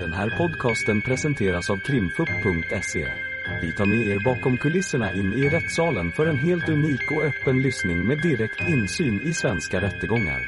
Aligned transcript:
Den 0.00 0.12
här 0.12 0.30
podcasten 0.38 1.02
presenteras 1.02 1.70
av 1.70 1.76
krimfupp.se. 1.76 3.08
Vi 3.62 3.72
tar 3.72 3.86
med 3.86 4.06
er 4.06 4.24
bakom 4.24 4.56
kulisserna 4.56 5.12
in 5.12 5.32
i 5.32 5.48
rättssalen 5.48 6.12
för 6.12 6.26
en 6.26 6.36
helt 6.36 6.68
unik 6.68 7.10
och 7.10 7.24
öppen 7.24 7.62
lyssning 7.62 8.06
med 8.06 8.22
direkt 8.22 8.68
insyn 8.68 9.20
i 9.20 9.34
svenska 9.34 9.80
rättegångar. 9.80 10.40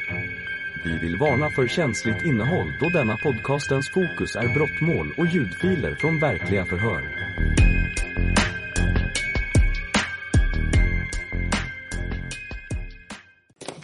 Vi 0.85 0.99
vill 0.99 1.17
varna 1.17 1.51
för 1.51 1.67
känsligt 1.67 2.25
innehåll 2.25 2.73
då 2.81 2.89
denna 2.89 3.17
podcastens 3.17 3.90
fokus 3.90 4.37
är 4.37 4.54
brottmål 4.54 5.15
och 5.19 5.26
ljudfiler 5.26 5.94
från 5.94 6.21
verkliga 6.21 6.64
förhör. 6.64 7.03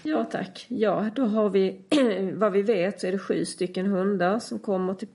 Ja 0.02 0.24
tack. 0.24 0.66
Ja, 0.68 1.10
då 1.14 1.24
har 1.24 1.50
vi 1.50 1.80
vad 2.34 2.52
vi 2.52 2.62
vet 2.62 3.00
så 3.00 3.06
är 3.06 3.12
det 3.12 3.18
sju 3.18 3.44
stycken 3.44 3.86
hundar 3.86 4.38
som 4.38 4.58
kommer 4.58 4.94
till, 4.94 5.08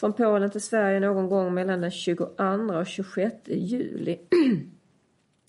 från 0.00 0.12
Polen 0.12 0.50
till 0.50 0.62
Sverige 0.62 1.00
någon 1.00 1.28
gång 1.28 1.54
mellan 1.54 1.80
den 1.80 1.90
22 1.90 2.24
och 2.74 2.86
26 2.86 3.34
juli 3.46 4.18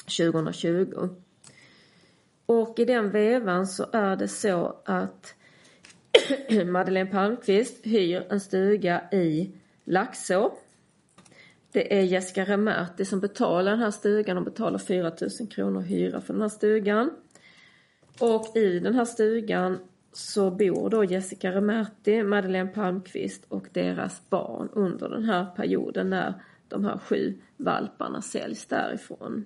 2020. 0.17 1.09
Och 2.45 2.79
i 2.79 2.85
den 2.85 3.11
vevan 3.11 3.67
så 3.67 3.85
är 3.93 4.15
det 4.15 4.27
så 4.27 4.75
att 4.85 5.35
Madeleine 6.65 7.11
Palmqvist 7.11 7.85
hyr 7.85 8.27
en 8.29 8.39
stuga 8.39 9.01
i 9.11 9.51
Laxå. 9.83 10.51
Det 11.71 11.99
är 11.99 12.01
Jessica 12.01 12.45
Remerti 12.45 13.05
som 13.05 13.19
betalar 13.19 13.71
den 13.71 13.79
här 13.79 13.91
stugan 13.91 14.37
Hon 14.37 14.43
betalar 14.43 14.79
4 14.79 15.11
000 15.39 15.49
kronor 15.49 15.81
hyra 15.81 16.21
för 16.21 16.33
den 16.33 16.41
här 16.41 16.49
stugan. 16.49 17.11
Och 18.19 18.57
i 18.57 18.79
den 18.79 18.93
här 18.93 19.05
stugan 19.05 19.79
så 20.13 20.51
bor 20.51 20.89
då 20.89 21.03
Jessica 21.03 21.51
Remerti, 21.51 22.23
Madeleine 22.23 22.69
Palmqvist 22.69 23.45
och 23.47 23.67
deras 23.73 24.29
barn 24.29 24.69
under 24.73 25.09
den 25.09 25.23
här 25.23 25.45
perioden 25.45 26.09
när 26.09 26.33
de 26.67 26.85
här 26.85 26.97
sju 26.97 27.37
valparna 27.57 28.21
säljs 28.21 28.65
därifrån. 28.65 29.45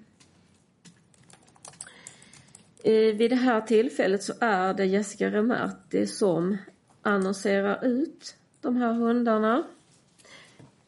Eh, 2.84 3.16
vid 3.16 3.32
det 3.32 3.36
här 3.36 3.62
tillfället 3.62 4.24
så 4.24 4.34
är 4.40 4.74
det 4.74 4.86
Jessica 4.86 5.30
Remerti 5.32 6.08
som 6.08 6.58
annonserar 7.02 7.86
ut 7.86 8.36
de 8.62 8.76
här 8.76 8.94
hundarna 8.94 9.64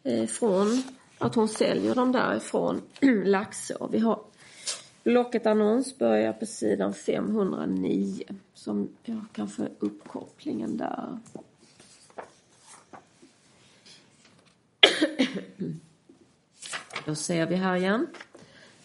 eh, 0.03 0.27
från 0.27 0.83
att 1.17 1.35
hon 1.35 1.47
säljer 1.47 1.95
dem 1.95 2.11
därifrån 2.11 2.81
Laxå. 3.25 3.89
Vi 3.91 3.99
har 3.99 4.21
Blocket 5.07 5.45
annons 5.45 5.97
börjar 5.97 6.33
på 6.33 6.45
sidan 6.45 6.93
509 6.93 8.23
som 8.53 8.89
jag 9.03 9.21
kan 9.31 9.47
få 9.47 9.67
uppkopplingen 9.79 10.77
där. 10.77 11.17
Då 17.05 17.15
ser 17.15 17.45
vi 17.45 17.55
här 17.55 17.75
igen. 17.75 18.07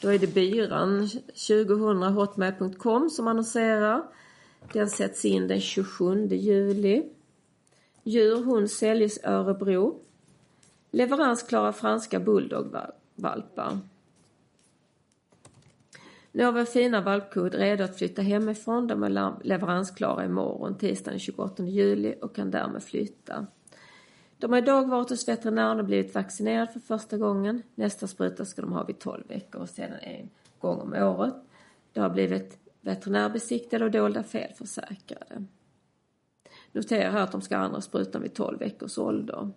Då 0.01 0.09
är 0.09 0.19
det 0.19 0.35
byran 0.35 1.09
2000 1.49 2.03
hotmail.com 2.03 3.11
som 3.11 3.29
annonserar. 3.29 4.03
Den 4.73 4.91
sätts 4.91 5.25
in 5.25 5.49
den 5.49 5.61
27 5.61 6.27
juli. 6.27 7.09
Djur, 8.03 8.37
hund 8.37 8.71
säljs 8.71 9.19
Örebro. 9.25 10.01
Leveransklara 10.91 11.73
franska 11.73 12.21
bulldogvalpar. 12.21 13.79
Nu 16.33 16.45
har 16.45 16.53
vi 16.53 16.65
fina 16.65 17.01
valpkod 17.01 17.55
redo 17.55 17.85
att 17.85 17.99
flytta 17.99 18.23
hemifrån. 18.23 18.87
De 18.87 19.03
är 19.03 19.45
leveransklara 19.45 20.25
imorgon, 20.25 20.79
tisdagen 20.79 21.13
den 21.13 21.21
28 21.21 21.63
juli 21.63 22.15
och 22.23 22.35
kan 22.35 22.51
därmed 22.51 22.83
flytta. 22.83 23.47
De 24.39 24.53
har 24.53 24.59
idag 24.59 24.89
varit 24.89 25.11
hos 25.11 25.29
veterinären 25.29 25.79
och 25.79 25.85
blivit 25.85 26.15
vaccinerade 26.15 26.73
för 26.73 26.81
första 26.81 27.17
gången. 27.17 27.63
Nästa 27.75 28.07
spruta 28.07 28.45
ska 28.45 28.63
de 28.63 28.73
ha 28.73 28.85
vid 28.85 28.99
12 28.99 29.25
veckor 29.29 29.61
och 29.61 29.69
sedan 29.69 29.99
en 30.03 30.31
gång 30.59 30.81
om 30.81 30.93
året. 30.93 31.35
De 31.93 32.01
har 32.01 32.11
blivit 32.11 32.59
veterinärbesiktade 32.81 33.85
och 33.85 33.91
dolda 33.91 34.23
felförsäkrade. 34.23 35.45
Notera 36.73 37.11
här 37.11 37.23
att 37.23 37.33
de 37.33 37.41
ska 37.41 37.57
ha 37.57 37.65
andra 37.65 37.81
sprutan 37.81 38.23
vid 38.23 38.35
12 38.35 38.59
veckors 38.59 38.99
ålder. 38.99 39.51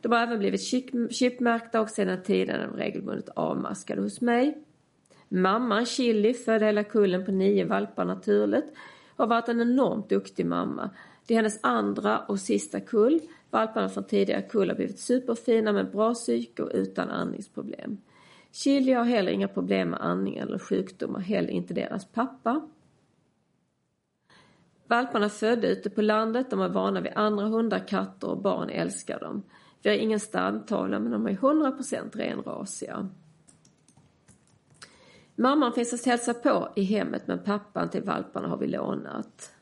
De 0.00 0.12
har 0.12 0.18
även 0.18 0.38
blivit 0.38 0.60
chipmärkta 1.10 1.80
och 1.80 1.90
sedan 1.90 2.22
tiden 2.22 2.70
regelbundet 2.70 3.28
avmaskade 3.28 4.02
hos 4.02 4.20
mig. 4.20 4.64
Mamman 5.28 5.86
Chili 5.86 6.34
födde 6.34 6.66
hela 6.66 6.84
kullen 6.84 7.24
på 7.24 7.32
nio 7.32 7.64
valpar 7.64 8.04
naturligt 8.04 8.72
har 9.16 9.26
varit 9.26 9.48
en 9.48 9.60
enormt 9.60 10.08
duktig 10.08 10.46
mamma. 10.46 10.90
Det 11.26 11.34
är 11.34 11.36
hennes 11.36 11.58
andra 11.62 12.18
och 12.18 12.40
sista 12.40 12.80
kull. 12.80 13.20
Valparna 13.50 13.88
från 13.88 14.04
tidigare 14.04 14.42
kull 14.42 14.68
har 14.68 14.76
blivit 14.76 14.98
superfina 14.98 15.72
med 15.72 15.90
bra 15.90 16.14
psyke 16.14 16.62
och 16.62 16.70
utan 16.74 17.10
andningsproblem. 17.10 17.98
Chili 18.52 18.92
har 18.92 19.04
heller 19.04 19.32
inga 19.32 19.48
problem 19.48 19.90
med 19.90 20.00
andning 20.00 20.36
eller 20.36 20.58
sjukdomar, 20.58 21.20
heller 21.20 21.50
inte 21.50 21.74
deras 21.74 22.04
pappa. 22.04 22.68
Valparna 24.86 25.28
födde 25.28 25.68
ute 25.68 25.90
på 25.90 26.02
landet, 26.02 26.50
de 26.50 26.60
är 26.60 26.68
vana 26.68 27.00
vid 27.00 27.12
andra 27.14 27.44
hundar, 27.44 27.88
katter 27.88 28.28
och 28.28 28.42
barn 28.42 28.70
älskar 28.70 29.20
dem. 29.20 29.42
Vi 29.82 29.90
har 29.90 29.96
ingen 29.96 30.20
stamtavla, 30.20 30.98
men 30.98 31.12
de 31.12 31.26
är 31.26 31.32
100% 31.32 32.16
renrasiga. 32.16 33.08
Mamman 35.40 35.72
finns 35.72 35.92
att 35.92 36.04
hälsa 36.04 36.34
på 36.34 36.68
i 36.76 36.82
hemmet 36.82 37.22
men 37.26 37.38
pappan 37.38 37.90
till 37.90 38.02
valparna 38.02 38.48
har 38.48 38.56
vi 38.56 38.66
lånat. 38.66 39.52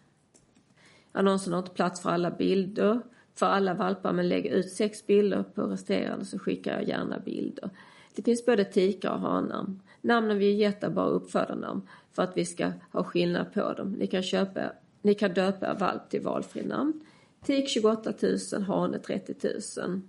Annonsen 1.12 1.52
har 1.52 1.58
inte 1.58 1.70
plats 1.70 2.02
för 2.02 2.10
alla 2.10 2.30
bilder 2.30 3.00
för 3.34 3.46
alla 3.46 3.74
valpar 3.74 4.12
men 4.12 4.28
lägger 4.28 4.50
ut 4.50 4.72
sex 4.72 5.06
bilder 5.06 5.42
på 5.42 5.62
resterande 5.62 6.24
så 6.24 6.38
skickar 6.38 6.72
jag 6.72 6.88
gärna 6.88 7.18
bilder. 7.18 7.70
Det 8.14 8.22
finns 8.22 8.46
både 8.46 8.64
tikar 8.64 9.12
och 9.12 9.20
hanar. 9.20 9.66
Namnen 10.00 10.38
vi 10.38 10.52
gett 10.52 10.82
är 10.82 10.90
bara 10.90 11.06
uppfödarnamn 11.06 11.88
för 12.12 12.22
att 12.22 12.36
vi 12.36 12.44
ska 12.44 12.72
ha 12.92 13.04
skillnad 13.04 13.52
på 13.52 13.72
dem. 13.72 13.92
Ni 13.92 14.06
kan, 14.06 14.22
köpa, 14.22 14.60
ni 15.02 15.14
kan 15.14 15.34
döpa 15.34 15.70
er 15.70 15.74
valp 15.74 16.08
till 16.08 16.22
valfri 16.22 16.66
namn. 16.66 17.00
Tik 17.44 17.68
28 17.68 18.12
000, 18.52 18.62
hane 18.62 18.98
30 18.98 19.34
000. 19.80 20.00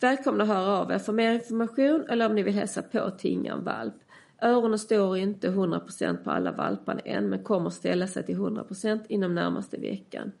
Välkomna 0.00 0.44
att 0.44 0.48
höra 0.48 0.78
av 0.78 0.92
er 0.92 0.98
för 0.98 1.12
mer 1.12 1.32
information 1.32 2.04
eller 2.08 2.26
om 2.26 2.34
ni 2.34 2.42
vill 2.42 2.54
hälsa 2.54 2.82
på 2.82 3.10
Tingan 3.10 3.64
valp. 3.64 3.94
Öronen 4.42 4.78
står 4.78 5.16
inte 5.16 5.48
100% 5.48 6.24
på 6.24 6.30
alla 6.30 6.52
valparna 6.52 7.00
än 7.00 7.28
men 7.28 7.44
kommer 7.44 7.70
ställa 7.70 8.06
sig 8.06 8.26
till 8.26 8.36
100% 8.36 9.00
inom 9.08 9.34
närmaste 9.34 9.76
veckan. 9.76 10.32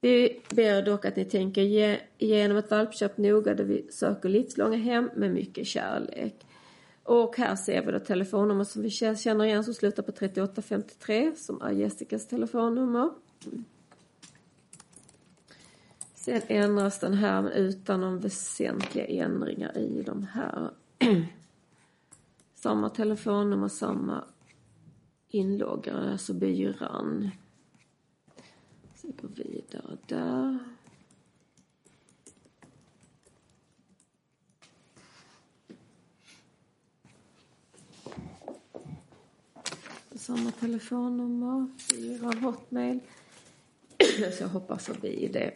Vi 0.00 0.40
ber 0.48 0.82
dock 0.82 1.04
att 1.04 1.16
ni 1.16 1.24
tänker 1.24 1.62
igenom 2.18 2.56
ett 2.56 2.70
valpköp 2.70 3.18
noga 3.18 3.54
då 3.54 3.64
vi 3.64 3.86
söker 3.90 4.28
livslånga 4.28 4.76
hem 4.76 5.10
med 5.16 5.30
mycket 5.30 5.66
kärlek. 5.66 6.46
Och 7.02 7.36
här 7.36 7.56
ser 7.56 7.86
vi 7.86 7.92
då 7.92 7.98
telefonnummer 7.98 8.64
som 8.64 8.82
vi 8.82 8.90
känner 8.90 9.44
igen 9.44 9.64
som 9.64 9.74
slutar 9.74 10.02
på 10.02 10.12
3853 10.12 11.32
som 11.36 11.62
är 11.62 11.70
Jessicas 11.70 12.28
telefonnummer. 12.28 13.10
Sen 16.14 16.40
ändras 16.46 16.98
den 16.98 17.14
här 17.14 17.50
utan 17.50 18.00
någon 18.00 18.18
väsentliga 18.18 19.06
ändringar 19.06 19.78
i 19.78 20.02
de 20.06 20.22
här. 20.22 20.70
samma 22.62 22.90
telefonnummer, 22.90 23.68
samma 23.68 24.24
inloggare, 25.28 26.12
alltså 26.12 26.34
byran. 26.34 27.30
Så 28.94 29.06
vi 29.06 29.12
går 29.22 29.28
vidare 29.28 29.98
där. 30.06 30.58
Samma 40.14 40.50
telefonnummer, 40.50 41.68
fyra 41.90 42.32
hotmail. 42.40 43.00
Så 44.38 44.42
jag 44.42 44.48
hoppar 44.48 44.76
förbi 44.76 45.30
det. 45.32 45.54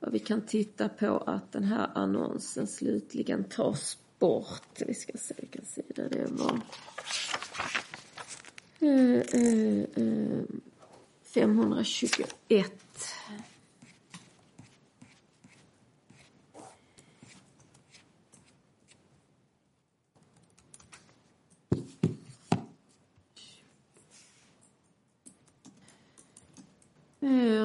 Och 0.00 0.14
vi 0.14 0.18
kan 0.18 0.40
titta 0.46 0.88
på 0.88 1.18
att 1.18 1.52
den 1.52 1.64
här 1.64 1.90
annonsen 1.94 2.66
slutligen 2.66 3.44
tas 3.44 3.98
bort. 4.18 4.82
Vi 4.86 4.94
ska 4.94 5.12
se 5.18 5.34
vilken 5.38 5.64
sida 5.64 6.08
det 6.08 6.26
var. 6.30 6.60
521. 11.24 12.72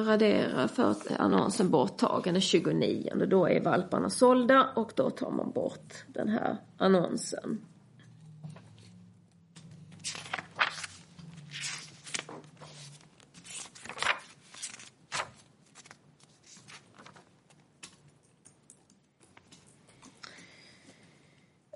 Radera 0.06 0.68
för 0.68 0.94
annonsen 1.18 1.70
borttagen 1.70 2.34
den 2.34 2.40
29. 2.40 3.26
Då 3.26 3.48
är 3.48 3.60
valparna 3.60 4.10
sålda 4.10 4.68
och 4.76 4.92
då 4.96 5.10
tar 5.10 5.30
man 5.30 5.50
bort 5.50 5.94
den 6.06 6.28
här 6.28 6.56
annonsen. 6.76 7.60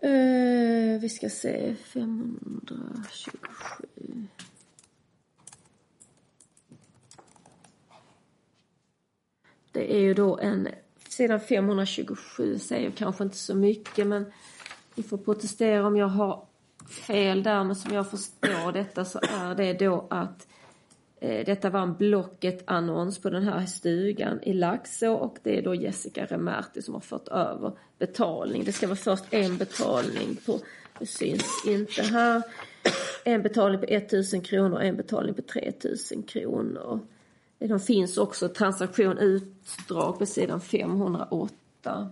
Eh, 0.03 1.01
vi 1.01 1.09
ska 1.09 1.29
se, 1.29 1.75
527. 1.75 3.39
Det 9.91 9.97
är 9.97 10.01
ju 10.01 10.15
då 10.15 10.39
en, 10.39 10.69
sidan 11.09 11.41
527 11.41 12.59
säger 12.59 12.91
kanske 12.91 13.25
inte 13.25 13.37
så 13.37 13.55
mycket 13.55 14.07
men 14.07 14.33
ni 14.95 15.03
får 15.03 15.19
protestera 15.19 15.87
om 15.87 15.97
jag 15.97 16.09
har 16.09 16.45
fel 16.91 17.43
där 17.43 17.65
men 17.65 17.77
som 17.77 17.95
jag 17.95 18.11
förstår 18.11 18.73
detta 18.73 19.05
så 19.05 19.19
är 19.23 19.55
det 19.55 19.73
då 19.73 20.07
att 20.11 20.47
eh, 21.21 21.45
detta 21.47 21.71
var 21.71 21.81
en 21.81 21.95
Blocket-annons 21.95 23.19
på 23.19 23.31
den 23.31 23.43
här 23.43 23.67
stugan 23.67 24.43
i 24.43 24.53
Laxå 24.53 25.13
och 25.13 25.39
det 25.43 25.59
är 25.59 25.63
då 25.63 25.75
Jessica 25.75 26.25
Remerti 26.25 26.83
som 26.83 26.95
har 26.95 27.01
fått 27.01 27.29
över 27.29 27.73
betalning. 27.99 28.65
Det 28.65 28.73
ska 28.73 28.87
vara 28.87 28.97
först 28.97 29.25
en 29.31 29.57
betalning 29.57 30.37
på, 30.47 30.61
det 30.99 31.07
syns 31.07 31.65
inte 31.67 32.03
här, 32.03 32.43
en 33.25 33.43
betalning 33.43 33.81
på 33.81 33.87
1000 33.87 34.41
kronor 34.41 34.77
och 34.77 34.85
en 34.85 34.97
betalning 34.97 35.35
på 35.35 35.43
3000 35.43 36.23
kronor. 36.23 37.01
De 37.69 37.81
finns 37.81 38.19
också 38.19 38.49
transaktion 38.49 39.19
utdrag 39.19 40.19
på 40.19 40.27
sidan 40.27 40.61
508. 40.61 42.11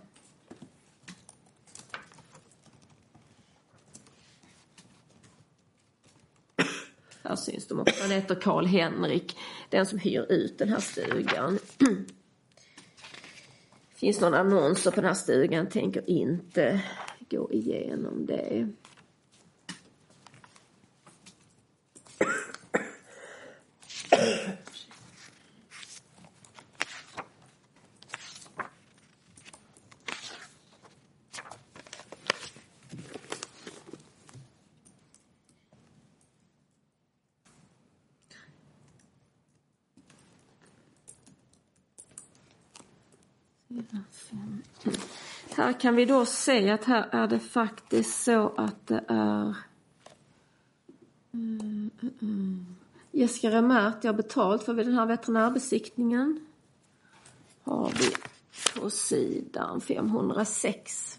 Här 7.22 7.36
syns 7.36 7.66
de 7.66 7.80
också. 7.80 8.02
Han 8.02 8.10
heter 8.10 8.34
Karl-Henrik, 8.34 9.36
den 9.68 9.86
som 9.86 9.98
hyr 9.98 10.26
ut 10.32 10.58
den 10.58 10.68
här 10.68 10.80
stugan. 10.80 11.58
Finns 13.94 14.20
någon 14.20 14.34
annonser 14.34 14.90
på 14.90 15.00
den 15.00 15.08
här 15.08 15.14
stugan, 15.14 15.68
tänker 15.68 16.10
inte 16.10 16.84
gå 17.30 17.52
igenom 17.52 18.26
det. 18.26 18.68
Här 45.58 45.80
kan 45.80 45.96
vi 45.96 46.04
då 46.04 46.26
se 46.26 46.70
att 46.70 46.84
här 46.84 47.08
är 47.12 47.26
det 47.26 47.40
faktiskt 47.40 48.24
så 48.24 48.54
att 48.56 48.86
det 48.86 49.04
är 49.08 49.56
mm, 51.32 51.90
mm, 52.00 52.14
mm. 52.22 52.76
Jessica 53.10 53.50
Remert 53.50 54.04
har 54.04 54.12
betalt 54.12 54.62
för 54.62 54.74
den 54.74 54.94
här 54.94 55.06
veterinärbesiktningen. 55.06 56.46
Har 57.62 57.92
vi 57.98 58.12
på 58.80 58.90
sidan 58.90 59.80
506. 59.80 61.18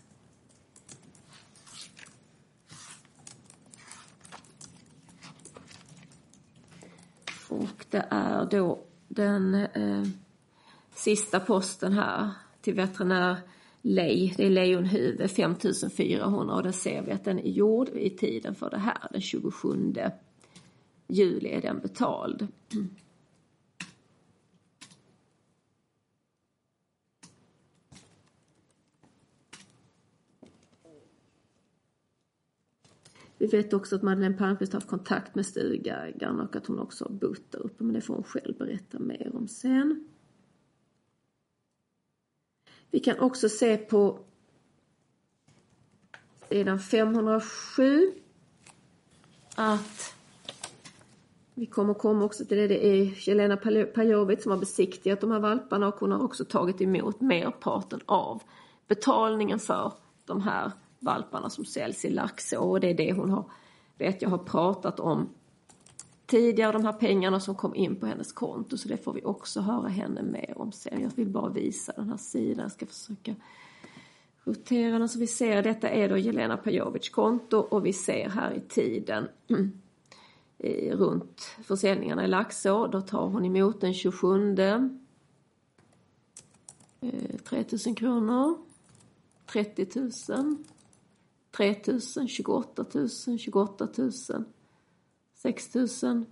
Och 7.49 7.85
det 7.89 8.07
är 8.09 8.45
då 8.45 8.83
den 9.07 9.55
eh, 9.55 10.03
sista 10.95 11.39
posten 11.39 11.93
här 11.93 12.29
till 12.61 12.73
veterinär 12.73 13.37
lej, 13.81 14.33
det 14.37 14.45
är 14.45 14.49
lejonhuvud 14.49 15.31
5400 15.31 16.55
och 16.55 16.63
där 16.63 16.71
ser 16.71 17.01
vi 17.01 17.11
att 17.11 17.23
den 17.23 17.39
är 17.39 17.49
gjord 17.49 17.89
i 17.89 18.09
tiden 18.09 18.55
för 18.55 18.69
det 18.69 18.77
här, 18.77 19.07
den 19.11 19.21
27 19.21 19.93
juli 21.07 21.49
är 21.49 21.61
den 21.61 21.79
betald. 21.79 22.47
Vi 33.37 33.47
vet 33.47 33.73
också 33.73 33.95
att 33.95 34.01
Madeleine 34.01 34.37
Palmqvist 34.37 34.73
har 34.73 34.79
haft 34.79 34.89
kontakt 34.89 35.35
med 35.35 35.45
stugägaren 35.45 36.39
och 36.39 36.55
att 36.55 36.67
hon 36.67 36.79
också 36.79 37.05
har 37.05 37.11
bott 37.11 37.51
där 37.51 37.59
uppe, 37.59 37.83
men 37.83 37.93
det 37.93 38.01
får 38.01 38.13
hon 38.13 38.23
själv 38.23 38.57
berätta 38.57 38.99
mer 38.99 39.31
om 39.35 39.47
sen. 39.47 40.07
Vi 42.91 42.99
kan 42.99 43.19
också 43.19 43.49
se 43.49 43.77
på 43.77 44.19
sidan 46.49 46.79
507 46.79 48.11
att 49.55 50.13
vi 51.53 51.65
kommer 51.65 51.93
komma 51.93 52.25
också 52.25 52.45
till 52.45 52.57
det. 52.57 52.67
Det 52.67 52.87
är 52.87 53.27
Jelena 53.29 53.57
Pajovic 53.95 54.43
som 54.43 54.51
har 54.51 54.59
besiktigat 54.59 55.21
de 55.21 55.31
här 55.31 55.39
valparna 55.39 55.87
och 55.87 55.95
hon 55.95 56.11
har 56.11 56.23
också 56.23 56.45
tagit 56.45 56.81
emot 56.81 57.21
merparten 57.21 57.99
av 58.05 58.41
betalningen 58.87 59.59
för 59.59 59.93
de 60.25 60.41
här 60.41 60.71
valparna 60.99 61.49
som 61.49 61.65
säljs 61.65 62.05
i 62.05 62.09
Laxå 62.09 62.59
och 62.59 62.79
det 62.79 62.89
är 62.89 62.93
det 62.93 63.13
hon 63.13 63.29
har, 63.29 63.43
vet 63.97 64.21
jag 64.21 64.29
har 64.29 64.37
pratat 64.37 64.99
om 64.99 65.29
tidigare, 66.29 66.71
de 66.71 66.85
här 66.85 66.93
pengarna 66.93 67.39
som 67.39 67.55
kom 67.55 67.75
in 67.75 67.95
på 67.95 68.05
hennes 68.05 68.31
konto. 68.31 68.77
Så 68.77 68.87
det 68.87 68.97
får 68.97 69.13
vi 69.13 69.23
också 69.23 69.61
höra 69.61 69.87
henne 69.87 70.23
mer 70.23 70.53
om 70.55 70.71
sen. 70.71 71.01
Jag 71.01 71.11
vill 71.15 71.29
bara 71.29 71.49
visa 71.49 71.93
den 71.95 72.09
här 72.09 72.17
sidan. 72.17 72.63
Jag 72.63 72.71
ska 72.71 72.85
försöka 72.85 73.35
rotera 74.43 74.99
den 74.99 75.09
så 75.09 75.19
vi 75.19 75.27
ser. 75.27 75.63
Detta 75.63 75.89
är 75.89 76.09
då 76.09 76.17
Jelena 76.17 76.57
Pajovic 76.57 77.09
konto 77.09 77.57
och 77.57 77.85
vi 77.85 77.93
ser 77.93 78.29
här 78.29 78.51
i 78.53 78.59
tiden 78.59 79.27
runt 80.91 81.41
försäljningarna 81.63 82.25
i 82.25 82.27
Laxå. 82.27 82.87
Då 82.87 83.01
tar 83.01 83.27
hon 83.27 83.45
emot 83.45 83.81
den 83.81 83.93
27 83.93 84.55
3000 87.43 87.91
eh, 87.91 87.95
kronor. 87.95 88.57
30 89.45 89.87
000. 90.29 90.57
3 91.51 91.75
000, 92.15 92.27
28 92.27 92.85
000, 92.93 93.09
28 93.39 93.87
000. 93.97 94.11
6 95.41 95.75
000 95.75 96.25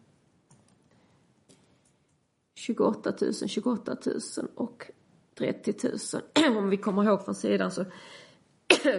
28 2.55 3.13
000, 3.21 3.33
28 3.33 3.97
000 4.05 4.19
och 4.55 4.91
30 5.37 5.73
000. 6.43 6.57
Om 6.57 6.69
vi 6.69 6.77
kommer 6.77 7.03
ihåg 7.03 7.25
från 7.25 7.35
sidan 7.35 7.71
så 7.71 7.85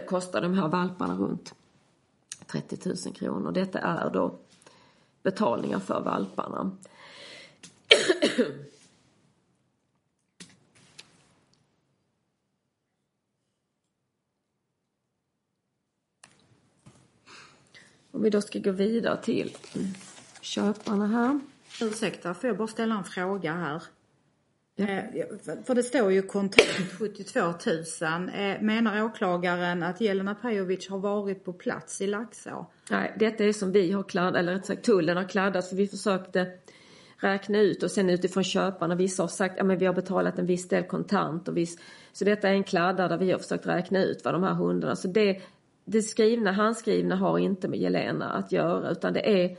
kostar 0.08 0.40
de 0.40 0.54
här 0.54 0.68
valparna 0.68 1.16
runt 1.16 1.54
30 2.46 2.88
000 2.88 3.14
kronor. 3.14 3.52
Detta 3.52 3.78
är 3.78 4.10
då 4.10 4.38
betalningar 5.22 5.78
för 5.78 6.00
valparna. 6.00 6.76
Om 18.18 18.24
vi 18.24 18.30
då 18.30 18.40
ska 18.40 18.58
gå 18.58 18.70
vidare 18.70 19.22
till 19.22 19.56
köparna 20.40 21.06
här. 21.06 21.40
Ursäkta, 21.82 22.34
får 22.34 22.48
jag 22.48 22.56
bara 22.56 22.68
ställa 22.68 22.94
en 22.94 23.04
fråga 23.04 23.52
här? 23.52 23.82
Ja. 24.76 24.86
Eh, 24.86 25.26
för 25.64 25.74
det 25.74 25.82
står 25.82 26.12
ju 26.12 26.22
kontant 26.22 26.92
72 26.98 27.40
000. 27.40 27.54
Eh, 28.34 28.60
menar 28.60 29.02
åklagaren 29.02 29.82
att 29.82 30.00
Jelena 30.00 30.34
Pajovic 30.34 30.88
har 30.88 30.98
varit 30.98 31.44
på 31.44 31.52
plats 31.52 32.00
i 32.00 32.06
Laxå? 32.06 32.66
Nej, 32.90 33.14
detta 33.18 33.44
är 33.44 33.52
som 33.52 33.72
vi 33.72 33.92
har 33.92 34.02
kladdat, 34.02 34.40
eller 34.40 34.54
rätt 34.54 34.66
sagt 34.66 34.84
tullen 34.84 35.16
har 35.16 35.28
kladdat 35.28 35.68
för 35.68 35.76
vi 35.76 35.88
försökte 35.88 36.46
räkna 37.16 37.58
ut 37.58 37.82
och 37.82 37.90
sen 37.90 38.10
utifrån 38.10 38.44
köparna, 38.44 38.94
vissa 38.94 39.22
har 39.22 39.28
sagt 39.28 39.60
att 39.60 39.68
ja, 39.68 39.74
vi 39.74 39.86
har 39.86 39.94
betalat 39.94 40.38
en 40.38 40.46
viss 40.46 40.68
del 40.68 40.84
kontant 40.84 41.48
och 41.48 41.56
viss, 41.56 41.78
så 42.12 42.24
detta 42.24 42.48
är 42.48 42.52
en 42.52 42.64
kladda 42.64 43.08
där 43.08 43.18
vi 43.18 43.32
har 43.32 43.38
försökt 43.38 43.66
räkna 43.66 44.04
ut 44.04 44.24
vad 44.24 44.34
de 44.34 44.42
här 44.42 44.54
hundarna, 44.54 44.96
så 44.96 45.08
det, 45.08 45.40
det 45.90 46.02
skrivna, 46.02 46.52
handskrivna 46.52 47.16
har 47.16 47.38
inte 47.38 47.68
med 47.68 47.78
Jelena 47.78 48.32
att 48.32 48.52
göra 48.52 48.90
utan 48.90 49.12
det 49.12 49.42
är 49.42 49.56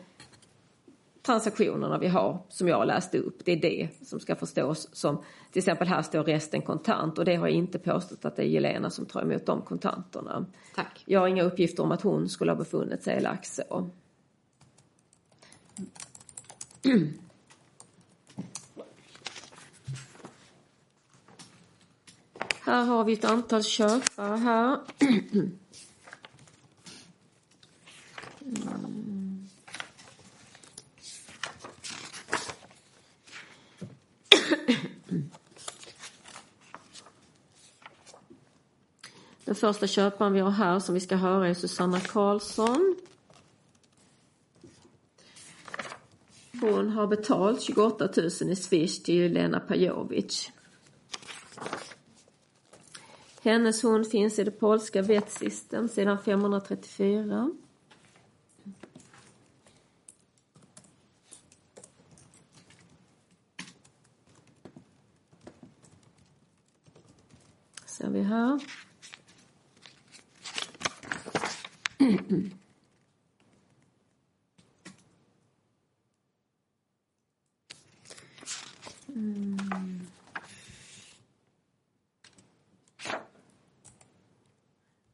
transaktionerna 1.21 1.97
vi 1.97 2.07
har 2.07 2.39
som 2.49 2.67
jag 2.67 2.87
läste 2.87 3.17
upp. 3.17 3.45
Det 3.45 3.51
är 3.51 3.61
det 3.61 3.89
som 4.01 4.19
ska 4.19 4.35
förstås 4.35 4.89
som 4.91 5.23
till 5.51 5.59
exempel 5.59 5.87
här 5.87 6.01
står 6.01 6.23
resten 6.23 6.61
kontant 6.61 7.17
och 7.17 7.25
det 7.25 7.35
har 7.35 7.47
jag 7.47 7.55
inte 7.55 7.79
påstått 7.79 8.25
att 8.25 8.35
det 8.35 8.43
är 8.43 8.47
Jelena 8.47 8.89
som 8.89 9.05
tar 9.05 9.21
emot 9.21 9.45
de 9.45 9.61
kontanterna. 9.61 10.45
Tack. 10.75 11.03
Jag 11.05 11.19
har 11.19 11.27
inga 11.27 11.43
uppgifter 11.43 11.83
om 11.83 11.91
att 11.91 12.01
hon 12.01 12.29
skulle 12.29 12.51
ha 12.51 12.57
befunnit 12.57 13.03
sig 13.03 13.17
i 13.17 13.21
Laxå. 13.21 13.89
här 22.69 22.83
har 22.83 23.03
vi 23.03 23.13
ett 23.13 23.25
antal 23.25 23.63
köpare 23.63 24.37
här. 24.37 24.77
Den 39.45 39.55
första 39.55 39.87
köparen 39.87 40.33
vi 40.33 40.39
har 40.39 40.51
här 40.51 40.79
som 40.79 40.93
vi 40.93 40.99
ska 40.99 41.15
höra 41.15 41.47
är 41.47 41.53
Susanna 41.53 41.99
Karlsson. 41.99 42.95
Hon 46.61 46.89
har 46.89 47.07
betalt 47.07 47.61
28 47.61 48.09
000 48.17 48.25
i 48.27 48.55
Swish 48.55 49.03
till 49.03 49.33
Lena 49.33 49.59
Pajovic. 49.59 50.51
Hennes 53.41 53.83
hund 53.83 54.07
finns 54.07 54.39
i 54.39 54.43
det 54.43 54.51
polska 54.51 55.01
Vetsystem 55.01 55.87
sedan 55.87 56.17
534. 56.19 57.51
Ser 67.85 68.09
vi 68.09 68.18
här. 68.29 68.63
Mm. 79.07 80.07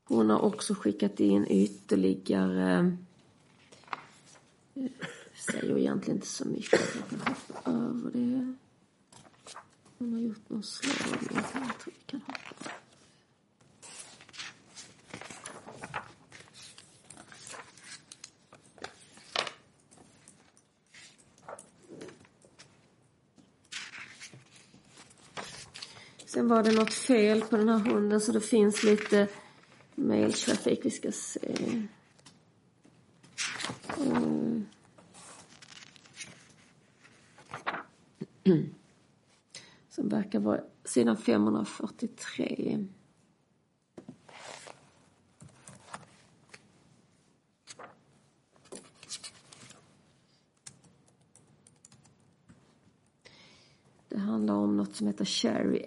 Hon 0.08 0.30
har 0.30 0.40
också 0.40 0.76
skickat 0.76 1.20
in 1.20 1.46
ytterligare 1.50 2.98
Jag 4.74 4.90
säger 5.54 5.78
egentligen 5.78 6.18
inte 6.18 6.28
så 6.28 6.46
mycket. 6.46 6.82
Jag 6.96 7.10
kan 7.10 7.20
hoppa 7.20 7.72
över 7.72 8.12
det. 8.12 8.56
Hon 9.98 10.14
har 10.14 10.20
gjort 10.20 10.50
någon 10.50 10.64
slag. 10.64 11.18
Jag 11.34 11.52
tror 11.52 11.64
vi 11.86 11.92
kan 12.06 12.22
hoppa 12.22 12.75
Sen 26.36 26.48
var 26.48 26.64
det 26.64 26.72
något 26.72 26.94
fel 26.94 27.42
på 27.42 27.58
den 27.58 27.70
här 27.70 27.80
hunden 27.80 28.22
så 28.22 28.32
det 28.32 28.42
finns 28.42 28.84
lite 28.84 29.28
mailtrafik. 29.96 30.86
Vi 30.86 30.90
ska 30.92 31.12
se. 31.12 31.88
Mm. 33.98 34.66
Som 39.90 40.10
verkar 40.10 40.40
vara 40.40 40.62
sidan 40.84 41.18
543. 41.18 42.86
Det 54.10 54.18
handlar 54.18 54.54
om 54.54 54.78
något 54.96 54.98
som 54.98 55.08
heter 55.08 55.26
Cherry 55.26 55.86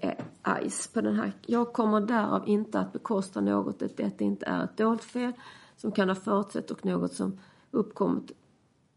Ice 0.69 0.89
på 0.93 1.01
den 1.01 1.17
här. 1.17 1.33
Jag 1.47 1.73
kommer 1.73 2.01
därav 2.01 2.49
inte 2.49 2.81
att 2.81 2.93
bekosta 2.93 3.41
något 3.41 3.83
att 3.83 3.97
detta 3.97 4.25
inte 4.25 4.47
är 4.47 4.65
ett 4.65 4.77
dolt 4.77 5.05
fel 5.05 5.33
som 5.77 5.93
kan 5.93 6.09
ha 6.09 6.15
förutsett 6.15 6.71
och 6.71 6.85
något 6.85 7.13
som 7.13 7.39
uppkommit 7.71 8.33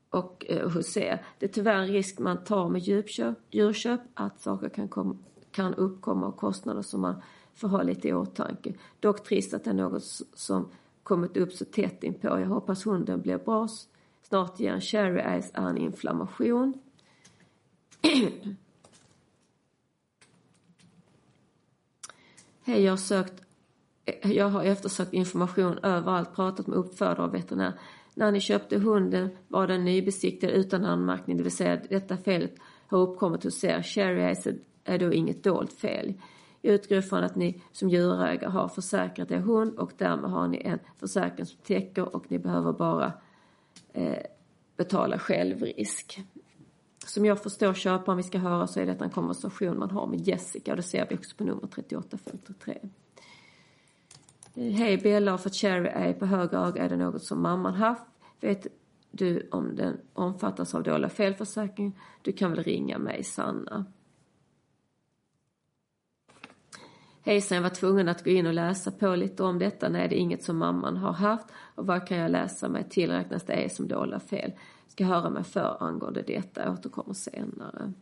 och 0.10 0.46
eh, 0.50 0.70
hos 0.70 0.98
er. 0.98 1.25
Det 1.39 1.46
är 1.46 1.50
tyvärr 1.50 1.75
en 1.75 1.88
risk 1.88 2.20
man 2.20 2.44
tar 2.44 2.70
med 2.70 2.82
djupköp, 2.82 3.38
djurköp 3.51 4.01
att 4.13 4.41
saker 4.41 4.70
kan, 4.70 4.88
kom, 4.88 5.24
kan 5.51 5.74
uppkomma 5.74 6.27
och 6.27 6.38
kostnader 6.38 6.82
som 6.82 7.01
man 7.01 7.22
får 7.53 7.68
ha 7.68 7.84
lite 7.84 8.08
i 8.08 8.13
åtanke. 8.13 8.74
Dock 9.00 9.24
trist 9.24 9.53
att 9.53 9.63
det 9.63 9.70
är 9.70 9.74
något 9.74 10.03
som 10.34 10.70
kommit 11.03 11.38
upp 11.38 11.53
så 11.53 11.65
tätt 11.65 12.03
inpå. 12.03 12.27
Jag 12.27 12.48
hoppas 12.48 12.86
hunden 12.86 13.22
blir 13.22 13.38
bra 13.38 13.68
snart 14.22 14.60
igen. 14.60 14.82
Cherry 14.82 15.41
Ice 15.41 15.51
är 15.53 15.70
en 15.70 15.77
inflammation. 15.77 16.74
Hej, 22.72 22.84
jag 22.84 22.92
har 22.92 22.98
sökt 22.98 23.34
jag 24.24 24.50
har 24.50 24.63
eftersökt 24.63 25.13
information 25.13 25.78
överallt, 25.84 26.36
pratat 26.36 26.68
med 26.68 26.78
uppfödare 26.78 27.24
och 27.24 27.34
veterinär. 27.34 27.74
När 28.13 28.32
ni 28.32 28.40
köpte 28.40 28.78
hunden 28.78 29.30
var 29.48 29.68
den 29.68 29.86
nybesiktad 29.86 30.50
utan 30.50 30.86
anmärkning, 30.86 31.38
det 31.38 31.44
vill 31.44 31.51
säga 31.51 31.74
att 31.74 31.90
detta 31.90 32.18
felet 32.18 32.56
har 32.88 32.98
uppkommit 32.98 33.44
hos 33.44 33.63
er. 33.63 33.82
Cherry 33.82 34.36
är 34.84 35.00
då 35.00 35.13
inget 35.13 35.44
dolt 35.44 35.74
fel. 35.74 36.13
Jag 36.62 36.74
utgår 36.74 37.01
från 37.01 37.24
att 37.24 37.36
ni 37.36 37.62
som 37.72 37.90
djurägare 37.90 38.51
har 38.51 38.68
försäkrat 38.68 39.32
er 39.32 39.40
hund 39.40 39.80
och 39.80 39.92
därmed 39.98 40.32
har 40.32 40.48
ni 40.48 40.62
en 40.66 40.80
försäkring 41.00 41.46
som 41.46 41.60
täcker 41.63 42.16
och 42.16 42.25
ni 42.32 42.40
behöver 42.40 42.74
bara 42.74 43.13
eh, 43.94 44.24
betala 44.78 45.20
självrisk. 45.20 46.20
Som 47.05 47.25
jag 47.25 47.43
förstår 47.43 47.74
köparen 47.74 48.17
vi 48.17 48.24
ska 48.24 48.38
höra 48.38 48.67
så 48.67 48.79
är 48.79 48.86
detta 48.86 49.03
en 49.03 49.10
konversation 49.10 49.79
man 49.79 49.91
har 49.91 50.08
med 50.08 50.20
Jessica 50.20 50.72
och 50.72 50.77
det 50.77 50.84
ser 50.84 51.08
vi 51.10 51.15
också 51.15 51.36
på 51.36 51.43
nummer 51.43 51.67
3853. 51.67 52.77
Hej 54.55 54.98
Bella, 54.98 55.38
för 55.38 55.50
Cherry 55.50 55.88
är 55.88 56.13
på 56.13 56.25
höger 56.25 56.58
öga 56.58 56.84
är 56.84 56.89
det 56.89 56.98
något 56.98 57.24
som 57.24 57.41
mamman 57.41 57.74
haft. 57.74 58.05
Vet 58.39 58.67
du 59.12 59.48
om 59.51 59.75
den 59.75 59.98
omfattas 60.13 60.75
av 60.75 60.84
dåliga 60.84 61.10
felförsäkring? 61.10 62.00
Du 62.22 62.31
kan 62.31 62.51
väl 62.51 62.63
ringa 62.63 62.98
mig, 62.98 63.24
Sanna. 63.24 63.86
Hejsan, 67.24 67.55
jag 67.55 67.62
var 67.62 67.70
tvungen 67.70 68.10
att 68.10 68.24
gå 68.24 68.29
in 68.29 68.48
och 68.48 68.53
läsa 68.53 68.91
på 68.91 69.15
lite 69.15 69.43
om 69.43 69.60
detta. 69.60 69.89
Nej, 69.89 70.08
det 70.08 70.15
är 70.15 70.20
inget 70.20 70.43
som 70.43 70.58
mamman 70.58 70.98
har 70.98 71.13
haft. 71.13 71.46
Och 71.75 71.88
vad 71.88 72.08
kan 72.08 72.17
jag 72.17 72.31
läsa 72.31 72.70
mig 72.70 72.89
till 72.89 73.12
räknas 73.12 73.43
det 73.43 73.53
är 73.53 73.70
som 73.70 73.88
dåliga 73.88 74.20
fel? 74.20 74.51
Ska 74.92 75.06
höra 75.06 75.30
mig 75.30 75.44
för 75.44 75.84
angående 75.84 76.22
detta. 76.22 76.62
Jag 76.62 76.74
återkommer 76.74 77.14
senare. 77.14 77.94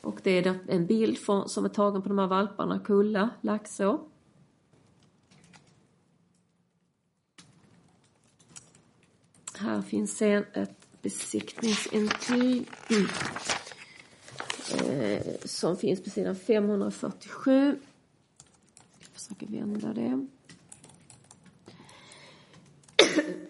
Och 0.00 0.20
det 0.22 0.30
är 0.30 0.58
en 0.68 0.86
bild 0.86 1.18
som 1.46 1.64
är 1.64 1.68
tagen 1.68 2.02
på 2.02 2.08
de 2.08 2.18
här 2.18 2.26
valparna, 2.26 2.78
Kulla, 2.78 3.30
Laxå. 3.40 4.00
Här 9.54 9.82
finns 9.82 10.16
sen 10.16 10.44
ett 10.52 11.02
besiktningsintyg 11.02 12.68
mm. 12.90 13.06
eh, 14.90 15.22
som 15.44 15.76
finns 15.76 16.04
på 16.04 16.10
sidan 16.10 16.36
547. 16.36 17.80
Jag 18.98 19.08
försöker 19.08 19.46
vända 19.46 19.92
det. 19.92 20.26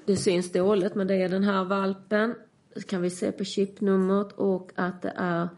Det 0.08 0.16
syns 0.16 0.52
dåligt 0.52 0.94
men 0.94 1.06
det 1.06 1.14
är 1.14 1.28
den 1.28 1.44
här 1.44 1.64
valpen. 1.64 2.34
Det 2.74 2.82
kan 2.82 3.02
vi 3.02 3.10
se 3.10 3.32
på 3.32 3.44
chipnumret 3.44 4.32
och 4.32 4.72
att 4.74 5.02
det 5.02 5.12
är 5.16 5.48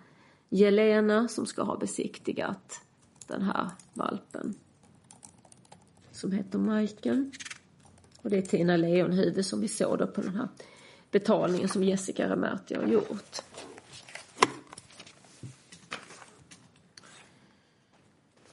Jelena 0.48 1.28
som 1.28 1.46
ska 1.46 1.62
ha 1.62 1.76
besiktigat 1.76 2.80
den 3.26 3.42
här 3.42 3.70
valpen. 3.94 4.54
Som 6.12 6.32
heter 6.32 6.58
Michael. 6.58 7.30
Och 8.22 8.30
det 8.30 8.38
är 8.38 8.42
Tina 8.42 8.76
Leonhuvud 8.76 9.46
som 9.46 9.60
vi 9.60 9.68
såg 9.68 9.98
då 9.98 10.06
på 10.06 10.20
den 10.20 10.36
här 10.36 10.48
betalningen 11.10 11.68
som 11.68 11.84
Jessica 11.84 12.28
Remerti 12.28 12.74
har 12.74 12.86
gjort. 12.86 13.42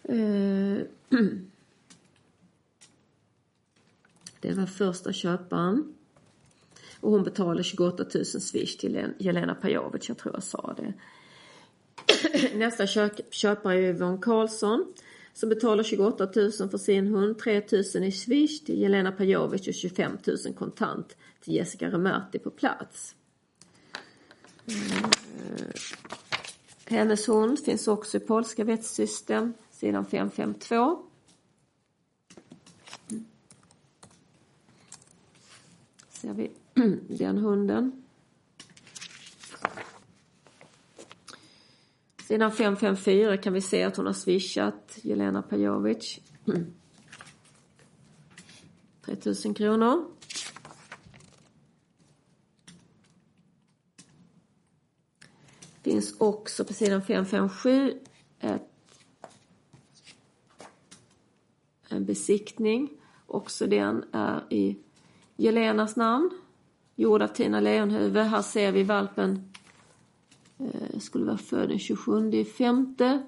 Uh, 0.09 0.79
det 4.47 4.53
var 4.53 4.65
första 4.65 5.13
köparen. 5.13 5.93
Och 6.99 7.11
hon 7.11 7.23
betalade 7.23 7.63
28 7.63 8.05
000 8.15 8.25
swish 8.25 8.77
till 8.77 9.13
Jelena 9.17 9.55
Pajovic, 9.55 10.09
jag 10.09 10.17
tror 10.17 10.33
jag 10.33 10.43
sa 10.43 10.75
det. 10.77 10.93
Nästa 12.57 12.87
köpare 13.31 13.75
är 13.75 13.81
Yvonne 13.81 14.17
Karlsson 14.21 14.93
som 15.33 15.49
betalar 15.49 15.83
28 15.83 16.29
000 16.35 16.51
för 16.51 16.77
sin 16.77 17.07
hund, 17.07 17.39
3 17.39 17.61
000 17.95 18.03
i 18.03 18.11
swish 18.11 18.63
till 18.65 18.81
Jelena 18.81 19.11
Pajovic 19.11 19.67
och 19.67 19.73
25 19.73 20.17
000 20.45 20.53
kontant 20.53 21.17
till 21.43 21.53
Jessica 21.53 21.89
Remerti 21.89 22.39
på 22.39 22.49
plats. 22.49 23.15
Eh, 24.65 24.73
hennes 26.85 27.29
hund 27.29 27.59
finns 27.59 27.87
också 27.87 28.17
i 28.17 28.19
polska 28.19 28.63
vettsystem, 28.63 29.53
sidan 29.71 30.05
552. 30.05 31.06
Ser 36.21 36.33
vi 36.33 36.51
den 37.17 37.37
hunden. 37.37 38.03
Sidan 42.27 42.51
554 42.51 43.37
kan 43.37 43.53
vi 43.53 43.61
se 43.61 43.83
att 43.83 43.97
hon 43.97 44.05
har 44.05 44.13
swishat 44.13 44.99
Jelena 45.01 45.41
Pajovic. 45.41 46.21
3000 49.05 49.53
kronor. 49.53 50.17
finns 55.91 56.15
också 56.17 56.65
på 56.65 56.73
sidan 56.73 57.01
557 57.01 57.99
ett, 58.39 58.61
en 61.89 62.05
besiktning. 62.05 62.89
Också 63.25 63.67
den 63.67 64.05
är 64.11 64.53
i 64.53 64.77
Jelenas 65.37 65.95
namn. 65.95 66.29
Gjord 66.95 67.21
av 67.21 67.27
Tina 67.27 67.59
Leonhufvud. 67.59 68.17
Här 68.17 68.41
ser 68.41 68.71
vi 68.71 68.83
valpen 68.83 69.51
eh, 70.59 70.99
skulle 70.99 71.25
vara 71.25 71.37
född 71.37 71.69
den 71.69 71.79
27 71.79 72.45
femte 72.45 73.23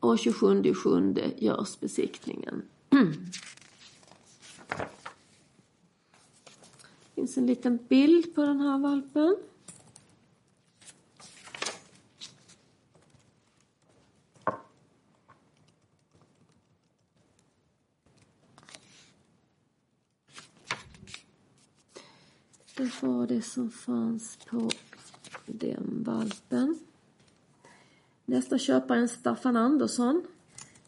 och 0.00 0.18
27 0.18 0.74
sjunde 0.74 1.32
görs 1.38 1.80
besiktningen. 1.80 2.62
Det 2.88 3.14
finns 7.14 7.36
en 7.36 7.46
liten 7.46 7.78
bild 7.88 8.34
på 8.34 8.40
den 8.40 8.60
här 8.60 8.78
valpen. 8.78 9.36
Det 22.84 23.06
var 23.06 23.26
det 23.26 23.42
som 23.42 23.70
fanns 23.70 24.38
på 24.50 24.70
den 25.46 26.02
valpen. 26.06 26.78
Nästa 28.24 28.58
köpare 28.58 28.98
är 28.98 29.02
en 29.02 29.08
Staffan 29.08 29.56
Andersson. 29.56 30.26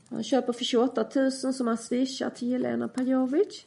Han 0.09 0.25
köper 0.25 0.53
för 0.53 0.65
28 0.65 1.07
000 1.15 1.33
som 1.33 1.67
han 1.67 1.79
swishar 1.79 2.31
till 2.31 2.49
Jelena 2.49 2.89
Pajovic. 2.89 3.67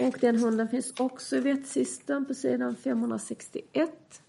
Och 0.00 0.18
den 0.20 0.36
hunden 0.36 0.68
finns 0.68 0.92
också 1.00 1.36
i 1.36 1.40
vettsystem 1.40 2.24
på 2.24 2.34
sidan 2.34 2.76
561. 2.76 4.20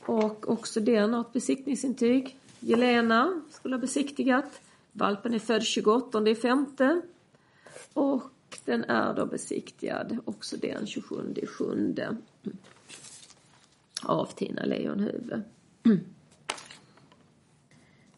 Och 0.00 0.50
också 0.50 0.80
den 0.80 1.12
har 1.12 1.20
ett 1.20 1.32
besiktningsintyg. 1.32 2.38
Jelena 2.60 3.42
skulle 3.50 3.74
ha 3.74 3.80
besiktigat. 3.80 4.60
Valpen 4.92 5.34
är 5.34 5.38
född 5.38 5.62
28 5.62 6.34
femte. 6.42 7.02
Och 7.94 8.30
den 8.64 8.84
är 8.84 9.14
då 9.14 9.26
besiktigad 9.26 10.18
också 10.24 10.56
den 10.56 10.86
27 10.86 11.34
sjunde 11.46 12.16
av 14.02 14.26
Tina 14.26 14.64
Leonhufvud. 14.64 15.42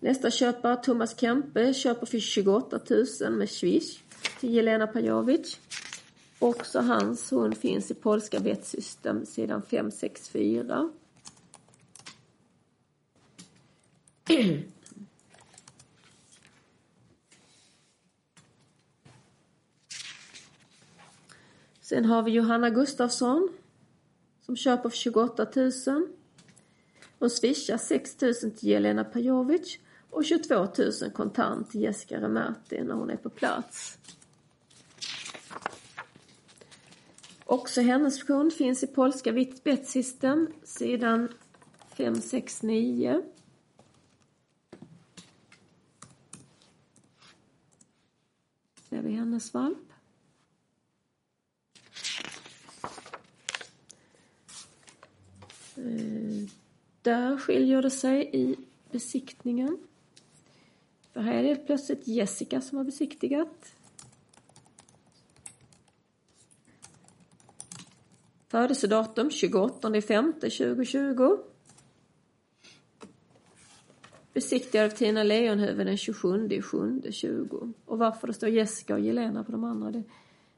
Nästa 0.01 0.31
köpare, 0.31 0.77
Thomas 0.77 1.21
Kempe, 1.21 1.75
köper 1.75 2.07
för 2.07 2.19
28 2.19 2.81
000 3.21 3.33
med 3.33 3.51
Swish 3.51 4.01
till 4.41 4.55
Jelena 4.55 4.87
Pajovic. 4.87 5.59
Också 6.39 6.81
hans 6.81 7.33
hund 7.33 7.57
finns 7.57 7.91
i 7.91 7.95
polska 7.95 8.39
vettsystem 8.39 9.27
sidan 9.27 9.63
564. 9.63 10.91
Sen 21.81 22.05
har 22.05 22.23
vi 22.23 22.31
Johanna 22.31 22.71
Gustafsson 22.71 23.49
som 24.43 24.57
köper 24.57 24.89
för 24.89 24.97
28 24.97 25.47
000. 25.57 25.73
Hon 27.19 27.31
swishar 27.31 27.79
6 27.79 28.21
000 28.21 28.35
till 28.35 28.69
Jelena 28.69 29.05
Pajovic 29.05 29.79
och 30.11 30.25
22 30.25 30.55
000 30.55 30.67
kontant 31.15 31.71
till 31.71 31.81
Jessica 31.81 32.21
Remati 32.21 32.85
när 32.85 32.95
hon 32.95 33.11
är 33.11 33.17
på 33.17 33.31
plats. 33.31 33.99
Också 37.45 37.81
hennes 37.81 38.23
kund 38.23 38.53
finns 38.53 38.83
i 38.83 38.87
polska 38.87 39.33
Betsystem, 39.65 40.49
sidan 40.65 41.29
569. 41.97 43.23
Vi 49.11 49.17
hennes 49.17 49.55
valp. 49.55 49.93
Eh, 55.77 56.49
där 57.03 57.37
skiljer 57.37 57.83
det 57.83 57.91
sig 57.91 58.31
i 58.33 58.57
besiktningen. 58.91 59.79
För 61.13 61.21
här 61.21 61.45
är 61.45 61.55
det 61.55 61.57
plötsligt 61.57 62.09
Jessica 62.09 62.61
som 62.61 62.79
har 62.79 62.85
besiktigat. 62.85 63.73
Födelsedatum 68.49 69.31
28 69.31 70.01
5 70.01 70.33
2020. 70.33 71.50
Besiktigad 74.41 74.87
av 74.87 74.97
Tina 74.97 75.23
Leonhufvud 75.23 75.87
den 75.87 75.97
27 75.97 76.51
i 77.05 77.13
20. 77.13 77.73
Och 77.85 77.99
varför 77.99 78.27
det 78.27 78.33
står 78.33 78.49
Jessica 78.49 78.95
och 78.95 79.01
Jelena 79.01 79.45
på 79.45 79.53
de 79.53 79.65
andra 79.65 79.91
det 79.91 80.03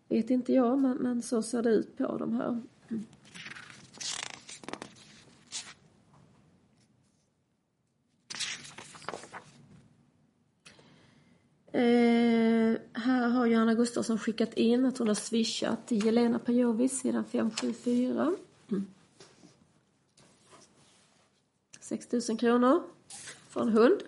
vet 0.09 0.31
inte 0.31 0.53
jag 0.53 0.79
men, 0.79 0.97
men 0.97 1.23
så 1.23 1.43
ser 1.43 1.63
det 1.63 1.71
ut 1.71 1.97
på 1.97 2.17
de 2.19 2.33
här. 2.33 2.63
Mm. 2.89 3.05
Eh, 11.73 12.81
här 12.93 13.29
har 13.29 13.47
Johanna 13.47 13.75
Gustafsson 13.75 14.19
skickat 14.19 14.55
in 14.55 14.85
att 14.85 14.99
hon 14.99 15.09
har 15.09 15.15
swishat 15.15 15.87
till 15.87 16.05
Jelena 16.05 16.39
Pajovic 16.39 17.01
sedan 17.01 17.25
574. 17.25 18.35
Mm. 18.71 18.87
6 21.81 22.13
000 22.29 22.39
kronor 22.39 22.83
för 23.53 23.61
en 23.61 23.69
hund. 23.69 24.01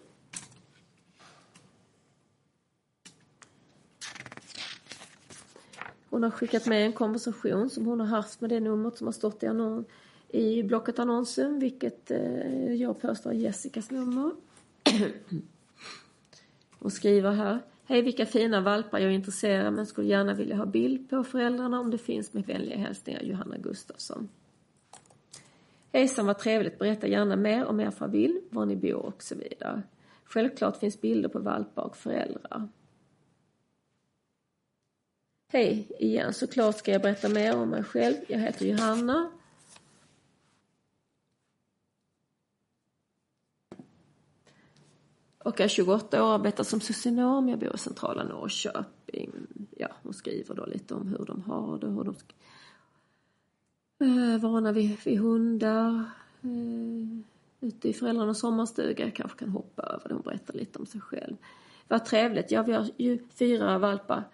Hon 6.11 6.23
har 6.23 6.31
skickat 6.31 6.67
med 6.67 6.87
en 6.87 6.93
konversation 6.93 7.71
som 7.71 7.87
hon 7.87 8.01
har 8.01 8.07
haft 8.07 8.41
med 8.41 8.51
det 8.51 8.61
numret 8.61 8.97
som 8.97 9.07
har 9.07 9.13
stått 9.13 9.43
i, 9.43 9.47
annon 9.47 9.85
i 10.29 10.63
Blocket-annonsen, 10.63 11.59
vilket 11.59 12.11
eh, 12.11 12.75
jag 12.75 13.01
påstår 13.01 13.31
är 13.31 13.35
Jessicas 13.35 13.91
nummer. 13.91 14.31
Hon 16.79 16.91
skriver 16.91 17.33
här. 17.33 17.59
Hej 17.85 18.03
vilka 18.03 18.27
fina 18.27 18.61
valpar 18.61 18.99
jag 18.99 19.11
är 19.11 19.15
intresserad 19.15 19.73
men 19.73 19.87
skulle 19.87 20.09
gärna 20.09 20.35
vilja 20.35 20.57
ha 20.57 20.67
bild 20.67 21.11
på 21.11 21.25
föräldrarna 21.25 21.81
om 21.81 21.91
det 21.91 21.99
finns 21.99 22.33
med 22.33 22.47
vänliga 22.47 22.79
hälsningar 22.79 23.23
Johanna 23.23 23.59
Gustafsson. 23.59 24.29
Hejsan 25.95 26.27
vad 26.27 26.39
trevligt, 26.39 26.79
berätta 26.79 27.07
gärna 27.07 27.37
mer 27.37 27.67
om 27.67 27.81
er 27.81 27.91
familj, 27.91 28.41
var 28.51 28.67
ni 28.67 28.77
bor 28.77 29.07
och 29.07 29.23
så 29.23 29.35
vidare. 29.35 29.83
Självklart 30.25 30.77
finns 30.77 31.01
bilder 31.01 31.29
på 31.29 31.39
valpar 31.39 31.83
och 31.83 31.97
föräldrar. 31.97 32.69
Hej 35.49 35.87
igen, 35.99 36.33
såklart 36.33 36.79
ska 36.79 36.93
jag 36.93 37.03
berätta 37.03 37.29
mer 37.29 37.57
om 37.57 37.69
mig 37.69 37.85
själv. 37.85 38.17
Jag 38.29 38.39
heter 38.39 38.67
Johanna 38.67 39.31
och 45.39 45.61
är 45.61 45.69
28 45.69 46.25
år, 46.25 46.35
arbetar 46.35 46.65
som 46.65 46.81
socionom. 46.81 47.49
Jag 47.49 47.59
bor 47.59 47.75
i 47.75 47.79
centrala 47.79 48.25
Norrköping. 48.25 49.33
Ja, 49.77 49.89
hon 50.03 50.15
skriver 50.15 50.55
då 50.55 50.67
lite 50.67 50.95
om 50.95 51.09
hur 51.09 51.25
de 51.27 51.43
har 51.43 51.79
det, 51.79 51.87
hur 51.87 52.05
de 52.05 52.15
eh, 53.99 54.41
vana 54.41 54.73
vid, 54.73 54.97
vid 55.05 55.19
hundar. 55.19 56.05
Eh, 56.43 57.25
ute 57.61 57.89
i 57.89 57.93
föräldrarnas 57.93 58.39
sommarstuga. 58.39 59.05
Jag 59.05 59.15
kanske 59.15 59.39
kan 59.39 59.49
hoppa 59.49 59.83
över 59.83 60.09
det. 60.09 60.15
Hon 60.15 60.23
berättar 60.23 60.55
lite 60.55 60.79
om 60.79 60.87
sig 60.87 61.01
själv. 61.01 61.37
Vad 61.89 62.05
trevligt. 62.05 62.51
Ja, 62.51 62.63
vi 62.63 62.73
har 62.73 62.89
ju 62.97 63.19
fyra 63.29 63.79
valpar 63.79 64.25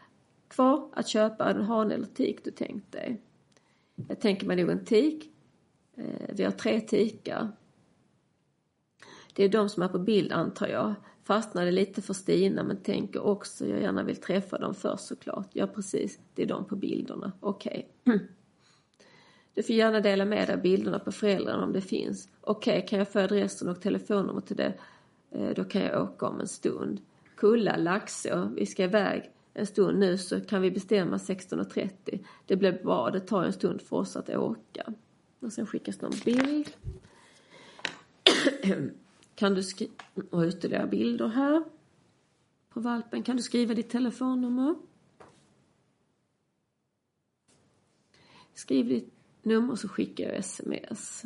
kvar 0.49 0.89
att 0.93 1.09
köpa. 1.09 1.45
Är 1.45 1.55
det 1.55 1.61
en 1.61 1.67
hane 1.67 1.95
eller 1.95 2.07
tik 2.07 2.45
du 2.45 2.51
tänkt 2.51 2.93
dig? 2.93 3.21
Jag 4.09 4.21
tänker 4.21 4.47
mig 4.47 4.57
nog 4.57 4.71
en 4.71 4.85
tik. 4.85 5.31
Eh, 5.97 6.35
vi 6.35 6.45
har 6.45 6.51
tre 6.51 6.81
tikar. 6.81 7.49
Det 9.35 9.45
är 9.45 9.49
de 9.49 9.69
som 9.69 9.83
är 9.83 9.89
på 9.89 9.99
bild 9.99 10.33
antar 10.33 10.67
jag. 10.67 10.95
Fastnade 11.25 11.71
lite 11.71 12.03
för 12.03 12.15
Stina 12.15 12.63
men 12.63 12.77
tänker 12.77 13.21
också 13.27 13.67
jag 13.67 13.81
gärna 13.81 14.03
vill 14.03 14.17
träffa 14.17 14.59
dem 14.59 14.75
först 14.75 15.05
såklart. 15.05 15.49
Ja 15.53 15.67
precis, 15.67 16.19
det 16.35 16.43
är 16.43 16.47
de 16.47 16.65
på 16.65 16.77
bilderna. 16.77 17.33
Okej. 17.41 17.89
Okay. 18.05 18.19
Du 19.55 19.63
får 19.63 19.75
gärna 19.75 20.01
dela 20.01 20.25
med 20.25 20.49
dig 20.49 20.55
av 20.55 20.63
bilderna 20.63 20.99
på 20.99 21.13
föräldrarna 21.13 21.65
om 21.65 21.73
det 21.73 21.81
finns. 21.81 22.29
Okej, 22.41 22.79
okay, 22.79 22.89
kan 22.89 22.99
jag 22.99 23.09
få 23.09 23.19
adressen 23.19 23.69
och 23.69 23.81
telefonnummer 23.81 24.41
till 24.41 24.57
det? 24.57 24.75
Eh, 25.31 25.51
då 25.57 25.65
kan 25.65 25.83
jag 25.83 26.03
åka 26.03 26.27
om 26.27 26.41
en 26.41 26.49
stund. 26.49 27.01
Kulla, 27.37 27.77
Laxå, 27.77 28.51
vi 28.57 28.67
ska 28.67 28.85
iväg 28.85 29.31
en 29.55 29.67
stund 29.67 29.99
nu 29.99 30.19
så 30.19 30.41
kan 30.41 30.63
vi 30.63 30.71
bestämma 30.71 31.17
16.30. 31.17 32.25
Det 32.47 32.57
blir 32.57 32.73
bra, 32.83 33.11
det 33.11 33.21
tar 33.21 33.45
en 33.45 33.53
stund 33.53 33.83
för 33.83 33.97
oss 33.97 34.17
att 34.17 34.29
åka. 34.29 34.95
Och 35.41 35.53
sen 35.53 35.67
skickas 35.67 36.01
någon 36.01 36.13
bild. 36.25 36.71
kan 39.35 39.55
du 39.55 39.63
skriva, 39.63 39.93
och 40.31 40.45
ytterligare 40.45 40.87
bilder 40.87 41.29
här 41.29 41.65
på 42.69 42.81
valpen. 42.81 43.23
Kan 43.23 43.37
du 43.37 43.43
skriva 43.43 43.75
ditt 43.75 43.91
telefonnummer? 43.91 44.75
Skriv 48.55 48.89
ditt 48.89 49.20
nummer 49.43 49.77
så 49.77 49.89
skickar 49.89 50.25
jag 50.25 50.37
sms. 50.37 51.23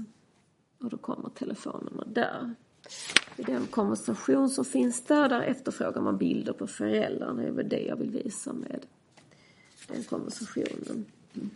Och 0.78 0.90
då 0.90 0.96
kommer 0.96 1.28
telefonnummer 1.28 2.04
där. 2.06 2.54
I 3.36 3.42
den 3.42 3.66
konversation 3.66 4.50
som 4.50 4.64
finns 4.64 5.04
där, 5.04 5.28
där 5.28 5.40
efterfrågar 5.40 6.02
man 6.02 6.18
bilder 6.18 6.52
på 6.52 6.66
föräldrarna. 6.66 7.42
Det 7.42 7.48
är 7.48 7.52
väl 7.52 7.68
det 7.68 7.82
jag 7.82 7.96
vill 7.96 8.10
visa 8.10 8.52
med 8.52 8.86
den 9.88 10.04
konversationen. 10.04 11.06
Mm. 11.34 11.50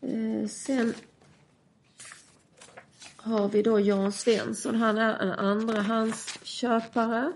Eh, 0.00 0.48
sen 0.48 0.94
har 3.16 3.48
vi 3.48 3.62
då 3.62 3.80
Jan 3.80 4.12
Svensson. 4.12 4.74
Han 4.74 4.98
är 4.98 5.18
en 5.18 5.32
andrahandsköpare. 5.32 7.32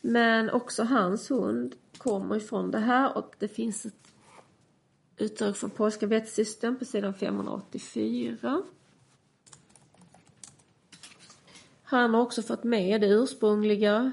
Men 0.00 0.50
också 0.50 0.82
hans 0.82 1.30
hund 1.30 1.74
kommer 1.98 2.36
ifrån 2.36 2.70
det 2.70 2.78
här 2.78 3.16
och 3.16 3.34
det 3.38 3.48
finns 3.48 3.86
ett 3.86 4.09
utdrag 5.20 5.56
från 5.56 5.70
Polska 5.70 6.06
vettsystem 6.06 6.78
på 6.78 6.84
sidan 6.84 7.14
584. 7.14 8.62
Han 11.82 12.14
har 12.14 12.20
också 12.20 12.42
fått 12.42 12.64
med 12.64 13.00
det 13.00 13.06
ursprungliga 13.06 14.12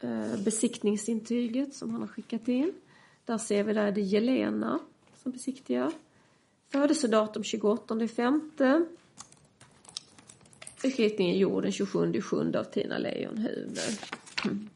eh, 0.00 0.42
besiktningsintyget 0.44 1.74
som 1.74 1.90
han 1.90 2.00
har 2.00 2.08
skickat 2.08 2.48
in. 2.48 2.72
Där 3.24 3.38
ser 3.38 3.64
vi 3.64 3.72
där 3.72 3.92
det 3.92 4.00
är 4.00 4.02
Jelena 4.02 4.78
som 5.22 5.32
besiktigar. 5.32 5.92
Födelsedatum 6.68 7.44
28 7.44 8.08
femte. 8.08 8.84
Förflyttningen 10.76 11.34
är 11.34 11.38
gjord 11.38 11.62
den 11.62 11.72
27 11.72 12.20
7 12.22 12.52
av 12.54 12.64
Tina 12.64 12.98
Lejonhufvud. 12.98 13.78
Mm. 14.44 14.68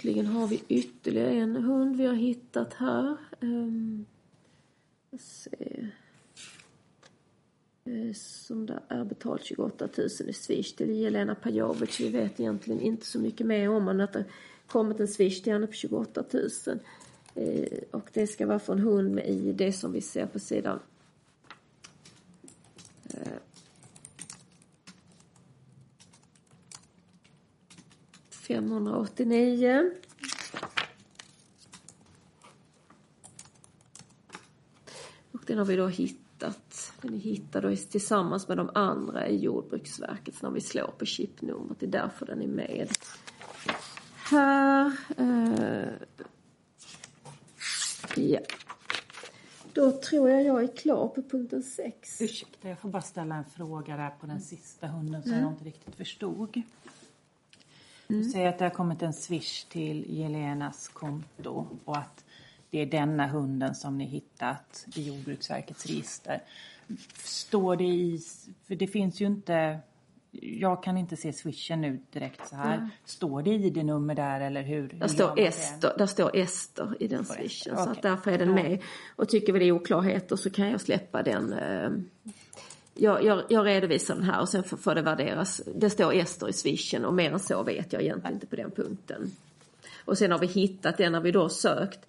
Slutligen 0.00 0.26
har 0.26 0.46
vi 0.46 0.62
ytterligare 0.68 1.30
en 1.30 1.56
hund 1.56 1.96
vi 1.96 2.06
har 2.06 2.14
hittat 2.14 2.74
här. 2.74 3.16
Ehm, 3.40 4.06
um, 5.10 5.18
se. 5.18 5.86
Eh, 7.84 8.12
som 8.14 8.66
där 8.66 8.80
är 8.88 9.04
betalt 9.04 9.44
28 9.44 9.88
000 9.98 10.06
i 10.06 10.32
swish 10.32 10.72
till 10.76 10.90
Jelena 10.90 11.34
Pajovic. 11.34 12.00
Vi 12.00 12.08
vet 12.08 12.40
egentligen 12.40 12.80
inte 12.80 13.06
så 13.06 13.18
mycket 13.18 13.46
mer 13.46 13.70
om 13.70 13.88
än 13.88 14.00
att 14.00 14.12
det 14.12 14.24
kommit 14.66 15.00
en 15.00 15.08
swish 15.08 15.42
till 15.42 15.52
henne 15.52 15.66
på 15.66 15.72
28 15.72 16.24
000. 16.32 16.78
Eh, 17.34 17.78
och 17.90 18.10
det 18.12 18.26
ska 18.26 18.46
vara 18.46 18.58
från 18.58 18.78
hund 18.78 19.14
med 19.14 19.28
ID 19.28 19.74
som 19.74 19.92
vi 19.92 20.00
ser 20.00 20.26
på 20.26 20.38
sidan 20.38 20.78
eh, 23.14 23.32
589. 28.50 29.90
Och 35.32 35.40
den 35.46 35.58
har 35.58 35.64
vi 35.64 35.76
då 35.76 35.86
hittat. 35.86 36.92
Den 37.00 37.14
är 37.14 37.18
hittad 37.18 37.76
tillsammans 37.76 38.48
med 38.48 38.56
de 38.56 38.70
andra 38.74 39.28
i 39.28 39.36
Jordbruksverket 39.36 40.42
när 40.42 40.50
vi 40.50 40.60
slår 40.60 40.94
på 40.98 41.04
chipnumret. 41.04 41.80
Det 41.80 41.86
är 41.86 41.90
därför 41.90 42.26
den 42.26 42.42
är 42.42 42.46
med. 42.46 42.88
Här. 44.16 44.92
Eh, 45.16 45.92
ja. 48.16 48.40
Då 49.72 49.92
tror 49.92 50.30
jag 50.30 50.42
jag 50.42 50.62
är 50.62 50.76
klar 50.76 51.08
på 51.08 51.22
punkten 51.22 51.62
6. 51.62 52.20
Ursäkta, 52.20 52.68
jag 52.68 52.78
får 52.78 52.88
bara 52.88 53.02
ställa 53.02 53.34
en 53.34 53.44
fråga 53.44 53.96
där 53.96 54.10
på 54.20 54.26
den 54.26 54.40
sista 54.40 54.86
hunden 54.86 55.22
som 55.22 55.32
mm. 55.32 55.44
jag 55.44 55.52
inte 55.52 55.64
riktigt 55.64 55.94
förstod. 55.94 56.62
Mm. 58.10 58.22
Du 58.22 58.30
säger 58.30 58.48
att 58.48 58.58
det 58.58 58.64
har 58.64 58.70
kommit 58.70 59.02
en 59.02 59.12
swish 59.12 59.64
till 59.64 60.18
Jelenas 60.18 60.88
konto 60.88 61.66
och 61.84 61.96
att 61.96 62.24
det 62.70 62.78
är 62.78 62.86
denna 62.86 63.26
hunden 63.26 63.74
som 63.74 63.98
ni 63.98 64.04
hittat 64.04 64.86
i 64.94 65.02
Jordbruksverkets 65.02 65.86
register. 65.86 66.42
Står 67.24 67.76
det 67.76 67.84
i, 67.84 68.20
för 68.66 68.74
det 68.74 68.86
finns 68.86 69.20
ju 69.20 69.26
inte, 69.26 69.78
jag 70.40 70.82
kan 70.82 70.96
inte 70.96 71.16
se 71.16 71.32
swishen 71.32 71.80
nu 71.80 72.00
direkt 72.12 72.48
så 72.48 72.56
här. 72.56 72.76
Mm. 72.76 72.88
Står 73.04 73.42
det 73.42 73.50
ID-nummer 73.50 74.14
där 74.14 74.40
eller 74.40 74.62
hur? 74.62 74.88
Där 74.88 75.08
står, 75.08 75.38
Ester, 75.38 75.94
där 75.98 76.06
står 76.06 76.36
Ester 76.36 76.96
i 77.00 77.08
den 77.08 77.24
swishen 77.24 77.72
okay. 77.72 77.84
så 77.84 77.90
att 77.90 78.02
därför 78.02 78.30
är 78.30 78.38
den 78.38 78.54
med. 78.54 78.82
Och 79.16 79.28
tycker 79.28 79.52
vi 79.52 79.58
det 79.58 79.64
är 79.64 79.72
oklarheter 79.72 80.36
så 80.36 80.50
kan 80.50 80.70
jag 80.70 80.80
släppa 80.80 81.22
den 81.22 81.52
eh, 81.52 81.90
jag, 82.94 83.24
jag, 83.24 83.42
jag, 83.48 83.66
redovisar 83.66 84.14
den 84.14 84.24
här 84.24 84.40
och 84.40 84.48
sen 84.48 84.64
får, 84.64 84.76
får 84.76 84.94
det 84.94 85.02
värderas. 85.02 85.62
Det 85.74 85.90
står 85.90 86.12
Ester 86.12 86.48
i 86.48 86.52
swishen 86.52 87.04
och 87.04 87.14
mer 87.14 87.32
än 87.32 87.40
så 87.40 87.62
vet 87.62 87.92
jag 87.92 88.02
egentligen 88.02 88.34
inte 88.34 88.46
på 88.46 88.56
den 88.56 88.70
punkten. 88.70 89.30
Och 90.04 90.18
sen 90.18 90.30
har 90.30 90.38
vi 90.38 90.46
hittat 90.46 90.96
den 90.96 91.12
när 91.12 91.20
vi 91.20 91.32
då 91.32 91.48
sökt 91.48 92.00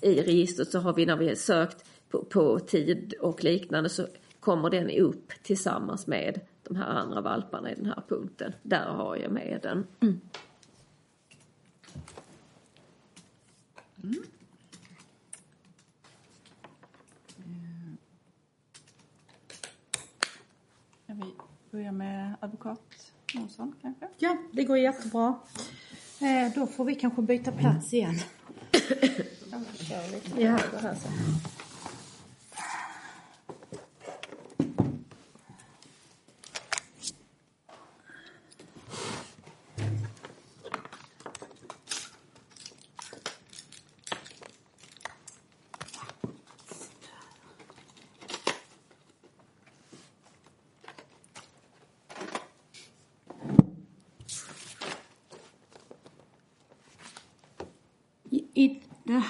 i 0.00 0.22
registret 0.22 0.70
så 0.70 0.78
har 0.78 0.92
vi 0.92 1.06
när 1.06 1.16
vi 1.16 1.36
sökt 1.36 1.84
på, 2.10 2.24
på 2.24 2.58
tid 2.58 3.14
och 3.20 3.44
liknande 3.44 3.88
så 3.88 4.06
kommer 4.40 4.70
den 4.70 4.90
upp 4.90 5.32
tillsammans 5.42 6.06
med 6.06 6.40
de 6.62 6.76
här 6.76 6.86
andra 6.86 7.20
valparna 7.20 7.72
i 7.72 7.74
den 7.74 7.86
här 7.86 8.02
punkten. 8.08 8.52
Där 8.62 8.86
har 8.86 9.16
jag 9.16 9.30
med 9.32 9.60
den. 9.62 9.86
Mm. 10.00 10.20
Mm. 14.02 14.22
Börja 21.76 21.92
med 21.92 22.34
advokat 22.40 23.12
Månsson 23.34 23.74
kanske? 23.82 24.08
Ja, 24.18 24.36
det 24.52 24.64
går 24.64 24.78
jättebra. 24.78 25.34
Eh, 26.20 26.54
då 26.54 26.66
får 26.66 26.84
vi 26.84 26.94
kanske 26.94 27.22
byta 27.22 27.52
plats 27.52 27.92
igen. 27.92 28.14
ja. 30.36 30.58
den 30.72 30.80
här 30.82 30.96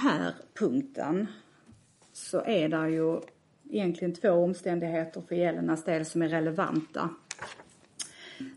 här 0.07 0.35
punkten 0.59 1.27
så 2.12 2.45
är 2.45 2.69
det 2.69 2.90
ju 2.90 3.21
egentligen 3.71 4.14
två 4.14 4.31
omständigheter 4.31 5.23
för 5.29 5.35
Jelenas 5.35 5.85
del 5.85 6.05
som 6.07 6.23
är 6.23 6.29
relevanta. 6.29 7.11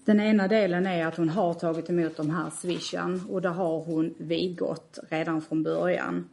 Den 0.06 0.20
ena 0.20 0.48
delen 0.48 0.88
är 0.88 1.06
att 1.06 1.18
hon 1.18 1.30
har 1.30 1.54
tagit 1.54 1.90
emot 1.90 2.18
de 2.18 2.30
här 2.30 2.50
swishen 2.50 3.22
och 3.30 3.42
det 3.42 3.50
har 3.50 3.80
hon 3.84 4.14
vidgått 4.18 5.00
redan 5.10 5.42
från 5.42 5.64
början. 5.64 6.30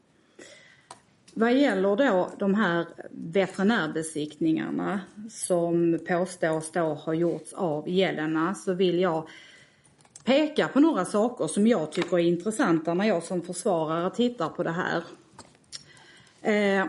Vad 1.34 1.54
gäller 1.54 1.96
då 1.96 2.30
de 2.38 2.54
här 2.54 2.86
veterinärbesiktningarna 3.10 5.00
som 5.30 5.98
påstås 6.08 6.70
då 6.70 6.94
ha 6.94 7.14
gjorts 7.14 7.52
av 7.52 7.88
Jelena 7.88 8.54
så 8.54 8.74
vill 8.74 9.00
jag 9.00 9.28
peka 10.26 10.68
på 10.68 10.80
några 10.80 11.04
saker 11.04 11.46
som 11.46 11.66
jag 11.66 11.92
tycker 11.92 12.18
är 12.18 12.22
intressanta 12.22 12.94
när 12.94 13.04
jag 13.04 13.22
som 13.22 13.42
försvarare 13.42 14.10
tittar 14.10 14.48
på 14.48 14.62
det 14.62 14.70
här. 14.70 15.02
Eh, 16.42 16.86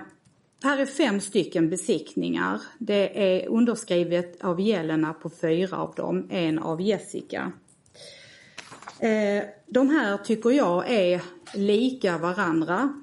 här 0.63 0.77
är 0.77 0.85
fem 0.85 1.19
stycken 1.19 1.69
besiktningar. 1.69 2.61
Det 2.77 3.23
är 3.23 3.47
underskrivet 3.47 4.43
av 4.43 4.61
Jelena 4.61 5.13
på 5.13 5.29
fyra 5.29 5.77
av 5.77 5.93
dem, 5.95 6.27
en 6.29 6.59
av 6.59 6.81
Jessica. 6.81 7.51
Eh, 8.99 9.43
de 9.67 9.89
här 9.89 10.17
tycker 10.17 10.49
jag 10.49 10.91
är 10.91 11.21
lika 11.53 12.17
varandra. 12.17 12.93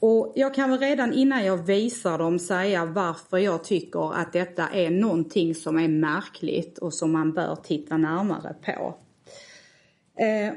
Och 0.00 0.32
jag 0.36 0.54
kan 0.54 0.70
väl 0.70 0.78
redan 0.78 1.12
innan 1.12 1.44
jag 1.44 1.56
visar 1.56 2.18
dem 2.18 2.38
säga 2.38 2.84
varför 2.84 3.38
jag 3.38 3.64
tycker 3.64 4.14
att 4.14 4.32
detta 4.32 4.68
är 4.68 4.90
någonting 4.90 5.54
som 5.54 5.78
är 5.78 5.88
märkligt 5.88 6.78
och 6.78 6.94
som 6.94 7.12
man 7.12 7.32
bör 7.32 7.56
titta 7.56 7.96
närmare 7.96 8.54
på. 8.64 8.94
Eh, 10.18 10.54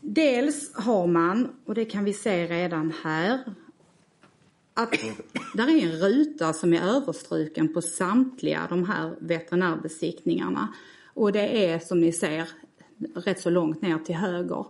dels 0.00 0.74
har 0.74 1.06
man, 1.06 1.56
och 1.64 1.74
det 1.74 1.84
kan 1.84 2.04
vi 2.04 2.12
se 2.12 2.46
redan 2.46 2.92
här, 3.02 3.40
att 4.74 4.94
där 5.54 5.68
är 5.68 5.82
en 5.82 6.00
ruta 6.00 6.52
som 6.52 6.74
är 6.74 6.96
överstruken 6.96 7.74
på 7.74 7.82
samtliga 7.82 8.66
de 8.68 8.84
här 8.84 9.14
veterinärbesiktningarna. 9.20 10.74
Och 11.14 11.32
det 11.32 11.66
är 11.66 11.78
som 11.78 12.00
ni 12.00 12.12
ser 12.12 12.48
rätt 13.14 13.40
så 13.40 13.50
långt 13.50 13.82
ner 13.82 13.98
till 13.98 14.14
höger 14.14 14.66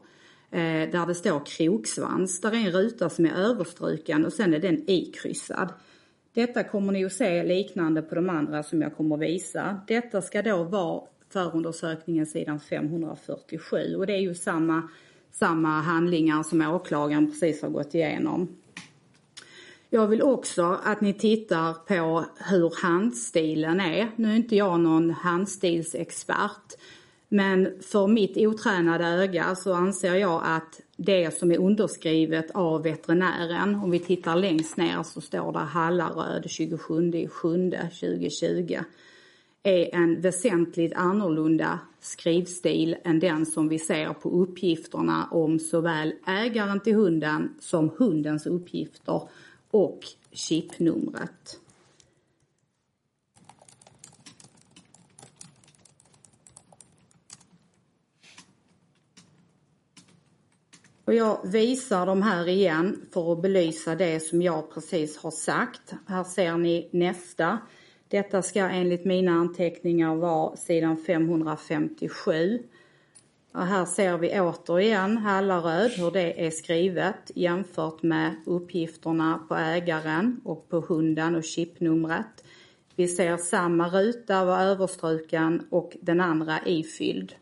eh, 0.51 0.90
där 0.90 1.07
det 1.07 1.14
står 1.14 1.42
kroksvans. 1.46 2.40
Där 2.40 2.53
är 2.53 2.57
en 2.57 2.72
ruta 2.72 3.11
som 3.11 3.27
är 3.27 3.33
överstruken 3.33 4.27
och 4.27 4.33
sen 4.33 4.55
är 4.55 4.59
den 4.59 4.90
ikryssad. 4.90 5.72
Detta 6.35 6.64
kommer 6.64 6.92
ni 6.92 7.05
att 7.05 7.12
se 7.12 7.42
liknande 7.42 8.03
på 8.03 8.14
de 8.14 8.31
andra 8.31 8.62
som 8.62 8.83
jag 8.83 8.96
kommer 8.96 9.14
att 9.14 9.22
visa. 9.22 9.81
Detta 9.87 10.22
ska 10.22 10.42
då 10.42 10.64
vara 10.64 11.03
förundersökningen 11.30 12.26
sidan 12.26 12.60
547 12.60 13.94
och 13.96 14.06
det 14.06 14.12
är 14.12 14.20
ju 14.20 14.34
samma, 14.34 14.88
samma 15.32 15.80
handlingar 15.80 16.42
som 16.42 16.60
åklagaren 16.60 17.26
precis 17.30 17.62
har 17.62 17.68
gått 17.68 17.94
igenom. 17.94 18.48
Jag 19.90 20.06
vill 20.06 20.22
också 20.22 20.78
att 20.84 21.00
ni 21.00 21.14
tittar 21.14 21.74
på 21.74 22.24
hur 22.50 22.82
handstilen 22.82 23.80
är. 23.80 24.10
Nu 24.16 24.30
är 24.30 24.36
inte 24.36 24.56
jag 24.56 24.80
någon 24.80 25.10
handstilsexpert 25.10 26.74
men 27.28 27.82
för 27.82 28.06
mitt 28.06 28.36
otränade 28.36 29.04
öga 29.04 29.54
så 29.54 29.72
anser 29.72 30.14
jag 30.14 30.42
att 30.44 30.80
det 30.96 31.38
som 31.38 31.50
är 31.52 31.58
underskrivet 31.58 32.50
av 32.50 32.82
veterinären, 32.82 33.74
om 33.74 33.90
vi 33.90 33.98
tittar 33.98 34.36
längst 34.36 34.76
ner 34.76 35.02
så 35.02 35.20
står 35.20 35.52
det 35.52 35.58
Hallaröd 35.58 36.50
27 36.50 37.28
7 37.28 37.70
2020 37.70 38.78
är 39.68 39.94
en 39.94 40.20
väsentligt 40.20 40.92
annorlunda 40.94 41.81
skrivstil 42.00 42.96
än 43.04 43.18
den 43.18 43.46
som 43.46 43.68
vi 43.68 43.78
ser 43.78 44.12
på 44.12 44.31
uppgifterna 44.31 45.28
om 45.31 45.59
såväl 45.59 46.12
ägaren 46.26 46.81
till 46.81 46.94
hunden 46.94 47.57
som 47.61 47.90
hundens 47.98 48.46
uppgifter 48.46 49.22
och 49.70 50.00
chipnumret. 50.33 51.61
Och 61.04 61.14
jag 61.14 61.38
visar 61.44 62.07
de 62.07 62.22
här 62.22 62.48
igen 62.48 63.07
för 63.12 63.33
att 63.33 63.42
belysa 63.42 63.94
det 63.94 64.20
som 64.20 64.42
jag 64.42 64.74
precis 64.74 65.18
har 65.18 65.31
sagt. 65.31 65.94
Här 66.07 66.24
ser 66.24 66.57
ni 66.57 66.88
nästa. 66.92 67.59
Detta 68.09 68.42
ska 68.42 68.61
enligt 68.61 69.05
mina 69.05 69.33
anteckningar 69.33 70.14
vara 70.14 70.57
sidan 70.57 70.97
557. 70.97 72.62
Och 73.53 73.66
här 73.66 73.85
ser 73.85 74.18
vi 74.18 74.40
återigen 74.40 75.16
Hallaröd, 75.16 75.90
hur 75.90 76.11
det 76.11 76.47
är 76.47 76.51
skrivet 76.51 77.31
jämfört 77.35 78.03
med 78.03 78.35
uppgifterna 78.47 79.40
på 79.49 79.55
ägaren 79.55 80.40
och 80.44 80.68
på 80.68 80.81
hunden 80.81 81.35
och 81.35 81.44
chipnumret. 81.44 82.44
Vi 82.97 83.09
ser 83.09 83.37
samma 83.37 83.88
ruta 83.88 84.44
vara 84.44 84.62
överstruken 84.62 85.66
och 85.71 85.97
den 86.01 86.21
andra 86.21 86.59
ifylld 86.66 87.35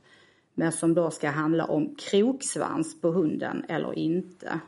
men 0.58 0.72
som 0.72 0.94
då 0.94 1.10
ska 1.10 1.30
handla 1.30 1.64
om 1.64 1.94
kroksvans 1.94 3.00
på 3.00 3.08
hunden 3.08 3.64
eller 3.68 3.98
inte. 3.98 4.60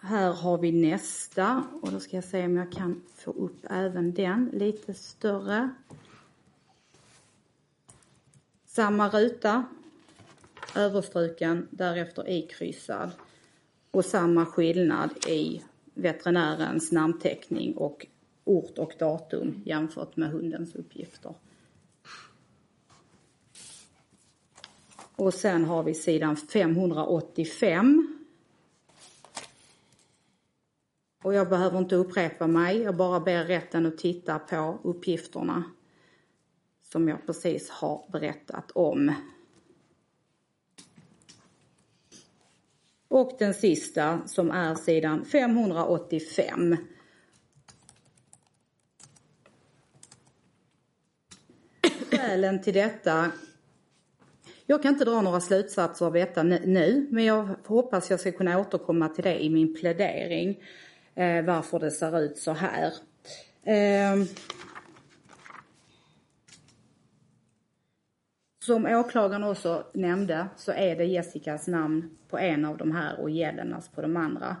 Här 0.00 0.32
har 0.32 0.58
vi 0.58 0.72
nästa 0.72 1.64
och 1.82 1.92
då 1.92 2.00
ska 2.00 2.16
jag 2.16 2.24
se 2.24 2.44
om 2.44 2.56
jag 2.56 2.72
kan 2.72 3.02
få 3.14 3.30
upp 3.30 3.66
även 3.70 4.14
den 4.14 4.50
lite 4.52 4.94
större. 4.94 5.70
Samma 8.66 9.08
ruta, 9.08 9.64
överstruken, 10.76 11.68
därefter 11.70 12.30
ikryssad 12.30 13.10
och 13.90 14.04
samma 14.04 14.46
skillnad 14.46 15.10
i 15.26 15.62
veterinärens 15.94 16.92
namnteckning 16.92 17.76
och 17.76 18.06
ort 18.44 18.78
och 18.78 18.92
datum 18.98 19.62
jämfört 19.66 20.16
med 20.16 20.30
hundens 20.30 20.74
uppgifter. 20.74 21.34
Och 25.16 25.34
sen 25.34 25.64
har 25.64 25.82
vi 25.82 25.94
sidan 25.94 26.36
585. 26.36 28.17
Och 31.22 31.34
jag 31.34 31.48
behöver 31.48 31.78
inte 31.78 31.96
upprepa 31.96 32.46
mig, 32.46 32.78
jag 32.78 32.96
bara 32.96 33.20
ber 33.20 33.44
rätten 33.44 33.86
att 33.86 33.98
titta 33.98 34.38
på 34.38 34.78
uppgifterna 34.82 35.64
som 36.82 37.08
jag 37.08 37.26
precis 37.26 37.70
har 37.70 38.04
berättat 38.12 38.70
om. 38.70 39.12
Och 43.08 43.36
den 43.38 43.54
sista 43.54 44.20
som 44.26 44.50
är 44.50 44.74
sidan 44.74 45.24
585. 45.24 46.76
Skälen 52.10 52.62
till 52.62 52.74
detta 52.74 53.32
jag 54.70 54.82
kan 54.82 54.92
inte 54.92 55.04
dra 55.04 55.20
några 55.20 55.40
slutsatser 55.40 56.06
av 56.06 56.12
detta 56.12 56.42
nu, 56.42 57.06
men 57.10 57.24
jag 57.24 57.48
hoppas 57.64 58.10
jag 58.10 58.20
ska 58.20 58.32
kunna 58.32 58.60
återkomma 58.60 59.08
till 59.08 59.24
det 59.24 59.44
i 59.44 59.50
min 59.50 59.74
plädering. 59.74 60.62
Eh, 61.18 61.44
varför 61.44 61.78
det 61.78 61.90
ser 61.90 62.20
ut 62.20 62.38
så 62.38 62.52
här. 62.52 62.92
Eh, 63.62 64.24
som 68.64 68.86
åklagaren 68.86 69.44
också 69.44 69.86
nämnde 69.94 70.48
så 70.56 70.72
är 70.72 70.96
det 70.96 71.04
Jessicas 71.04 71.66
namn 71.68 72.18
på 72.28 72.38
en 72.38 72.64
av 72.64 72.76
de 72.76 72.92
här 72.92 73.20
och 73.20 73.30
Jelenas 73.30 73.88
på 73.88 74.02
de 74.02 74.16
andra. 74.16 74.56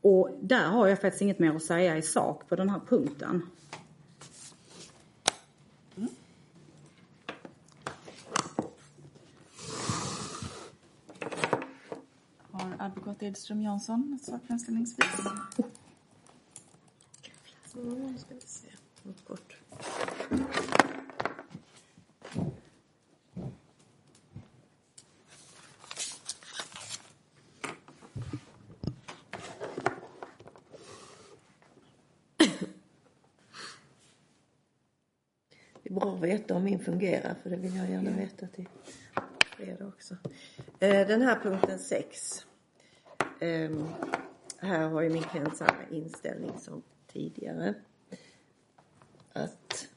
Och 0.00 0.30
där 0.40 0.66
har 0.66 0.88
jag 0.88 1.00
faktiskt 1.00 1.22
inget 1.22 1.38
mer 1.38 1.56
att 1.56 1.62
säga 1.62 1.96
i 1.96 2.02
sak 2.02 2.48
på 2.48 2.56
den 2.56 2.68
här 2.68 2.80
punkten. 2.88 3.42
Advokat 12.78 13.22
Edström 13.22 13.62
Jansson 13.62 14.18
ska 18.18 18.34
vi 18.34 18.40
se. 18.40 18.68
Kort. 19.26 19.56
Det 35.82 35.90
är 35.90 35.94
bra 35.94 36.14
att 36.14 36.20
veta 36.20 36.54
om 36.54 36.64
min 36.64 36.78
fungerar 36.78 37.34
för 37.42 37.50
det 37.50 37.56
vill 37.56 37.76
jag 37.76 37.90
gärna 37.90 38.10
veta 38.10 38.46
till 38.46 38.68
fredag 39.56 39.86
också. 39.86 40.16
Eh, 40.78 41.06
den 41.06 41.22
här 41.22 41.40
punkten 41.40 41.78
6 41.78 42.46
Um, 43.40 43.88
här 44.58 44.88
har 44.88 45.02
ju 45.02 45.22
klient 45.22 45.56
samma 45.56 45.88
inställning 45.90 46.52
som 46.58 46.82
tidigare. 47.12 47.74
Att 49.32 49.88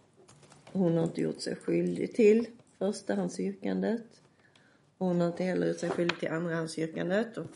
hon 0.72 0.98
har 0.98 1.04
inte 1.04 1.22
gjort 1.22 1.42
sig 1.42 1.56
skyldig 1.56 2.16
till 2.16 2.48
förstahandsyrkandet. 2.78 4.22
Hon 4.98 5.22
har 5.22 5.28
inte 5.28 5.44
heller 5.44 5.68
gjort 5.68 5.80
sig 5.80 5.90
skyldig 5.90 6.20
till 6.20 6.30
andrahandsyrkandet 6.30 7.38
och 7.38 7.52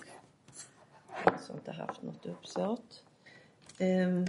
alltså 1.24 1.54
inte 1.54 1.72
haft 1.72 2.02
något 2.02 2.26
uppsåt. 2.26 3.04
Um, 3.80 4.28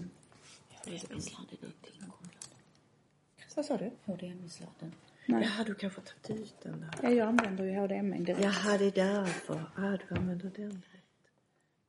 vad 3.56 3.64
sa 3.64 3.76
du? 3.76 3.90
HDMI-sladden. 4.04 4.92
Nej. 5.26 5.42
Jaha, 5.44 5.64
du 5.64 5.74
kanske 5.74 6.00
tagit 6.00 6.42
ut 6.42 6.54
den 6.62 6.80
där. 6.80 6.90
Ja, 7.02 7.10
jag 7.10 7.28
använder 7.28 7.64
ju 7.64 7.74
HDMI 7.74 8.18
direkt. 8.18 8.42
Jaha, 8.42 8.78
det 8.78 8.84
är 8.84 8.90
därför. 8.90 9.64
Ja, 9.76 9.98
du 10.08 10.14
använder 10.14 10.50
den. 10.56 10.82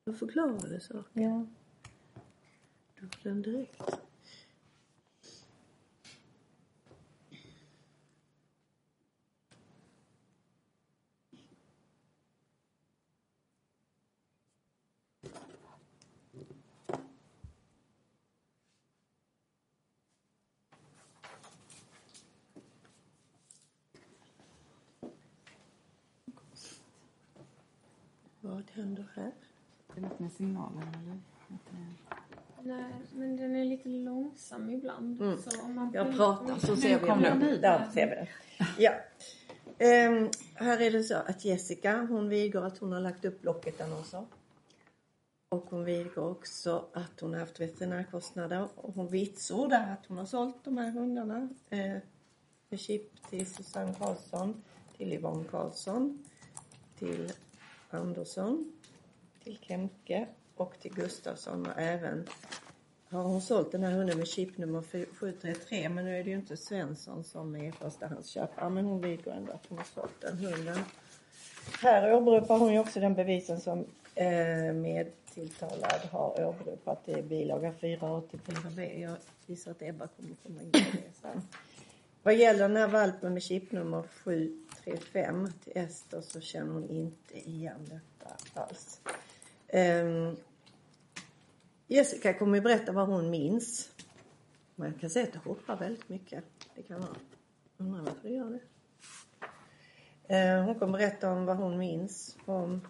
Du 0.05 0.13
förklarade 0.13 0.79
saker. 0.79 1.21
Ja. 1.21 1.45
Du 2.95 3.07
får 3.09 3.29
den 3.29 3.41
direkt. 3.41 3.81
Vad 28.41 28.71
händer 28.71 29.07
här? 29.15 29.31
Det 29.95 29.99
är 29.99 30.01
något 30.01 30.14
med 30.25 30.33
signalen 30.33 30.83
eller? 30.83 31.19
Nej, 32.63 32.93
men 33.13 33.37
den 33.37 33.55
är 33.55 33.65
lite 33.65 33.89
långsam 33.89 34.69
ibland. 34.69 35.21
Mm. 35.21 35.37
Så 35.37 35.61
om 35.61 35.75
man 35.75 35.91
jag 35.93 36.15
pratar 36.15 36.59
så 36.59 36.75
ser 36.75 36.99
vi 36.99 37.05
den. 37.07 37.21
den. 37.21 37.61
Där 37.61 37.89
ser 37.93 38.07
vi. 38.07 38.29
Ja. 38.83 38.91
Ehm, 39.77 40.29
här 40.53 40.81
är 40.81 40.91
det 40.91 41.03
så 41.03 41.15
att 41.15 41.45
Jessica, 41.45 42.07
hon 42.09 42.29
vidgår 42.29 42.65
att 42.65 42.77
hon 42.77 42.91
har 42.91 42.99
lagt 42.99 43.25
upp 43.25 43.41
Blocket-annonser. 43.41 44.25
Och 45.49 45.65
hon 45.69 45.85
vidgår 45.85 46.29
också 46.31 46.85
att 46.93 47.19
hon 47.19 47.33
har 47.33 47.39
haft 47.39 47.59
veterinärkostnader. 47.59 48.67
Och 48.75 48.93
hon 48.93 49.07
vitsordar 49.07 49.93
att 49.93 50.05
hon 50.05 50.17
har 50.17 50.25
sålt 50.25 50.63
de 50.63 50.77
här 50.77 50.91
hundarna. 50.91 51.49
Eh, 51.69 51.97
med 52.69 52.79
chip 52.79 53.29
till 53.29 53.47
Susanne 53.47 53.93
Karlsson, 53.99 54.63
till 54.97 55.13
Yvonne 55.13 55.43
Karlsson, 55.51 56.23
till 56.99 57.31
Andersson, 57.89 58.74
till 59.45 59.57
Kemke 59.61 60.27
och 60.55 60.79
till 60.81 60.93
Gustafsson 60.93 61.65
och 61.65 61.79
även 61.79 62.27
har 63.09 63.23
hon 63.23 63.41
sålt 63.41 63.71
den 63.71 63.83
här 63.83 63.91
hunden 63.91 64.17
med 64.17 64.27
chip 64.27 64.57
nummer 64.57 64.83
733 65.13 65.89
men 65.89 66.05
nu 66.05 66.19
är 66.19 66.23
det 66.23 66.29
ju 66.29 66.35
inte 66.35 66.57
Svensson 66.57 67.23
som 67.23 67.55
är 67.55 67.71
förstahandsköpare 67.71 68.69
men 68.69 68.85
hon 68.85 69.01
vidgår 69.01 69.31
ändå 69.31 69.51
att 69.51 69.65
hon 69.69 69.77
har 69.77 69.85
sålt 69.85 70.21
den 70.21 70.37
hunden. 70.37 70.79
Här 71.81 72.13
åberopar 72.13 72.57
hon 72.57 72.73
ju 72.73 72.79
också 72.79 72.99
den 72.99 73.13
bevisen 73.13 73.59
som 73.59 73.85
eh, 74.15 74.73
medtilltalad 74.73 76.01
har 76.11 76.45
åberopat 76.45 77.09
i 77.09 77.21
bilaga 77.21 77.71
484b. 77.71 79.01
Jag 79.01 79.15
gissar 79.45 79.71
att 79.71 79.81
Ebba 79.81 80.07
kommer 80.07 80.35
komma 80.43 80.61
in 80.61 80.71
på 80.71 80.79
det 80.79 81.21
sen. 81.21 81.41
Vad 82.23 82.35
gäller 82.35 82.67
den 82.67 82.77
här 82.77 82.87
valpen 82.87 83.33
med 83.33 83.43
chipnummer 83.43 84.03
735 84.23 85.53
till 85.63 85.73
Ester 85.75 86.21
så 86.21 86.41
känner 86.41 86.73
hon 86.73 86.89
inte 86.89 87.49
igen 87.49 87.89
detta 87.89 88.61
alls. 88.61 89.01
Um, 89.75 90.37
Jessica 91.87 92.33
kommer 92.33 92.55
ju 92.55 92.61
berätta 92.61 92.91
vad 92.91 93.07
hon 93.07 93.29
minns. 93.29 93.89
Man 94.75 94.93
kan 94.93 95.09
säga 95.09 95.25
att 95.25 95.33
det 95.33 95.39
hoppar 95.39 95.77
väldigt 95.77 96.09
mycket. 96.09 96.43
Det 96.75 96.83
kan 96.83 97.01
vara. 97.01 97.15
Undrar 97.77 98.01
varför 98.01 98.29
det 98.29 98.35
gör 98.35 98.59
det. 100.27 100.57
Uh, 100.57 100.65
hon 100.65 100.75
kommer 100.75 100.97
berätta 100.97 101.31
om 101.31 101.45
vad 101.45 101.57
hon 101.57 101.77
minns 101.77 102.37
om 102.45 102.81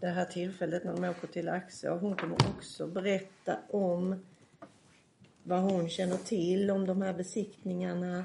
det 0.00 0.06
här 0.06 0.24
tillfället 0.24 0.84
när 0.84 0.92
de 0.92 1.04
åker 1.04 1.26
till 1.26 1.44
Laxå. 1.44 1.88
Hon 1.88 2.16
kommer 2.16 2.36
också 2.56 2.86
berätta 2.86 3.58
om 3.68 4.24
vad 5.42 5.60
hon 5.60 5.88
känner 5.88 6.16
till 6.16 6.70
om 6.70 6.86
de 6.86 7.02
här 7.02 7.12
besiktningarna. 7.12 8.24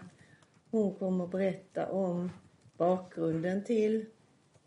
Hon 0.72 0.96
kommer 0.96 1.28
berätta 1.28 1.88
om 1.88 2.32
bakgrunden 2.78 3.64
till 3.64 4.06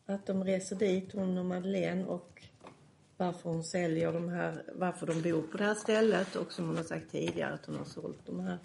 att 0.06 0.26
de 0.26 0.44
reser 0.44 0.76
dit, 0.76 1.12
hon 1.12 1.38
och 1.38 1.44
Madeleine 1.44 2.04
och 2.04 2.42
varför 3.16 3.50
hon 3.50 3.64
säljer 3.64 4.12
de 4.12 4.28
här, 4.28 4.62
varför 4.74 5.06
de 5.06 5.22
bor 5.22 5.42
på 5.42 5.56
det 5.56 5.64
här 5.64 5.74
stället 5.74 6.36
och 6.36 6.52
som 6.52 6.66
hon 6.66 6.76
har 6.76 6.84
sagt 6.84 7.10
tidigare 7.10 7.54
att 7.54 7.66
hon 7.66 7.76
har 7.76 7.84
sålt 7.84 8.26
de 8.26 8.40
här 8.40 8.58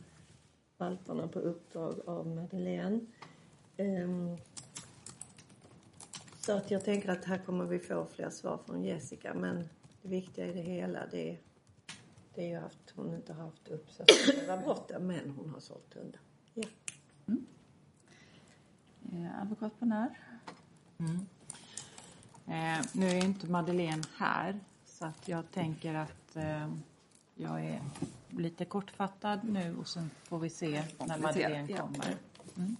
valparna 0.77 1.27
på 1.27 1.39
uppdrag 1.39 1.99
av 2.05 2.27
Madeleine. 2.27 2.99
Um, 3.77 4.37
så 6.39 6.57
att 6.57 6.71
jag 6.71 6.85
tänker 6.85 7.09
att 7.09 7.25
här 7.25 7.37
kommer 7.37 7.65
vi 7.65 7.79
få 7.79 8.05
fler 8.05 8.29
svar 8.29 8.59
från 8.65 8.83
Jessica 8.83 9.33
men 9.33 9.69
det 10.01 10.07
viktiga 10.07 10.47
i 10.47 10.53
det 10.53 10.61
hela 10.61 11.07
det, 11.11 11.37
det 12.35 12.43
är 12.43 12.47
ju 12.47 12.55
att 12.55 12.93
hon 12.95 13.13
inte 13.15 13.33
har 13.33 13.43
haft 13.43 13.67
uppsatta 13.67 14.57
brotten 14.57 15.07
men 15.07 15.29
hon 15.29 15.49
har 15.49 15.59
sålt 15.59 15.93
hundar. 15.93 16.21
Ja. 16.53 16.63
Mm. 17.27 17.45
Eh, 19.11 19.41
advokat 19.41 19.79
på 19.79 19.85
när? 19.85 20.19
Mm. 20.97 21.25
Eh, 22.47 22.85
nu 22.93 23.07
är 23.07 23.23
inte 23.25 23.47
Madeleine 23.47 24.03
här 24.17 24.59
så 24.85 25.05
att 25.05 25.27
jag 25.27 25.51
tänker 25.51 25.93
att 25.93 26.35
eh, 26.35 26.67
jag 27.35 27.65
är 27.65 27.81
lite 28.29 28.65
kortfattad 28.65 29.39
nu 29.43 29.75
och 29.77 29.87
sen 29.87 30.09
får 30.23 30.39
vi 30.39 30.49
se 30.49 30.83
när 30.99 31.17
Madeleine 31.17 31.77
kommer. 31.77 32.15
Mm. 32.57 32.75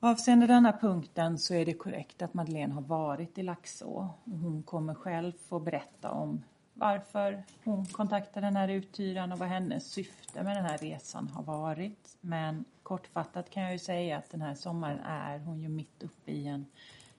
Avseende 0.00 0.46
denna 0.46 0.72
punkten 0.72 1.38
så 1.38 1.54
är 1.54 1.66
det 1.66 1.74
korrekt 1.74 2.22
att 2.22 2.34
Madeleine 2.34 2.74
har 2.74 2.82
varit 2.82 3.38
i 3.38 3.42
Laxå. 3.42 4.08
Hon 4.24 4.62
kommer 4.62 4.94
själv 4.94 5.32
få 5.48 5.60
berätta 5.60 6.10
om 6.10 6.42
varför 6.74 7.42
hon 7.64 7.86
kontaktade 7.86 8.46
den 8.46 8.56
här 8.56 8.68
uthyraren 8.68 9.32
och 9.32 9.38
vad 9.38 9.48
hennes 9.48 9.90
syfte 9.90 10.42
med 10.42 10.56
den 10.56 10.64
här 10.64 10.78
resan 10.78 11.28
har 11.28 11.42
varit. 11.42 12.16
Men 12.20 12.64
kortfattat 12.82 13.50
kan 13.50 13.62
jag 13.62 13.72
ju 13.72 13.78
säga 13.78 14.18
att 14.18 14.30
den 14.30 14.42
här 14.42 14.54
sommaren 14.54 14.98
är 15.00 15.38
hon 15.38 15.60
ju 15.60 15.68
mitt 15.68 16.02
uppe 16.02 16.32
i 16.32 16.46
en, 16.46 16.66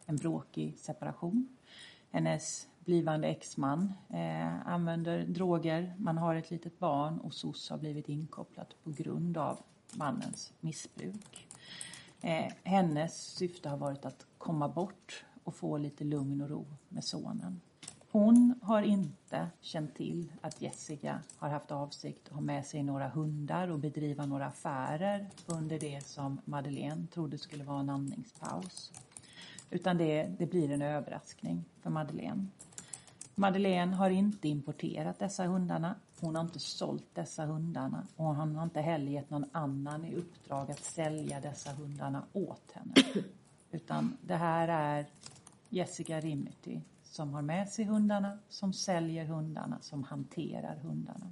en 0.05 0.15
bråkig 0.15 0.77
separation. 0.79 1.47
Hennes 2.11 2.67
blivande 2.85 3.27
exman 3.27 3.93
eh, 4.09 4.67
använder 4.67 5.25
droger, 5.25 5.95
man 5.97 6.17
har 6.17 6.35
ett 6.35 6.51
litet 6.51 6.79
barn 6.79 7.19
och 7.19 7.33
SOS 7.33 7.69
har 7.69 7.77
blivit 7.77 8.09
inkopplat 8.09 8.83
på 8.83 8.91
grund 8.91 9.37
av 9.37 9.59
mannens 9.93 10.53
missbruk. 10.59 11.47
Eh, 12.21 12.53
hennes 12.63 13.35
syfte 13.35 13.69
har 13.69 13.77
varit 13.77 14.05
att 14.05 14.25
komma 14.37 14.69
bort 14.69 15.25
och 15.43 15.55
få 15.55 15.77
lite 15.77 16.03
lugn 16.03 16.41
och 16.41 16.49
ro 16.49 16.65
med 16.89 17.03
sonen. 17.03 17.61
Hon 18.11 18.59
har 18.61 18.81
inte 18.81 19.47
känt 19.61 19.95
till 19.95 20.31
att 20.41 20.61
Jessica 20.61 21.19
har 21.37 21.49
haft 21.49 21.71
avsikt 21.71 22.27
att 22.27 22.33
ha 22.33 22.41
med 22.41 22.65
sig 22.65 22.83
några 22.83 23.07
hundar 23.07 23.67
och 23.67 23.79
bedriva 23.79 24.25
några 24.25 24.45
affärer 24.45 25.29
under 25.45 25.79
det 25.79 26.05
som 26.05 26.41
Madeleine 26.45 27.07
trodde 27.07 27.37
skulle 27.37 27.63
vara 27.63 27.79
en 27.79 27.89
andningspaus. 27.89 28.91
Utan 29.73 29.97
det, 29.97 30.23
det 30.37 30.45
blir 30.45 30.71
en 30.71 30.81
överraskning 30.81 31.65
för 31.81 31.89
Madeleine. 31.89 32.47
Madeleine 33.35 33.95
har 33.95 34.09
inte 34.09 34.47
importerat 34.47 35.19
dessa 35.19 35.45
hundarna. 35.45 35.95
Hon 36.19 36.35
har 36.35 36.43
inte 36.43 36.59
sålt 36.59 37.07
dessa 37.13 37.45
hundarna 37.45 38.07
och 38.15 38.35
han 38.35 38.55
har 38.55 38.63
inte 38.63 38.81
heller 38.81 39.11
gett 39.11 39.29
någon 39.29 39.45
annan 39.51 40.05
i 40.05 40.15
uppdrag 40.15 40.71
att 40.71 40.83
sälja 40.83 41.39
dessa 41.39 41.71
hundarna 41.71 42.23
åt 42.33 42.71
henne. 42.73 43.23
Utan 43.71 44.17
det 44.21 44.35
här 44.35 44.67
är 44.67 45.05
Jessica 45.69 46.19
Rimity 46.19 46.81
som 47.03 47.33
har 47.33 47.41
med 47.41 47.69
sig 47.69 47.85
hundarna, 47.85 48.37
som 48.49 48.73
säljer 48.73 49.25
hundarna, 49.25 49.77
som 49.81 50.03
hanterar 50.03 50.75
hundarna. 50.75 51.31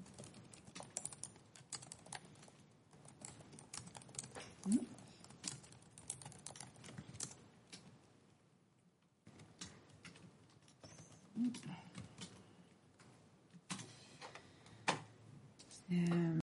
Ehm, 15.91 16.41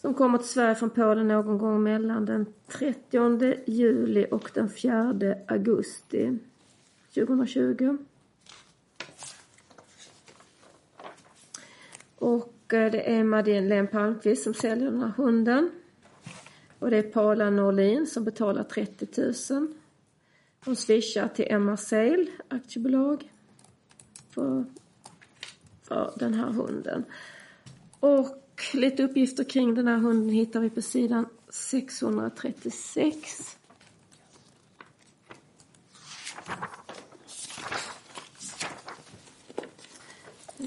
som 0.00 0.14
kommer 0.14 0.38
till 0.38 0.48
Sverige 0.48 0.74
från 0.74 0.90
Polen 0.90 1.28
någon 1.28 1.58
gång 1.58 1.82
mellan 1.82 2.24
den 2.24 2.46
30 2.68 3.54
juli 3.66 4.26
och 4.30 4.50
den 4.54 4.70
4 4.70 5.14
augusti 5.48 6.38
2020. 7.14 7.98
Och 12.18 12.74
eh, 12.74 12.92
det 12.92 13.12
är 13.12 13.24
Madeleine 13.24 13.86
Palmqvist 13.86 14.42
som 14.42 14.54
säljer 14.54 14.90
den 14.90 15.00
här 15.00 15.12
hunden. 15.16 15.70
Och 16.78 16.90
det 16.90 16.96
är 16.96 17.02
Paula 17.02 17.50
Norlin 17.50 18.06
som 18.06 18.24
betalar 18.24 18.64
30 18.64 19.08
000. 19.50 19.74
Hon 20.64 20.76
swishar 20.76 21.28
till 21.28 21.46
Emma 21.48 21.76
Sale 21.76 22.26
aktiebolag 22.48 23.30
för, 24.30 24.64
för 25.82 26.12
den 26.16 26.34
här 26.34 26.50
hunden. 26.50 27.04
Och 28.02 28.62
lite 28.74 29.02
uppgifter 29.02 29.44
kring 29.44 29.74
den 29.74 29.86
här 29.86 29.96
hunden 29.96 30.30
hittar 30.30 30.60
vi 30.60 30.70
på 30.70 30.82
sidan 30.82 31.26
636. 31.48 33.58
Eh. 40.58 40.66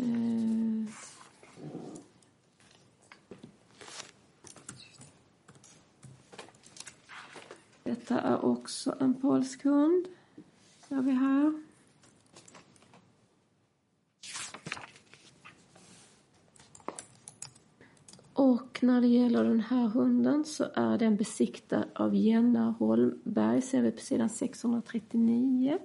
Detta 7.83 8.21
är 8.21 8.45
också 8.45 8.95
en 8.99 9.13
polsk 9.13 9.63
hund. 9.63 10.07
Ser 10.89 11.01
vi 11.01 11.11
här. 11.11 11.63
Och 18.33 18.74
när 18.85 19.01
det 19.01 19.07
gäller 19.07 19.43
den 19.43 19.59
här 19.59 19.87
hunden 19.87 20.45
så 20.45 20.67
är 20.73 20.97
den 20.97 21.15
besiktad 21.15 21.85
av 21.95 22.15
Jenna 22.15 22.71
Holmberg, 22.71 23.61
ser 23.61 23.81
vi 23.81 23.91
på 23.91 24.01
sidan 24.01 24.29
639. 24.29 25.79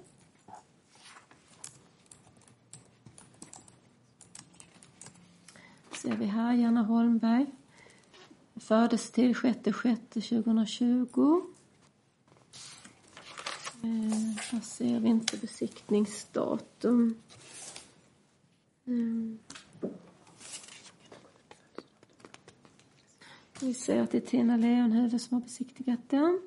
Ser 5.92 6.16
vi 6.16 6.24
här, 6.24 6.55
Jenna 6.55 6.82
Holmberg. 6.82 7.46
Föddes 8.57 9.11
till 9.11 9.34
6.6.2020. 9.34 11.42
Eh, 13.82 14.36
här 14.51 14.61
ser 14.61 15.01
vi 15.01 15.09
inte 15.09 15.36
besiktningsdatum. 15.36 17.14
Mm. 18.86 19.38
Vi 23.63 23.75
ser 23.75 24.03
att 24.03 24.11
det 24.11 24.19
är 24.19 24.27
Tina 24.27 24.57
Leonhufvud 24.57 25.21
som 25.21 25.35
har 25.35 25.43
besiktigat 25.43 26.01
den. 26.09 26.41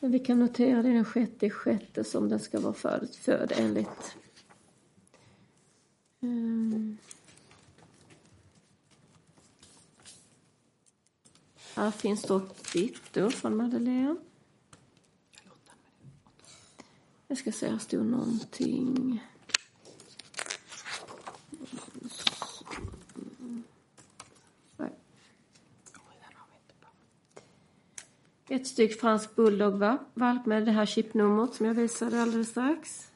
Men 0.00 0.12
vi 0.12 0.18
kan 0.18 0.38
notera 0.40 0.82
det 0.82 0.88
den 0.88 1.04
sjätte 1.04 1.50
sjätte 1.50 2.04
som 2.04 2.28
den 2.28 2.40
ska 2.40 2.60
vara 2.60 2.74
född, 2.74 3.08
född 3.14 3.52
enligt 3.56 4.16
um, 6.20 6.98
Här 11.74 11.90
finns 11.90 12.22
då 12.22 12.36
ett 12.36 12.62
kvitto 12.62 13.30
från 13.30 13.56
Madeleine. 13.56 14.16
Jag 17.28 17.38
ska 17.38 17.52
se, 17.52 17.70
här 17.70 17.78
stod 17.78 18.06
någonting. 18.06 19.22
Ett 28.52 28.66
styck 28.66 29.00
fransk 29.00 29.36
bulldog-valp 29.36 30.46
med 30.46 30.64
det 30.64 30.70
här 30.70 30.86
chipnumret 30.86 31.54
som 31.54 31.66
jag 31.66 31.74
visade 31.74 32.22
alldeles 32.22 32.48
strax. 32.48 33.12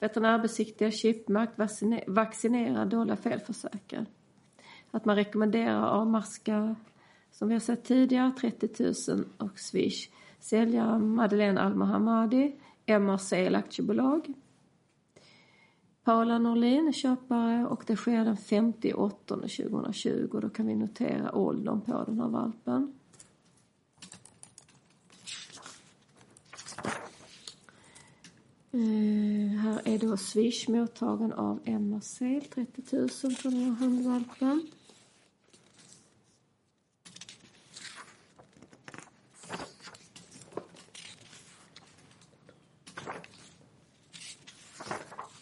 Veterinärbesiktiga, 0.00 0.90
chipmärkt, 0.90 1.58
vaccinerad, 2.06 2.88
dåliga 2.88 3.16
felförsäkrad. 3.16 4.06
Att 4.90 5.04
man 5.04 5.16
rekommenderar 5.16 5.86
avmaska, 5.86 6.76
som 7.32 7.48
vi 7.48 7.54
har 7.54 7.60
sett 7.60 7.84
tidigare, 7.84 8.32
30 8.40 8.68
000 9.12 9.24
och 9.38 9.58
Swish. 9.58 10.10
Säljare 10.40 10.98
Madeleine 10.98 11.60
Al-Mohammadi, 11.60 12.56
MRC 12.86 13.54
aktiebolag. 13.54 14.32
Paula 16.04 16.38
Norlin 16.38 16.88
är 16.88 16.92
köpare 16.92 17.66
och 17.66 17.84
det 17.86 17.96
sker 17.96 18.24
den 18.24 18.36
58 18.36 19.34
2020. 19.34 20.38
Då 20.42 20.48
kan 20.48 20.66
vi 20.66 20.74
notera 20.74 21.34
åldern 21.34 21.80
på 21.80 22.04
den 22.06 22.20
här 22.20 22.28
valpen. 22.28 22.92
Eh, 28.74 29.58
här 29.58 29.80
är 29.84 29.98
då 29.98 30.16
Swish 30.16 30.68
mottagen 30.68 31.32
av 31.32 31.60
Emma 31.64 32.00
Sel, 32.00 32.44
30 32.44 32.96
000 32.96 33.08
för 33.08 33.50
den 33.50 33.60
här 33.60 33.70
handvalpen. 33.70 34.66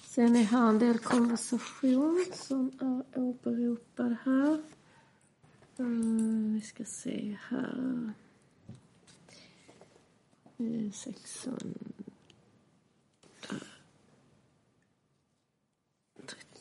Sen 0.05 0.37
är 0.37 0.43
här 0.43 0.69
en 0.69 0.79
del 0.79 0.99
konversation 0.99 2.25
som 2.33 2.71
är 2.81 3.19
åberopad 3.19 4.17
här. 4.25 4.63
Mm, 5.79 6.55
vi 6.55 6.61
ska 6.61 6.85
se 6.85 7.39
här. 7.49 8.13
Eh, 10.59 10.93
600. 10.93 12.02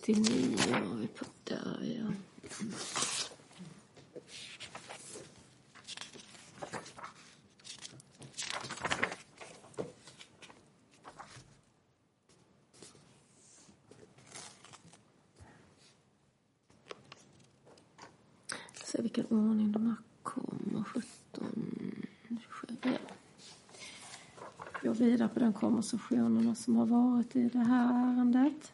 89 0.01 0.57
var 0.71 0.95
vi 0.95 1.07
på 1.07 1.25
där, 1.43 1.77
ja. 1.81 2.13
Se 18.83 19.01
vilken 19.01 19.25
ordning 19.25 19.71
de 19.71 19.85
här 19.85 19.95
kommer. 20.23 20.83
17, 20.83 22.05
27, 22.29 22.67
ja. 22.83 22.91
Går 24.83 24.93
vidare 24.93 25.29
på 25.29 25.39
den 25.39 25.53
konversationerna 25.53 26.55
som 26.55 26.75
har 26.75 26.85
varit 26.85 27.35
i 27.35 27.49
det 27.49 27.59
här 27.59 28.13
ärendet. 28.13 28.73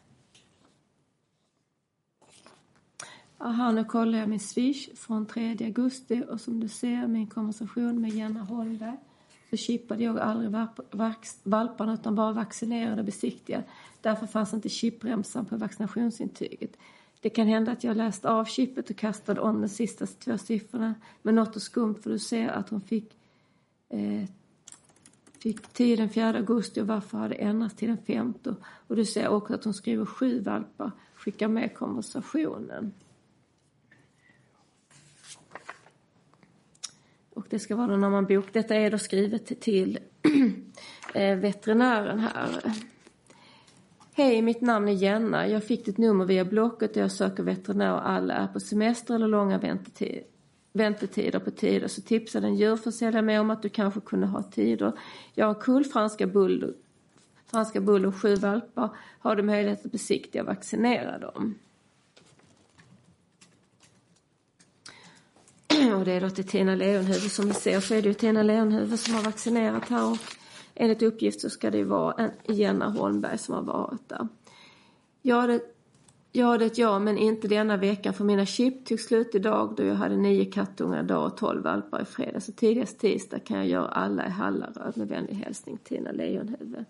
Aha, 3.48 3.72
nu 3.72 3.84
kollar 3.84 4.18
jag 4.18 4.28
min 4.28 4.40
swish 4.40 4.88
från 4.94 5.26
3 5.26 5.56
augusti 5.60 6.22
och 6.28 6.40
som 6.40 6.60
du 6.60 6.68
ser 6.68 7.06
min 7.06 7.26
konversation 7.26 8.00
med 8.00 8.10
Jenna 8.10 8.40
Holmberg 8.40 8.96
så 9.50 9.56
chippade 9.56 10.04
jag 10.04 10.18
aldrig 10.18 10.50
valparna 11.42 11.94
utan 11.94 12.14
bara 12.14 12.32
vaccinerade 12.32 13.00
och 13.00 13.04
besiktigade. 13.04 13.64
Därför 14.00 14.26
fanns 14.26 14.54
inte 14.54 14.68
chippremsan 14.68 15.44
på 15.44 15.56
vaccinationsintyget. 15.56 16.76
Det 17.20 17.30
kan 17.30 17.46
hända 17.46 17.72
att 17.72 17.84
jag 17.84 17.96
läste 17.96 18.30
av 18.30 18.44
chippet 18.44 18.90
och 18.90 18.96
kastade 18.96 19.40
om 19.40 19.60
de 19.60 19.68
sista 19.68 20.06
två 20.06 20.38
siffrorna. 20.38 20.94
Men 21.22 21.34
något 21.34 21.56
är 21.56 21.60
skumt 21.60 21.94
för 22.02 22.10
du 22.10 22.18
ser 22.18 22.48
att 22.48 22.68
hon 22.68 22.80
fick, 22.80 23.16
eh, 23.88 24.28
fick 25.38 25.68
tid 25.68 25.98
den 25.98 26.08
4 26.08 26.36
augusti 26.36 26.80
och 26.80 26.86
varför 26.86 27.18
har 27.18 27.28
det 27.28 27.34
ändrats 27.34 27.74
till 27.74 27.88
den 27.88 27.98
5 28.06 28.34
Och 28.88 28.96
du 28.96 29.04
ser 29.04 29.28
också 29.28 29.54
att 29.54 29.64
hon 29.64 29.74
skriver 29.74 30.04
sju 30.04 30.40
valpar, 30.40 30.90
skickar 31.14 31.48
med 31.48 31.74
konversationen. 31.74 32.92
Och 37.38 37.46
det 37.50 37.58
ska 37.58 37.76
vara 37.76 37.96
när 37.96 38.10
man 38.10 38.26
bok. 38.26 38.52
Detta 38.52 38.74
är 38.74 38.90
då 38.90 38.98
skrivet 38.98 39.60
till 39.60 39.98
eh, 41.14 41.36
veterinären 41.36 42.18
här. 42.18 42.72
Hej, 44.12 44.42
mitt 44.42 44.60
namn 44.60 44.88
är 44.88 44.92
Jenna. 44.92 45.48
Jag 45.48 45.64
fick 45.64 45.84
ditt 45.84 45.98
nummer 45.98 46.24
via 46.24 46.44
Blocket 46.44 46.90
och 46.90 47.02
jag 47.02 47.12
söker 47.12 47.42
veterinär 47.42 47.92
och 47.92 48.08
alla 48.08 48.34
är 48.34 48.46
på 48.46 48.60
semester 48.60 49.14
eller 49.14 49.28
långa 49.28 49.58
väntetid, 49.58 50.22
väntetider 50.72 51.38
på 51.38 51.50
tider. 51.50 51.88
Så 51.88 52.02
tipsade 52.02 52.46
en 52.46 52.56
djurförsäljare 52.56 53.22
mig 53.22 53.38
om 53.38 53.50
att 53.50 53.62
du 53.62 53.68
kanske 53.68 54.00
kunde 54.00 54.26
ha 54.26 54.42
tider. 54.42 54.92
Jag 55.34 55.46
har 55.46 55.54
kull 55.54 55.84
franska 55.84 56.26
bull, 56.26 56.74
franska 57.46 57.80
bull 57.80 58.06
och 58.06 58.16
sju 58.16 58.34
valpar. 58.34 58.96
Har 59.18 59.36
du 59.36 59.42
möjlighet 59.42 59.86
att 59.86 59.92
besiktiga 59.92 60.42
och 60.42 60.48
vaccinera 60.48 61.18
dem? 61.18 61.54
Och 65.94 66.04
det 66.04 66.12
är 66.12 66.20
då 66.20 66.30
till 66.30 66.44
Tina 66.44 66.74
Leonhuvud 66.74 67.32
som 67.32 67.46
vi 67.46 67.54
ser 67.54 67.80
så 67.80 67.94
är 67.94 68.02
det 68.02 68.08
ju 68.08 68.14
Tina 68.14 68.42
Leonhuvud 68.42 69.00
som 69.00 69.14
har 69.14 69.22
vaccinerat 69.22 69.88
här 69.88 70.10
och 70.12 70.18
enligt 70.74 71.02
uppgift 71.02 71.40
så 71.40 71.50
ska 71.50 71.70
det 71.70 71.78
ju 71.78 71.84
vara 71.84 72.12
en 72.12 72.56
Jenna 72.56 72.90
Holmberg 72.90 73.38
som 73.38 73.54
har 73.54 73.62
varit 73.62 74.08
där. 74.08 74.28
Ja, 75.22 75.46
det, 75.46 75.60
ja, 76.32 76.58
det 76.58 76.78
ja, 76.78 76.98
men 76.98 77.18
inte 77.18 77.48
denna 77.48 77.76
veckan 77.76 78.14
för 78.14 78.24
mina 78.24 78.46
chip 78.46 78.86
tog 78.86 79.00
slut 79.00 79.34
idag 79.34 79.74
då 79.76 79.84
jag 79.84 79.94
hade 79.94 80.16
nio 80.16 80.44
kattungar 80.44 81.02
idag 81.02 81.26
och 81.26 81.36
tolv 81.36 81.62
valpar 81.62 82.02
i 82.02 82.04
fredags 82.04 82.46
Så 82.46 82.52
tidigast 82.52 82.98
tisdag 82.98 83.38
kan 83.38 83.56
jag 83.56 83.66
göra 83.66 83.88
alla 83.88 84.26
i 84.26 84.30
Hallaröd 84.30 84.96
med 84.96 85.08
vänlig 85.08 85.34
hälsning 85.34 85.78
Tina 85.84 86.12
Leonhuvud. 86.12 86.84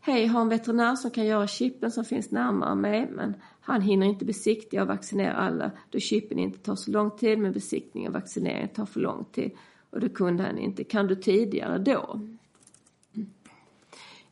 Hej, 0.00 0.26
har 0.26 0.40
en 0.40 0.48
veterinär 0.48 0.96
som 0.96 1.10
kan 1.10 1.26
göra 1.26 1.46
chippen 1.46 1.90
som 1.90 2.04
finns 2.04 2.30
närmare 2.30 2.74
mig 2.74 3.08
men 3.10 3.34
han 3.66 3.80
hinner 3.80 4.06
inte 4.06 4.24
besiktiga 4.24 4.82
och 4.82 4.88
vaccinera 4.88 5.32
alla 5.32 5.70
då 5.90 5.98
chippen 5.98 6.38
inte 6.38 6.58
tar 6.58 6.76
så 6.76 6.90
lång 6.90 7.10
tid 7.10 7.38
men 7.38 7.52
besiktning 7.52 8.08
och 8.08 8.14
vaccinering 8.14 8.68
tar 8.68 8.86
för 8.86 9.00
lång 9.00 9.24
tid. 9.24 9.50
Och 9.90 10.00
det 10.00 10.08
kunde 10.08 10.42
han 10.42 10.58
inte. 10.58 10.84
Kan 10.84 11.06
du 11.06 11.14
tidigare 11.14 11.78
då? 11.78 12.20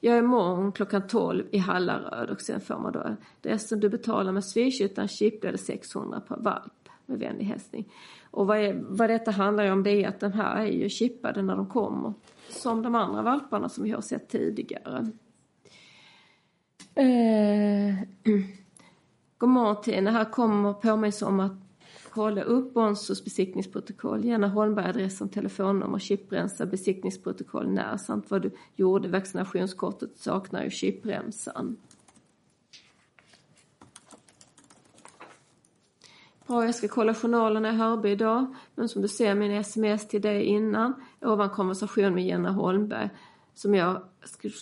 Jag 0.00 0.14
är 0.14 0.18
imorgon 0.18 0.72
klockan 0.72 1.06
12 1.06 1.44
i 1.50 1.58
Hallaröd 1.58 2.30
och 2.30 2.40
sen 2.40 2.60
får 2.60 2.78
man 2.78 2.92
då 2.92 3.16
det 3.40 3.58
som 3.58 3.80
du 3.80 3.88
betalar 3.88 4.32
med 4.32 4.44
Swish 4.44 4.80
utan 4.80 5.08
chip 5.08 5.40
blir 5.40 5.52
det 5.52 5.58
600 5.58 6.20
per 6.20 6.36
valp 6.36 6.88
med 7.06 7.18
vänlig 7.18 7.44
hälsning. 7.44 7.88
Och 8.30 8.46
vad, 8.46 8.58
är, 8.58 8.84
vad 8.88 9.10
detta 9.10 9.30
handlar 9.30 9.70
om 9.70 9.82
det 9.82 9.90
är 9.90 10.08
att 10.08 10.20
de 10.20 10.32
här 10.32 10.56
är 10.56 10.70
ju 10.70 10.88
chippade 10.88 11.42
när 11.42 11.56
de 11.56 11.66
kommer. 11.66 12.12
Som 12.48 12.82
de 12.82 12.94
andra 12.94 13.22
valparna 13.22 13.68
som 13.68 13.84
vi 13.84 13.90
har 13.90 14.00
sett 14.00 14.28
tidigare. 14.28 15.10
Eh, 16.94 17.94
God 19.42 19.50
morgon 19.50 19.82
Tina, 19.82 20.10
här 20.10 20.24
kommer 20.24 20.72
påminnelse 20.72 21.24
om 21.24 21.40
att 21.40 21.52
kolla 22.10 22.42
upp 22.42 22.74
Bonsos 22.74 23.24
besiktningsprotokoll. 23.24 24.24
Gärna 24.24 24.48
Holmberg 24.48 24.86
adress 24.86 25.20
och 25.20 25.32
telefonnummer, 25.32 25.98
chipremsa, 25.98 26.66
besiktningsprotokoll 26.66 27.68
när 27.68 27.96
samt 27.96 28.30
vad 28.30 28.42
du 28.42 28.50
gjorde. 28.76 29.08
Vaccinationskortet 29.08 30.18
saknar 30.18 30.64
ju 30.64 30.70
chipremsan. 30.70 31.76
Bra, 36.46 36.64
jag 36.64 36.74
ska 36.74 36.88
kolla 36.88 37.14
journalerna 37.14 37.68
i 37.68 37.76
Hörby 37.76 38.10
idag. 38.10 38.54
Men 38.74 38.88
som 38.88 39.02
du 39.02 39.08
ser 39.08 39.34
min 39.34 39.52
sms 39.52 40.08
till 40.08 40.22
dig 40.22 40.44
innan, 40.44 40.94
ovan 41.20 41.50
konversation 41.50 42.14
med 42.14 42.26
Jenna 42.26 42.50
Holmberg 42.50 43.10
som 43.54 43.74
jag 43.74 44.02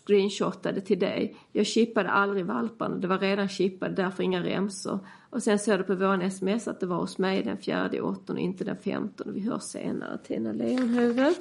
screenshotade 0.05 0.80
till 0.80 0.99
dig. 0.99 1.36
Jag 1.53 1.66
chippade 1.66 2.11
aldrig 2.11 2.47
valparna, 2.47 2.97
det 2.97 3.07
var 3.07 3.18
redan 3.18 3.49
chippade, 3.49 3.95
därför 3.95 4.22
inga 4.22 4.43
remsor. 4.43 4.99
Och 5.30 5.43
sen 5.43 5.59
såg 5.59 5.78
du 5.78 5.82
på 5.82 5.95
vår 5.95 6.22
sms 6.22 6.68
att 6.68 6.80
det 6.80 6.86
var 6.86 6.97
hos 6.97 7.18
mig 7.18 7.43
den 7.43 7.59
fjärde 7.59 8.01
åttonde 8.01 8.32
och 8.32 8.38
inte 8.38 8.64
den 8.64 8.76
femtonde. 8.76 9.32
Vi 9.32 9.41
hörs 9.41 9.62
senare, 9.62 10.18
Tina 10.18 10.53
Leonhuvud. 10.53 11.34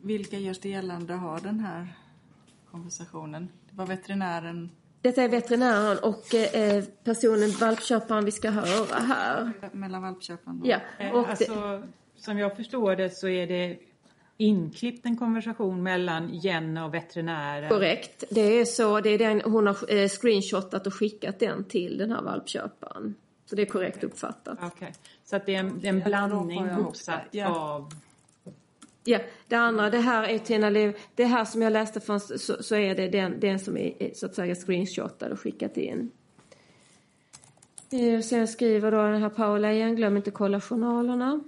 Vilka 0.00 0.38
görs 0.38 0.58
det 0.58 0.68
gällande 0.68 1.14
har 1.14 1.40
den 1.40 1.60
här 1.60 1.96
konversationen? 2.70 3.48
Det 3.70 3.76
var 3.76 3.86
veterinären 3.86 4.70
Detta 5.00 5.22
är 5.22 5.28
veterinären 5.28 5.98
och 5.98 6.34
eh, 6.34 6.84
personen, 7.04 7.50
valpköparen 7.50 8.24
vi 8.24 8.32
ska 8.32 8.50
höra 8.50 8.98
här. 8.98 9.52
Mellan 9.72 10.02
valpköparen 10.02 10.60
och... 10.60 10.66
Ja, 10.66 10.80
Eh, 10.98 11.10
och 11.10 11.22
det, 11.22 11.30
Alltså, 11.30 11.82
som 12.16 12.38
jag 12.38 12.56
förstår 12.56 12.96
det 12.96 13.10
så 13.10 13.28
är 13.28 13.46
det 13.46 13.78
inklippt 14.36 15.06
en 15.06 15.16
konversation 15.16 15.82
mellan 15.82 16.34
Jenny 16.34 16.80
och 16.80 16.94
veterinären. 16.94 17.68
korrekt. 17.68 18.24
Det 18.30 18.40
är 18.40 18.64
så, 18.64 19.00
det 19.00 19.10
är 19.10 19.18
den, 19.18 19.40
hon 19.44 19.66
har 19.66 19.94
eh, 19.94 20.08
screenshotat 20.08 20.86
och 20.86 20.94
skickat 20.94 21.38
den 21.38 21.64
till 21.64 21.98
den 21.98 22.12
här 22.12 22.22
valpköparen. 22.22 23.14
Så 23.46 23.56
det 23.56 23.62
är 23.62 23.66
korrekt 23.66 24.04
uppfattat. 24.04 24.58
Okej. 24.62 24.92
Så 25.24 25.36
att 25.36 25.46
det 25.46 25.54
är 25.54 25.60
en, 25.60 25.80
det 25.80 25.88
är 25.88 25.92
en 25.92 26.00
blandning 26.00 26.68
hopsatt 26.68 27.18
också, 27.24 27.36
ja. 27.38 27.58
av... 27.58 27.92
Ja, 29.04 29.18
det 29.48 29.56
andra, 29.56 29.90
det 29.90 29.98
här 29.98 30.28
är 30.28 30.38
Tina 30.38 30.70
Liv, 30.70 30.96
det 31.14 31.24
här 31.24 31.44
som 31.44 31.62
jag 31.62 31.72
läste 31.72 32.00
från, 32.00 32.20
så, 32.20 32.62
så 32.62 32.76
är 32.76 32.94
det 32.94 33.08
den, 33.08 33.40
den 33.40 33.58
som 33.58 33.76
är 33.76 34.02
är 34.02 34.14
så 34.14 34.26
att 34.26 34.34
säga 34.34 34.54
screenshotad 34.54 35.32
och 35.32 35.40
skickat 35.40 35.76
in. 35.76 36.10
Eh, 37.90 38.20
Sen 38.20 38.48
skriver 38.48 38.90
då 38.90 39.02
den 39.02 39.22
här 39.22 39.28
Paula 39.28 39.72
igen, 39.72 39.96
glöm 39.96 40.16
inte 40.16 40.30
kolla 40.30 40.60
journalerna. 40.60 41.40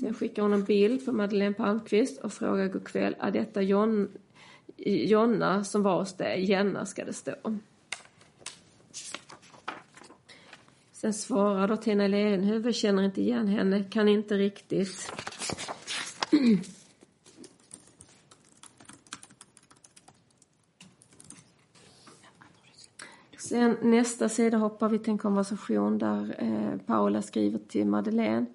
Sen 0.00 0.14
skickar 0.14 0.42
hon 0.42 0.52
en 0.52 0.64
bild 0.64 1.04
på 1.04 1.12
Madeleine 1.12 1.54
Palmqvist 1.54 2.20
och 2.20 2.32
frågar 2.32 2.68
god 2.68 2.84
kväll, 2.84 3.16
är 3.18 3.30
detta 3.30 3.62
John, 3.62 4.08
Jonna 4.76 5.64
som 5.64 5.82
var 5.82 5.98
hos 5.98 6.16
dig? 6.16 6.44
Jenna 6.44 6.86
ska 6.86 7.04
det 7.04 7.12
stå. 7.12 7.34
Sen 10.92 11.14
svarar 11.14 11.68
då 11.68 11.76
Tina 11.76 12.06
Lerenhufvud, 12.06 12.74
känner 12.74 13.02
inte 13.02 13.20
igen 13.20 13.48
henne, 13.48 13.84
kan 13.84 14.08
inte 14.08 14.34
riktigt. 14.34 15.12
Sen 23.38 23.76
nästa 23.82 24.28
sida 24.28 24.58
hoppar 24.58 24.88
vi 24.88 24.98
till 24.98 25.12
en 25.12 25.18
konversation 25.18 25.98
där 25.98 26.34
eh, 26.38 26.80
Paula 26.86 27.22
skriver 27.22 27.58
till 27.58 27.86
Madeleine. 27.86 28.46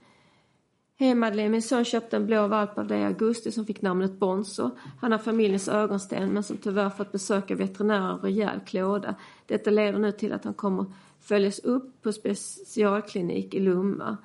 Hej 1.04 1.16
Madeleine, 1.16 1.49
min 1.49 1.62
son 1.62 1.86
köpte 1.86 2.16
en 2.16 2.26
blå 2.26 2.47
valp 2.47 2.78
av 2.78 2.88
dig 2.88 3.01
i 3.01 3.04
augusti 3.04 3.51
som 3.51 3.66
fick 3.66 3.82
namnet 3.82 4.20
Bonzo. 4.20 4.70
Han 5.01 5.12
har 5.12 5.20
familjens 5.20 5.68
ögonsten 5.68 6.30
men 6.34 6.43
som 6.43 6.58
tyvärr 6.58 6.89
fått 6.89 7.12
besöka 7.12 7.56
veterinärer 7.56 8.12
av 8.12 8.22
rejäl 8.22 8.60
klåda. 8.66 9.16
Detta 9.45 9.70
leder 9.70 9.99
nu 9.99 10.12
till 10.12 10.34
att 10.34 10.43
han 10.43 10.54
kommer 10.54 10.86
följas 11.20 11.60
upp 11.60 12.01
på 12.01 12.12
specialklinik 12.12 13.54
i 13.54 13.60
Lomma. 13.60 14.18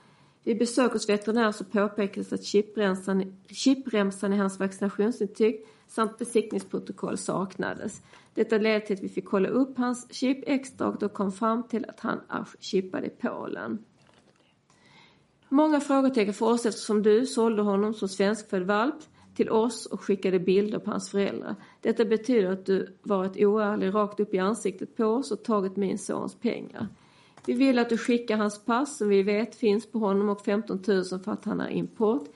Vid 0.45 0.59
besök 0.59 0.93
hos 0.93 1.09
veterinär 1.09 1.53
så 1.53 1.65
påpekades 1.65 2.33
att 2.33 2.45
chipremsan, 2.45 3.37
chipremsan 3.49 4.33
i 4.33 4.37
hans 4.37 4.59
vaccinationsintyg 4.59 5.67
samt 5.89 6.19
besiktningsprotokoll 6.19 7.19
saknades. 7.19 8.03
Detta 8.35 8.59
ledde 8.59 8.87
till 8.87 8.97
att 8.97 9.03
vi 9.03 9.09
fick 9.09 9.27
kolla 9.27 9.49
upp 9.49 9.79
hans 9.79 10.13
chip 10.13 10.39
extra 10.47 10.87
och 10.87 10.99
då 10.99 11.09
kom 11.09 11.33
fram 11.33 11.63
till 11.63 11.85
att 11.89 12.01
han 12.01 12.21
är 12.29 12.49
chippad 12.61 13.05
i 13.05 13.11
Polen. 13.11 13.79
Många 15.49 15.81
frågetecken 15.81 16.35
för 16.35 16.47
oss 16.47 16.67
eftersom 16.67 17.03
du 17.03 17.27
sålde 17.27 17.63
honom 17.63 17.95
som 17.95 18.09
svenskfödd 18.09 18.63
valp 18.63 18.95
till 19.35 19.51
oss 19.51 19.87
och 19.87 20.01
skickade 20.01 20.39
bilder 20.39 20.79
på 20.79 20.91
hans 20.91 21.11
föräldrar. 21.11 21.55
Detta 21.81 22.05
betyder 22.05 22.53
att 22.53 22.67
du 22.67 22.99
varit 23.03 23.37
oärlig 23.37 23.95
rakt 23.95 24.21
upp 24.21 24.35
i 24.35 24.39
ansiktet 24.39 24.97
på 24.97 25.05
oss 25.05 25.31
och 25.31 25.45
tagit 25.45 25.77
min 25.77 25.99
sons 25.99 26.35
pengar. 26.35 26.89
Vi 27.47 27.53
vill 27.53 27.79
att 27.79 27.89
du 27.89 27.99
skickar 27.99 28.37
hans 28.37 28.65
pass 28.65 28.99
som 28.99 29.09
vi 29.09 29.23
vet 29.23 29.55
finns 29.55 29.91
på 29.93 29.99
honom 29.99 30.29
och 30.29 30.45
15 30.45 30.83
000 30.87 31.05
för 31.05 31.33
att 31.33 31.45
han 31.45 31.61
är 31.61 31.69
import. 31.69 32.29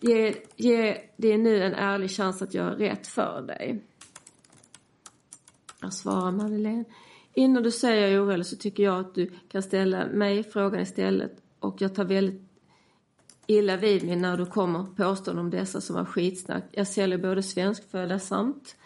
Ge, 0.00 0.34
ge 0.56 1.00
det 1.16 1.38
nu 1.38 1.62
en 1.62 1.74
ärlig 1.74 2.10
chans 2.10 2.42
att 2.42 2.54
göra 2.54 2.78
rätt 2.78 3.06
för 3.06 3.42
dig. 3.42 3.84
Jag 5.80 5.92
svarar 5.92 6.32
Madeleine. 6.32 6.84
Innan 7.34 7.62
du 7.62 7.70
säger 7.70 8.02
jag 8.02 8.12
är 8.12 8.24
orolig 8.24 8.46
så 8.46 8.56
tycker 8.56 8.82
jag 8.82 9.00
att 9.00 9.14
du 9.14 9.30
kan 9.48 9.62
ställa 9.62 10.06
mig 10.06 10.42
frågan 10.42 10.80
istället 10.80 11.42
och 11.60 11.82
jag 11.82 11.94
tar 11.94 12.04
väldigt 12.04 12.42
illa 13.46 13.76
vid 13.76 14.04
mig 14.04 14.16
när 14.16 14.36
du 14.36 14.46
kommer 14.46 14.84
påståenden 14.84 15.44
om 15.44 15.50
dessa 15.50 15.80
som 15.80 15.96
var 15.96 16.04
skitsnack. 16.04 16.64
Jag 16.72 16.86
säljer 16.86 17.18
både 17.18 17.42
svenskfödda 17.42 18.18
samt 18.18 18.76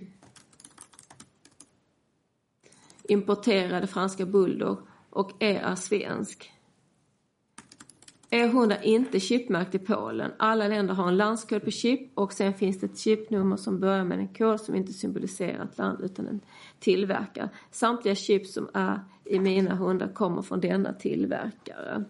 importerade 3.03 3.87
franska 3.87 4.27
bulldog 4.27 4.79
och 5.11 5.43
är, 5.43 5.61
är 5.61 5.75
svensk. 5.75 6.53
E-hund 8.31 8.73
är 8.73 8.83
inte 8.83 9.21
chipmärkt 9.21 9.75
i 9.75 9.79
Polen. 9.79 10.33
Alla 10.39 10.69
länder 10.69 10.95
har 10.95 11.09
en 11.09 11.17
landskod 11.17 11.65
på 11.65 11.71
chip 11.71 12.01
och 12.15 12.33
sen 12.33 12.55
finns 12.55 12.81
det 12.81 12.87
ett 12.87 12.99
chipnummer 12.99 13.57
som 13.57 13.81
börjar 13.81 14.05
med 14.05 14.19
en 14.19 14.29
kod 14.29 14.61
som 14.61 14.75
inte 14.75 14.93
symboliserar 14.93 15.65
ett 15.65 15.79
land 15.79 16.01
utan 16.01 16.27
en 16.27 16.41
tillverkare. 16.79 17.49
Samtliga 17.71 18.15
chip 18.15 18.47
som 18.47 18.71
är 18.75 19.01
i 19.33 19.39
mina 19.39 19.75
hundar 19.75 20.09
kommer 20.09 20.43
från 20.43 20.61
denna 20.61 20.93
tillverkare. 20.93 22.05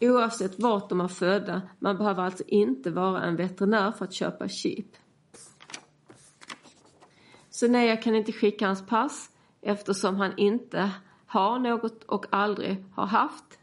Oavsett 0.00 0.58
vart 0.58 0.88
de 0.88 1.00
är 1.00 1.08
födda, 1.08 1.62
man 1.78 1.98
behöver 1.98 2.22
alltså 2.22 2.44
inte 2.46 2.90
vara 2.90 3.22
en 3.22 3.36
veterinär 3.36 3.92
för 3.92 4.04
att 4.04 4.12
köpa 4.12 4.48
chip. 4.48 4.86
Så 7.50 7.68
nej, 7.68 7.88
jag 7.88 8.02
kan 8.02 8.14
inte 8.14 8.32
skicka 8.32 8.66
hans 8.66 8.86
pass 8.86 9.30
eftersom 9.62 10.16
han 10.16 10.32
inte 10.36 10.90
har 11.26 11.58
något 11.58 12.04
och 12.04 12.26
aldrig 12.30 12.84
har 12.94 13.06
haft. 13.06 13.58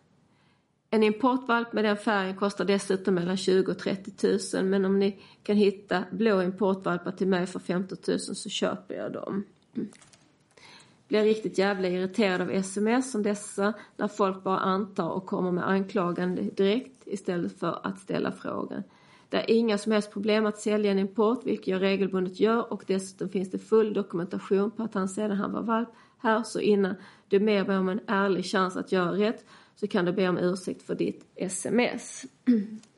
En 0.89 1.03
importvalp 1.03 1.73
med 1.73 1.85
den 1.85 1.97
färgen 1.97 2.37
kostar 2.37 2.65
dessutom 2.65 3.15
mellan 3.15 3.37
20 3.37 3.71
och 3.71 3.79
30 3.79 4.27
000 4.57 4.65
men 4.65 4.85
om 4.85 4.99
ni 4.99 5.19
kan 5.43 5.55
hitta 5.55 6.03
blå 6.11 6.41
importvalpar 6.41 7.11
till 7.11 7.27
mig 7.27 7.45
för 7.45 7.59
15 7.59 7.97
000 8.07 8.19
så 8.19 8.49
köper 8.49 8.95
jag 8.95 9.13
dem. 9.13 9.43
Blir 11.13 11.23
riktigt 11.23 11.57
jävla 11.57 11.87
irriterad 11.87 12.41
av 12.41 12.51
sms 12.51 13.11
som 13.11 13.23
dessa 13.23 13.73
när 13.97 14.07
folk 14.07 14.43
bara 14.43 14.59
antar 14.59 15.09
och 15.09 15.25
kommer 15.25 15.51
med 15.51 15.69
anklagande 15.69 16.41
direkt 16.41 17.01
istället 17.05 17.59
för 17.59 17.79
att 17.83 17.99
ställa 17.99 18.31
frågan. 18.31 18.83
Det 19.29 19.37
är 19.37 19.51
inga 19.51 19.77
som 19.77 19.91
helst 19.91 20.11
problem 20.11 20.45
att 20.45 20.57
sälja 20.57 20.91
en 20.91 20.99
import, 20.99 21.45
vilket 21.45 21.67
jag 21.67 21.81
regelbundet 21.81 22.39
gör 22.39 22.73
och 22.73 22.83
dessutom 22.87 23.29
finns 23.29 23.51
det 23.51 23.59
full 23.59 23.93
dokumentation 23.93 24.71
på 24.71 24.83
att 24.83 24.93
han 24.93 25.09
sedan 25.09 25.37
han 25.37 25.51
var 25.51 25.61
valp 25.61 25.89
här, 26.17 26.43
så 26.43 26.59
innan 26.59 26.95
du 27.27 27.39
mer 27.39 27.69
om 27.69 27.89
en 27.89 27.99
ärlig 28.07 28.45
chans 28.45 28.77
att 28.77 28.91
göra 28.91 29.11
rätt 29.11 29.45
så 29.75 29.87
kan 29.87 30.05
du 30.05 30.11
be 30.11 30.29
om 30.29 30.37
ursäkt 30.37 30.81
för 30.83 30.95
ditt 30.95 31.25
sms. 31.35 32.25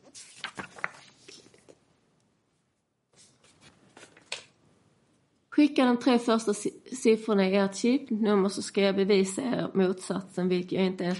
Skicka 5.55 5.85
de 5.85 5.97
tre 5.97 6.19
första 6.19 6.53
siffrorna 6.91 7.47
i 7.47 7.55
ert 7.55 7.75
chipnummer 7.75 8.49
så 8.49 8.61
ska 8.61 8.81
jag 8.81 8.95
bevisa 8.95 9.41
er 9.41 9.71
motsatsen, 9.73 10.49
vilket 10.49 10.71
jag 10.71 10.85
inte 10.85 11.03
ens 11.03 11.19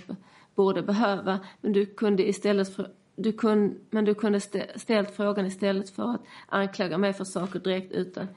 borde 0.56 0.84
behöva. 0.84 1.40
Men 1.62 1.74
du 1.74 1.86
kunde 1.86 2.28
istället 2.28 2.76
för, 2.76 2.94
du 3.16 3.34
kun, 3.34 3.80
men 3.90 4.06
du 4.06 4.16
kunde 4.16 4.40
ställt 4.76 5.12
frågan 5.16 5.46
istället 5.46 5.90
för 5.90 6.04
att 6.14 6.22
anklaga 6.48 6.98
mig 6.98 7.14
för 7.14 7.24
saker 7.24 7.60
direkt 7.60 7.92
utan, 7.92 8.28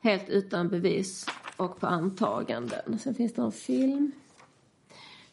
helt 0.00 0.28
utan 0.28 0.68
bevis 0.68 1.26
och 1.56 1.80
på 1.80 1.86
antaganden. 1.86 2.98
Sen 2.98 3.14
finns 3.14 3.32
det 3.32 3.42
en 3.42 3.52
film. 3.52 4.12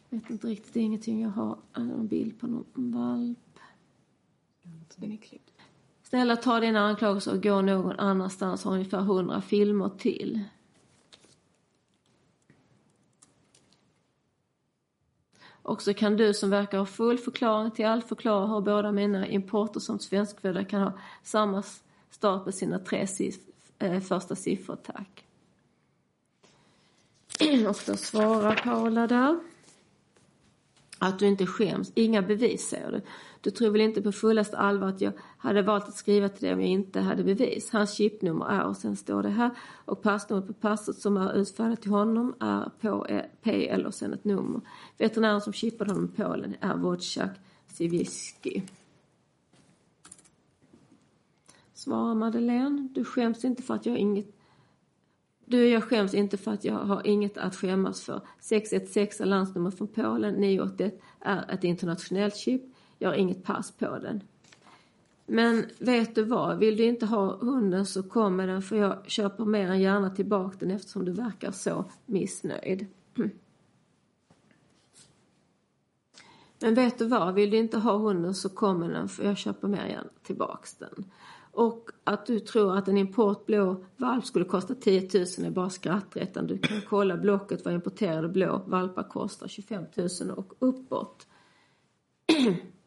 Jag 0.09 0.19
vet 0.19 0.29
inte 0.29 0.47
riktigt, 0.47 0.73
det 0.73 0.79
är 0.79 0.83
ingenting 0.83 1.21
jag 1.21 1.29
har. 1.29 1.57
En 1.73 2.07
bild 2.07 2.39
på 2.39 2.47
någon 2.47 2.65
valp. 2.75 3.59
Den 4.95 5.11
är 5.11 5.17
klippt. 5.17 5.48
Snälla 6.09 6.35
ta 6.35 6.59
dina 6.59 6.79
anklagelser 6.79 7.33
och 7.33 7.43
gå 7.43 7.61
någon 7.61 7.99
annanstans. 7.99 8.63
Har 8.63 8.73
ungefär 8.73 8.99
hundra 8.99 9.41
filmer 9.41 9.89
till. 9.89 10.43
Och 15.61 15.81
så 15.81 15.93
kan 15.93 16.17
du 16.17 16.33
som 16.33 16.49
verkar 16.49 16.77
ha 16.77 16.85
full 16.85 17.17
förklaring 17.17 17.71
till 17.71 17.85
allt 17.85 18.07
förklara 18.07 18.47
hur 18.47 18.61
båda 18.61 18.91
mina 18.91 19.27
importer 19.27 19.79
som 19.79 19.99
svenskfödda 19.99 20.63
kan 20.63 20.81
ha 20.81 20.93
samma 21.23 21.63
start 22.09 22.45
på 22.45 22.51
sina 22.51 22.79
tre 22.79 23.05
siff- 23.05 23.51
äh, 23.79 23.93
eh, 23.93 24.01
första 24.01 24.35
siffror, 24.35 24.75
tack. 24.75 25.25
Och 27.67 27.77
då 27.85 27.97
svarar 27.97 28.55
Paula 28.55 29.07
där. 29.07 29.39
Att 30.99 31.19
du 31.19 31.27
inte 31.27 31.45
skäms. 31.45 31.91
Inga 31.95 32.21
bevis, 32.21 32.69
säger 32.69 32.91
du. 32.91 33.01
Du 33.41 33.51
tror 33.51 33.71
väl 33.71 33.81
inte 33.81 34.01
på 34.01 34.11
fullaste 34.11 34.57
allvar 34.57 34.87
att 34.87 35.01
jag 35.01 35.13
hade 35.37 35.61
valt 35.61 35.87
att 35.87 35.95
skriva 35.95 36.29
till 36.29 36.43
dig 36.43 36.53
om 36.53 36.61
jag 36.61 36.69
inte 36.69 36.99
hade 36.99 37.23
bevis. 37.23 37.69
Hans 37.71 37.93
chipnummer 37.93 38.45
är, 38.45 38.63
och 38.63 38.77
sen 38.77 38.95
står 38.95 39.23
det 39.23 39.29
här, 39.29 39.51
och 39.85 40.01
passnumret 40.01 40.47
på 40.47 40.53
passet 40.53 40.97
som 40.97 41.17
är 41.17 41.33
utfärdat 41.33 41.81
till 41.81 41.91
honom 41.91 42.35
är 42.39 42.71
på 42.81 43.07
e, 43.09 43.25
PL 43.41 43.85
och 43.85 43.93
sen 43.93 44.13
ett 44.13 44.23
nummer. 44.23 44.61
Veterinären 44.97 45.41
som 45.41 45.53
chippade 45.53 45.91
honom 45.91 46.05
i 46.05 46.17
Polen 46.17 46.55
är 46.59 46.75
Wojciech 46.75 47.31
Siewicki. 47.67 48.63
Svarar 51.73 52.15
Madeleine, 52.15 52.87
du 52.91 53.03
skäms 53.03 53.45
inte 53.45 53.63
för 53.63 53.73
att 53.73 53.85
jag 53.85 53.93
har 53.93 53.99
inget 53.99 54.35
du, 55.45 55.69
jag 55.69 55.83
skäms 55.83 56.13
inte 56.13 56.37
för 56.37 56.51
att 56.51 56.63
jag 56.63 56.73
har 56.73 57.07
inget 57.07 57.37
att 57.37 57.55
skämmas 57.55 58.01
för. 58.01 58.21
616 58.39 59.25
är 59.25 59.29
landsnummer 59.29 59.71
från 59.71 59.87
Polen, 59.87 60.33
981 60.33 61.01
är 61.19 61.51
ett 61.53 61.63
internationellt 61.63 62.35
chip. 62.35 62.61
Jag 62.99 63.09
har 63.09 63.15
inget 63.15 63.43
pass 63.43 63.71
på 63.71 63.99
den. 63.99 64.23
Men 65.25 65.65
vet 65.79 66.15
du 66.15 66.23
vad, 66.23 66.57
vill 66.57 66.77
du 66.77 66.83
inte 66.83 67.05
ha 67.05 67.37
hunden 67.37 67.85
så 67.85 68.03
kommer 68.03 68.47
den 68.47 68.61
för 68.61 68.75
jag 68.75 69.09
köper 69.09 69.45
mer 69.45 69.71
än 69.71 69.81
gärna 69.81 70.09
tillbaka 70.09 70.57
den 70.59 70.71
eftersom 70.71 71.05
du 71.05 71.11
verkar 71.11 71.51
så 71.51 71.85
missnöjd. 72.05 72.87
Men 76.59 76.73
vet 76.73 76.97
du 76.97 77.05
vad, 77.05 77.33
vill 77.33 77.49
du 77.49 77.57
inte 77.57 77.77
ha 77.77 77.97
hunden 77.97 78.35
så 78.35 78.49
kommer 78.49 78.89
den 78.89 79.09
för 79.09 79.23
jag 79.23 79.37
köper 79.37 79.67
mer 79.67 79.79
än 79.79 79.89
gärna 79.89 80.09
tillbaka 80.23 80.67
den. 80.79 81.05
Och 81.51 81.89
att 82.03 82.25
du 82.25 82.39
tror 82.39 82.77
att 82.77 82.87
en 82.87 82.97
import 82.97 83.45
blå 83.45 83.85
valp 83.97 84.25
skulle 84.25 84.45
kosta 84.45 84.75
10 84.75 85.01
000 85.01 85.11
är 85.47 85.49
bara 85.49 85.69
skrattretande. 85.69 86.53
Du 86.53 86.59
kan 86.59 86.81
kolla 86.89 87.17
Blocket 87.17 87.65
vad 87.65 87.73
importerade 87.73 88.29
blå 88.29 88.61
valpar 88.65 89.03
kostar, 89.03 89.47
25 89.47 89.83
000 89.95 90.09
och 90.37 90.53
uppåt. 90.59 91.27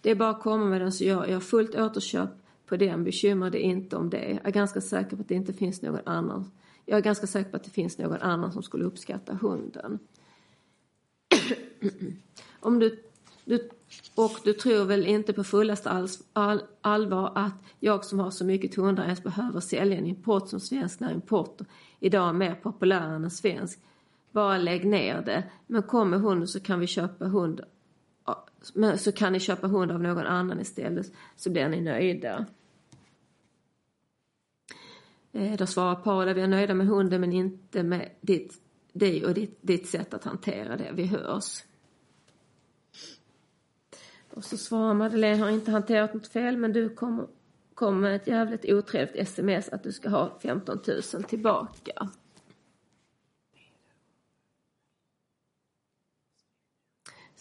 Det 0.00 0.10
är 0.10 0.14
bara 0.14 0.30
att 0.30 0.42
komma 0.42 0.64
med 0.64 0.80
den 0.80 0.92
så 0.92 1.04
jag, 1.04 1.28
jag 1.28 1.34
har 1.34 1.40
fullt 1.40 1.74
återköp 1.74 2.30
på 2.66 2.76
den. 2.76 3.04
Bekymra 3.04 3.50
dig 3.50 3.60
inte 3.60 3.96
om 3.96 4.10
det. 4.10 4.30
Jag 4.30 4.46
är 4.46 4.50
ganska 4.50 4.80
säker 4.80 5.16
på 5.16 5.22
att 5.22 5.28
det 5.28 5.34
inte 5.34 5.52
finns 5.52 5.82
någon 5.82 6.00
annan. 6.06 6.50
Jag 6.84 6.98
är 6.98 7.02
ganska 7.02 7.26
säker 7.26 7.50
på 7.50 7.56
att 7.56 7.64
det 7.64 7.70
finns 7.70 7.98
någon 7.98 8.20
annan 8.20 8.52
som 8.52 8.62
skulle 8.62 8.84
uppskatta 8.84 9.34
hunden. 9.34 9.98
om 12.60 12.78
du, 12.78 13.02
du, 13.44 13.68
och 14.14 14.32
du 14.44 14.52
tror 14.52 14.84
väl 14.84 15.06
inte 15.06 15.32
på 15.32 15.44
fullaste 15.44 15.90
all, 15.90 16.08
all, 16.32 16.62
allvar 16.80 17.32
att 17.34 17.54
jag 17.80 18.04
som 18.04 18.18
har 18.18 18.30
så 18.30 18.44
mycket 18.44 18.74
hundar 18.74 19.04
ens 19.04 19.22
behöver 19.22 19.60
sälja 19.60 19.98
en 19.98 20.06
import 20.06 20.48
som 20.48 20.60
svensk 20.60 21.00
när 21.00 21.12
import 21.12 21.60
idag 22.00 22.28
är 22.28 22.32
mer 22.32 22.54
populär 22.54 23.08
än 23.08 23.24
en 23.24 23.30
svensk. 23.30 23.78
Bara 24.32 24.58
lägg 24.58 24.84
ner 24.84 25.22
det. 25.22 25.44
Men 25.66 25.82
kom 25.82 26.10
med 26.10 26.20
hunden 26.20 26.48
så 26.48 26.60
kan 26.60 26.80
vi 26.80 26.86
köpa 26.86 27.24
hund 27.24 27.60
så 28.96 29.12
kan 29.12 29.32
ni 29.32 29.40
köpa 29.40 29.66
hund 29.66 29.92
av 29.92 30.02
någon 30.02 30.26
annan 30.26 30.60
istället 30.60 31.12
så 31.36 31.50
blir 31.50 31.68
ni 31.68 31.80
nöjda. 31.80 32.46
Eh, 35.32 35.56
då 35.56 35.66
svarar 35.66 35.94
Paula, 35.94 36.34
vi 36.34 36.40
är 36.40 36.46
nöjda 36.46 36.74
med 36.74 36.86
hunden 36.86 37.20
men 37.20 37.32
inte 37.32 37.82
med 37.82 38.10
ditt, 38.20 38.54
dig 38.92 39.24
och 39.26 39.34
ditt, 39.34 39.58
ditt 39.60 39.88
sätt 39.88 40.14
att 40.14 40.24
hantera 40.24 40.76
det. 40.76 40.90
Vi 40.94 41.06
hörs. 41.06 41.64
Och 44.30 44.44
så 44.44 44.56
svarar 44.56 44.94
Madeleine, 44.94 45.42
har 45.42 45.50
inte 45.50 45.70
hanterat 45.70 46.14
något 46.14 46.26
fel 46.26 46.56
men 46.56 46.72
du 46.72 46.88
kommer 46.88 47.26
kom 47.76 48.00
med 48.00 48.16
ett 48.16 48.26
jävligt 48.26 48.64
otrevligt 48.64 49.16
sms 49.16 49.68
att 49.68 49.82
du 49.82 49.92
ska 49.92 50.08
ha 50.08 50.38
15 50.42 50.78
000 51.14 51.22
tillbaka. 51.22 52.08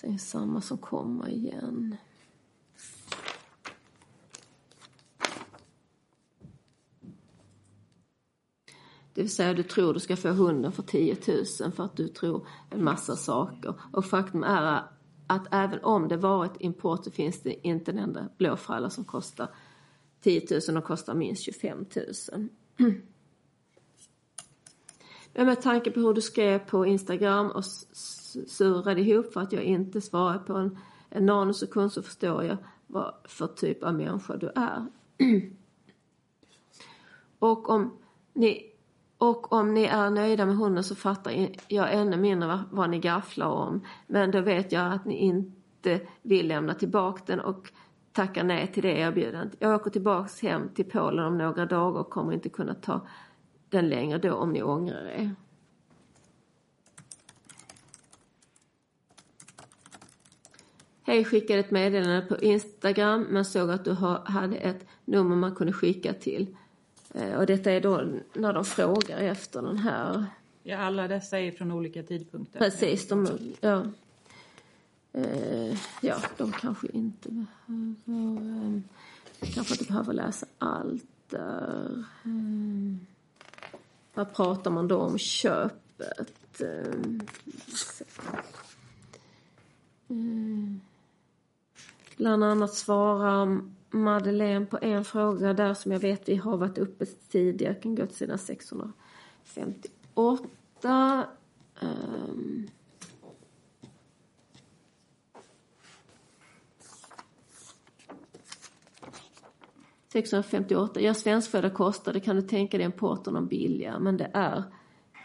Det 0.06 0.14
är 0.14 0.18
samma 0.18 0.62
som 0.62 0.78
kommer 0.78 1.30
igen. 1.30 1.97
Det 9.14 9.22
vill 9.22 9.30
säga 9.30 9.53
du 9.53 9.64
tror 9.64 9.93
du 9.93 9.99
ska 9.99 10.16
få 10.16 10.30
hunden 10.30 10.72
för 10.72 10.84
10 10.84 11.18
000 11.62 11.72
för 11.72 11.84
att 11.84 11.97
du 11.97 12.08
tror 12.08 12.47
en 12.70 12.84
massa 12.84 13.16
saker. 13.16 13.74
Och 13.93 14.06
faktum 14.06 14.43
är 14.43 14.84
att 15.28 15.47
även 15.51 15.84
om 15.84 16.08
det 16.08 16.18
varit 16.18 16.62
import 16.62 17.03
så 17.03 17.12
finns 17.12 17.41
det 17.41 17.68
inte 17.68 17.91
en 17.91 17.99
enda 17.99 18.30
blåfralla 18.38 18.89
som 18.89 19.06
kostar 19.06 19.56
10 20.22 20.47
000 20.70 20.78
och 20.78 20.84
kostar 20.84 21.14
minst 21.14 21.43
25 21.43 21.86
000. 21.95 22.49
Men 25.34 25.45
med 25.45 25.62
tanke 25.62 25.91
på 25.91 25.99
hur 25.99 26.14
du 26.14 26.22
skrev 26.22 26.60
på 26.60 26.86
Instagram 26.86 27.51
och 27.51 27.66
surade 28.48 29.02
ihop 29.02 29.34
för 29.34 29.42
att 29.42 29.52
jag 29.52 29.64
inte 29.64 30.02
svarade 30.02 30.40
på 30.40 30.54
en, 30.54 30.78
en 31.10 31.26
nanosekund 31.26 31.92
så 31.92 32.02
förstår 32.02 32.44
jag 32.44 32.58
vad 32.88 33.14
för 33.24 33.48
typ 33.48 33.84
av 33.84 33.94
människa 33.94 34.38
du 34.38 34.52
är. 34.56 34.86
och 37.40 37.70
om 37.70 37.98
ni 38.34 38.72
och 39.18 39.54
om 39.54 39.74
ni 39.74 39.84
är 39.84 40.10
nöjda 40.10 40.46
med 40.46 40.58
hunden 40.58 40.84
så 40.84 40.96
fattar 40.96 41.50
jag 41.68 41.94
ännu 41.94 42.18
mindre 42.18 42.48
vad, 42.48 42.64
vad 42.72 42.90
ni 42.90 43.00
gafflar 43.00 43.48
om. 43.48 43.82
Men 44.08 44.32
då 44.32 44.42
vet 44.42 44.72
jag 44.72 44.94
att 44.94 45.06
ni 45.06 45.16
inte 45.16 46.02
vill 46.22 46.48
lämna 46.48 46.74
tillbaka 46.74 47.24
den 47.26 47.40
och 47.40 47.72
tacka 48.12 48.44
nej 48.44 48.72
till 48.74 48.84
det 48.84 49.00
erbjudandet. 49.00 49.58
Jag 49.60 49.76
åker 49.76 49.90
tillbaks 49.90 50.42
hem 50.42 50.70
till 50.70 50.86
Polen 50.86 51.26
om 51.26 51.38
några 51.38 51.66
dagar 51.66 52.00
och 52.00 52.10
kommer 52.10 52.34
inte 52.34 52.50
kunna 52.50 52.74
ta 52.74 53.08
den 53.70 53.90
längre 53.90 54.18
då 54.18 54.34
om 54.34 54.54
ni 54.54 54.64
ångrar 54.64 55.06
er. 55.06 55.36
Hej, 61.08 61.26
skickade 61.26 61.60
ett 61.60 61.72
meddelande 61.72 62.22
på 62.22 62.38
Instagram 62.38 63.22
men 63.22 63.45
såg 63.45 63.72
att 63.72 63.86
du 63.86 63.91
hade 64.26 64.58
ett 64.58 64.88
nummer 65.06 65.36
man 65.36 65.56
kunde 65.56 65.74
skicka 65.74 66.14
till. 66.14 66.56
Eh, 67.14 67.34
och 67.34 67.45
detta 67.45 67.72
är 67.72 67.82
då 67.82 68.03
när 68.34 68.53
de 68.53 68.66
frågar 68.66 69.18
efter 69.18 69.62
den 69.62 69.78
här... 69.78 70.26
Ja, 70.64 70.78
alla 70.78 71.08
dessa 71.08 71.39
är 71.39 71.51
från 71.51 71.72
olika 71.72 72.03
tidpunkter. 72.03 72.60
Precis, 72.60 73.08
de, 73.08 73.28
ja. 73.62 73.86
Eh, 75.14 75.78
ja, 76.01 76.16
de 76.38 76.51
kanske 76.51 76.88
inte 76.88 77.30
behöver... 77.66 78.82
Kanske 79.53 79.74
inte 79.74 79.86
behöver 79.86 80.14
läsa 80.14 80.45
allt 80.58 81.06
där. 81.30 82.03
Vad 84.14 84.34
pratar 84.34 84.72
man 84.72 84.88
då 84.88 84.97
om 84.97 85.18
köpet? 85.18 86.62
Mm. 90.10 90.82
Bland 92.18 92.43
annat 92.43 92.74
svarar 92.74 93.61
Madeleine 93.89 94.66
på 94.66 94.78
en 94.82 95.05
fråga 95.05 95.53
där 95.53 95.74
som 95.74 95.91
jag 95.91 95.99
vet 95.99 96.30
vi 96.30 96.36
har 96.36 96.57
varit 96.57 96.78
uppe 96.78 97.05
tidigare. 97.05 97.74
Jag 97.74 97.82
kan 97.82 97.95
gå 97.95 98.05
till 98.05 98.16
sidan 98.16 98.38
658. 98.38 101.28
Um. 101.82 102.68
...658. 110.13 110.99
Ja, 110.99 111.13
svenskfödda 111.13 111.70
kostar 111.70 112.13
det. 112.13 112.20
Kan 112.20 112.36
du 112.36 112.41
tänka 112.41 112.78
dig 112.78 112.86
importen 112.86 113.36
om 113.36 113.47
billigare? 113.47 113.99
Men 113.99 114.18
det 114.18 114.32
är... 114.34 114.63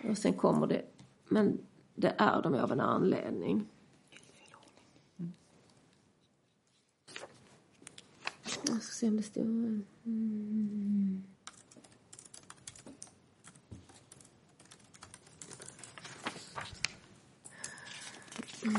Och 0.08 0.18
sen 0.18 0.32
kommer 0.32 0.66
det... 0.66 0.82
Men 1.28 1.58
det 1.94 2.14
är 2.18 2.42
de 2.42 2.54
av 2.54 2.72
en 2.72 2.80
anledning. 2.80 3.68
Jag 8.66 8.82
ska 8.82 8.92
se 8.92 9.08
om 9.08 9.16
det 9.16 9.22
står... 9.22 9.42
Mm. 9.42 9.84
Mm. 18.64 18.76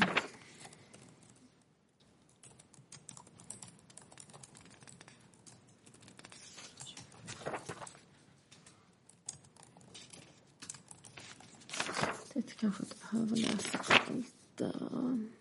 Det 12.34 12.56
kanske 12.56 12.82
inte 12.82 12.96
behöver 13.10 13.36
läsa 13.36 13.78
allt 13.78 14.34
där. 14.56 15.32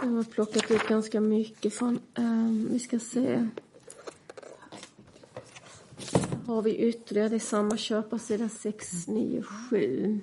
Jag 0.05 0.11
har 0.11 0.14
plockat 0.31 0.71
ut 0.71 0.87
ganska 0.87 1.21
mycket 1.21 1.73
från, 1.73 1.99
um, 2.15 2.67
vi 2.71 2.79
ska 2.79 2.99
se. 2.99 3.47
Har 6.45 6.61
vi 6.61 6.75
ytterligare, 6.75 7.29
det 7.29 7.35
är 7.35 7.39
samma 7.39 7.77
köparsida 7.77 8.49
697. 8.49 10.19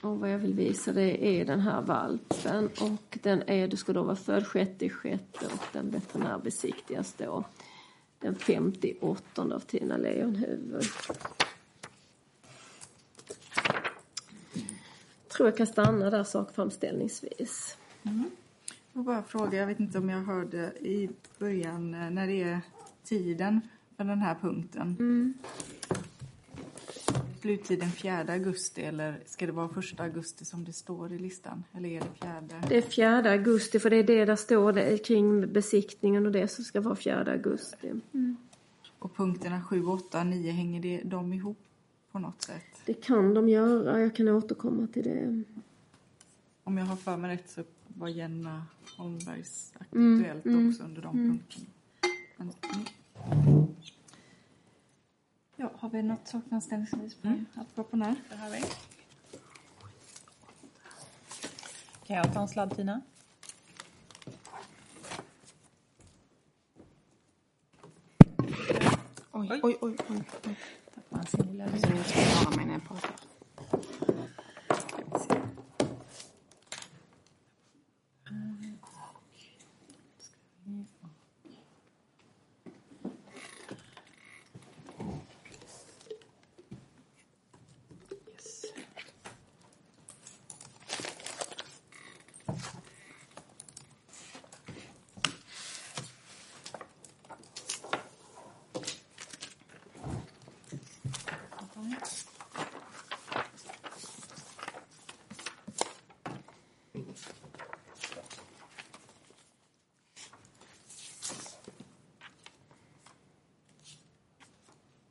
Och 0.00 0.18
vad 0.18 0.32
jag 0.32 0.38
vill 0.38 0.54
visa 0.54 0.92
det 0.92 1.26
är 1.26 1.44
den 1.44 1.60
här 1.60 1.82
valpen 1.82 2.70
och 2.80 3.18
den 3.22 3.42
är, 3.46 3.68
du 3.68 3.76
ska 3.76 3.92
då 3.92 4.02
vara 4.02 4.16
född 4.16 4.46
6 4.52 4.94
sjätte 4.94 5.46
och 5.46 5.66
den 5.72 5.90
veterinärbesiktigas 5.90 7.14
då 7.18 7.44
den 8.18 8.34
58 8.34 9.42
av 9.42 9.60
Tina 9.60 9.96
Leonhuvud. 9.96 10.84
Tror 15.36 15.48
jag 15.48 15.56
kan 15.56 15.66
stanna 15.66 16.10
där 16.10 16.24
sakframställningsvis. 16.24 17.76
Mm. 18.02 18.30
Jag 18.92 19.04
bara 19.04 19.22
fråga, 19.22 19.58
jag 19.58 19.66
vet 19.66 19.80
inte 19.80 19.98
om 19.98 20.08
jag 20.08 20.22
hörde 20.22 20.72
i 20.80 21.10
början 21.38 21.94
eh, 21.94 22.10
när 22.10 22.26
det 22.26 22.42
är 22.42 22.60
tiden 23.04 23.60
för 23.96 24.04
den 24.04 24.18
här 24.18 24.34
punkten. 24.34 24.96
Mm. 24.98 25.34
Sluttiden 27.40 27.90
4 27.90 28.24
augusti 28.28 28.82
eller 28.82 29.20
ska 29.26 29.46
det 29.46 29.52
vara 29.52 29.70
1 29.78 30.00
augusti 30.00 30.44
som 30.44 30.64
det 30.64 30.72
står 30.72 31.12
i 31.12 31.18
listan? 31.18 31.64
Eller 31.72 31.88
är 31.88 32.00
det 32.00 32.06
4? 32.20 32.42
Det 32.68 32.76
är 32.76 32.82
4 33.22 33.30
augusti 33.30 33.78
för 33.78 33.90
det 33.90 33.96
är 33.96 34.04
det 34.04 34.24
där 34.24 34.36
står 34.36 34.72
det 34.72 34.98
kring 34.98 35.52
besiktningen 35.52 36.26
och 36.26 36.32
det 36.32 36.48
som 36.48 36.64
ska 36.64 36.80
vara 36.80 36.96
4 36.96 37.32
augusti. 37.32 37.90
Mm. 38.12 38.36
Och 38.98 39.16
punkterna 39.16 39.62
7, 39.62 39.86
8, 39.86 40.24
9, 40.24 40.52
hänger 40.52 40.80
det, 40.80 41.02
de 41.04 41.32
ihop 41.32 41.58
på 42.12 42.18
något 42.18 42.42
sätt? 42.42 42.73
Det 42.86 42.94
kan 42.94 43.34
de 43.34 43.48
göra, 43.48 44.00
jag 44.00 44.16
kan 44.16 44.28
återkomma 44.28 44.86
till 44.86 45.04
det. 45.04 45.42
Om 46.64 46.78
jag 46.78 46.84
har 46.84 46.96
för 46.96 47.16
mig 47.16 47.36
rätt 47.36 47.50
så 47.50 47.62
var 47.88 48.08
Jenna 48.08 48.66
Holmbergs 48.96 49.72
aktuellt 49.78 50.44
mm. 50.44 50.68
också 50.68 50.82
under 50.82 51.02
de 51.02 51.18
mm. 51.18 51.30
punkterna. 51.30 51.66
Men, 52.36 52.52
mm. 52.72 53.66
Ja, 55.56 55.70
har 55.76 55.90
vi 55.90 56.02
något 56.02 56.28
saknanställningsvis 56.28 57.14
på 57.14 57.28
mm. 57.28 57.46
apropå 57.54 57.96
när? 57.96 58.14
Det 58.30 58.36
har 58.36 58.50
vi. 58.50 58.60
Kan 62.06 62.16
jag 62.16 62.34
ta 62.34 62.40
en 62.40 62.48
sladd 62.48 62.76
Tina? 62.76 63.00
Oj, 69.32 69.48
oj, 69.50 69.60
oj. 69.62 69.76
oj, 69.80 69.96
oj. 70.46 70.56
Tappade 71.14 71.28
han 71.32 71.46
sin 71.46 71.52
lilla... 71.52 71.68
Så 71.68 71.96
jag 71.96 72.06
ska 72.06 72.20
höra 72.20 72.56
mig 72.56 72.66
när 72.66 72.72
jag 72.72 72.84
pratar. 72.84 73.10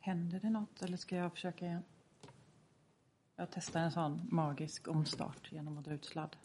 Händer 0.05 0.39
det 0.39 0.49
något 0.49 0.81
eller 0.93 0.97
ska 0.97 1.15
jag 1.15 1.31
försöka 1.31 1.65
igen? 1.65 1.83
Jag 3.35 3.47
testar 3.51 3.79
en 3.79 3.91
sån 3.91 4.27
magisk 4.31 4.87
omstart 4.87 5.51
genom 5.51 5.77
att 5.77 5.85
dra 5.85 5.93
ut 5.93 6.05
sladd. 6.05 6.35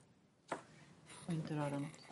Och 1.27 1.33
inte 1.33 1.55
röra 1.55 1.79
något. 1.79 2.09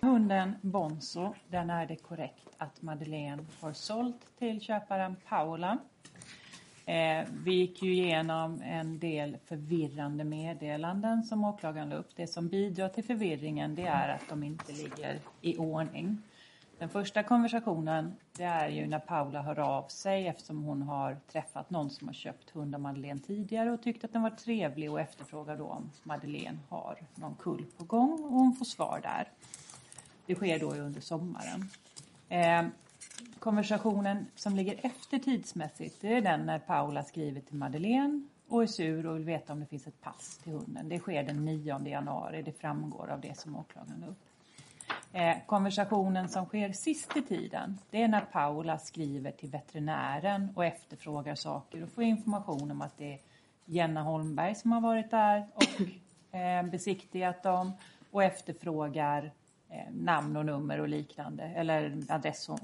Hunden 0.00 0.54
Bonzo, 0.62 1.34
den 1.48 1.70
är 1.70 1.86
det 1.86 1.96
korrekt 1.96 2.48
att 2.58 2.82
Madeleine 2.82 3.44
har 3.60 3.72
sålt 3.72 4.38
till 4.38 4.60
köparen 4.60 5.16
Paula. 5.28 5.78
Eh, 6.86 7.28
vi 7.44 7.54
gick 7.54 7.82
ju 7.82 7.92
igenom 7.92 8.62
en 8.62 8.98
del 8.98 9.36
förvirrande 9.44 10.24
meddelanden 10.24 11.24
som 11.24 11.44
åklagaren 11.44 11.88
la 11.88 11.96
upp. 11.96 12.16
Det 12.16 12.26
som 12.26 12.48
bidrar 12.48 12.88
till 12.88 13.04
förvirringen 13.04 13.74
det 13.74 13.86
är 13.86 14.08
att 14.08 14.28
de 14.28 14.42
inte 14.42 14.72
ligger 14.72 15.20
i 15.40 15.56
ordning. 15.56 16.22
Den 16.80 16.88
första 16.88 17.22
konversationen 17.22 18.16
det 18.32 18.44
är 18.44 18.68
ju 18.68 18.86
när 18.86 18.98
Paula 18.98 19.42
hör 19.42 19.58
av 19.58 19.88
sig 19.88 20.26
eftersom 20.26 20.62
hon 20.62 20.82
har 20.82 21.16
träffat 21.32 21.70
någon 21.70 21.90
som 21.90 22.08
har 22.08 22.14
köpt 22.14 22.50
hund 22.50 22.74
av 22.74 22.80
Madeleine 22.80 23.20
tidigare 23.20 23.70
och 23.70 23.82
tyckt 23.82 24.04
att 24.04 24.12
den 24.12 24.22
var 24.22 24.30
trevlig 24.30 24.90
och 24.90 25.00
efterfrågar 25.00 25.56
då 25.56 25.66
om 25.66 25.90
Madeleine 26.02 26.58
har 26.68 26.98
någon 27.14 27.34
kull 27.34 27.64
på 27.78 27.84
gång 27.84 28.12
och 28.12 28.32
hon 28.32 28.54
får 28.54 28.64
svar 28.64 29.00
där. 29.02 29.28
Det 30.26 30.34
sker 30.34 30.58
då 30.58 30.74
under 30.74 31.00
sommaren. 31.00 31.70
Eh, 32.28 32.62
konversationen 33.38 34.26
som 34.34 34.56
ligger 34.56 34.86
efter 34.86 35.18
tidsmässigt 35.18 36.00
det 36.00 36.14
är 36.14 36.20
den 36.20 36.46
när 36.46 36.58
Paula 36.58 37.02
skriver 37.02 37.40
till 37.40 37.56
Madeleine 37.56 38.28
och 38.48 38.62
är 38.62 38.66
sur 38.66 39.06
och 39.06 39.16
vill 39.16 39.24
veta 39.24 39.52
om 39.52 39.60
det 39.60 39.66
finns 39.66 39.86
ett 39.86 40.00
pass 40.00 40.38
till 40.42 40.52
hunden. 40.52 40.88
Det 40.88 40.98
sker 40.98 41.22
den 41.22 41.44
9 41.44 41.86
januari, 41.86 42.42
det 42.42 42.52
framgår 42.52 43.10
av 43.10 43.20
det 43.20 43.38
som 43.38 43.56
åklagaren 43.56 44.04
upp. 44.08 44.29
Eh, 45.12 45.36
konversationen 45.46 46.28
som 46.28 46.46
sker 46.46 46.72
sist 46.72 47.16
i 47.16 47.22
tiden, 47.22 47.78
det 47.90 48.02
är 48.02 48.08
när 48.08 48.20
Paula 48.20 48.78
skriver 48.78 49.30
till 49.30 49.50
veterinären 49.50 50.48
och 50.54 50.64
efterfrågar 50.64 51.34
saker 51.34 51.82
och 51.82 51.88
får 51.88 52.04
information 52.04 52.70
om 52.70 52.82
att 52.82 52.98
det 52.98 53.12
är 53.12 53.18
Jenna 53.64 54.02
Holmberg 54.02 54.54
som 54.54 54.72
har 54.72 54.80
varit 54.80 55.10
där 55.10 55.46
och 55.54 55.80
eh, 56.34 56.62
besiktigat 56.62 57.42
dem 57.42 57.72
och 58.10 58.24
efterfrågar 58.24 59.30
eh, 59.68 59.92
namn 59.92 60.36
och 60.36 60.46
nummer 60.46 60.80
och 60.80 60.88
liknande 60.88 61.42
eller 61.42 62.02
adress 62.08 62.48
och, 62.48 62.58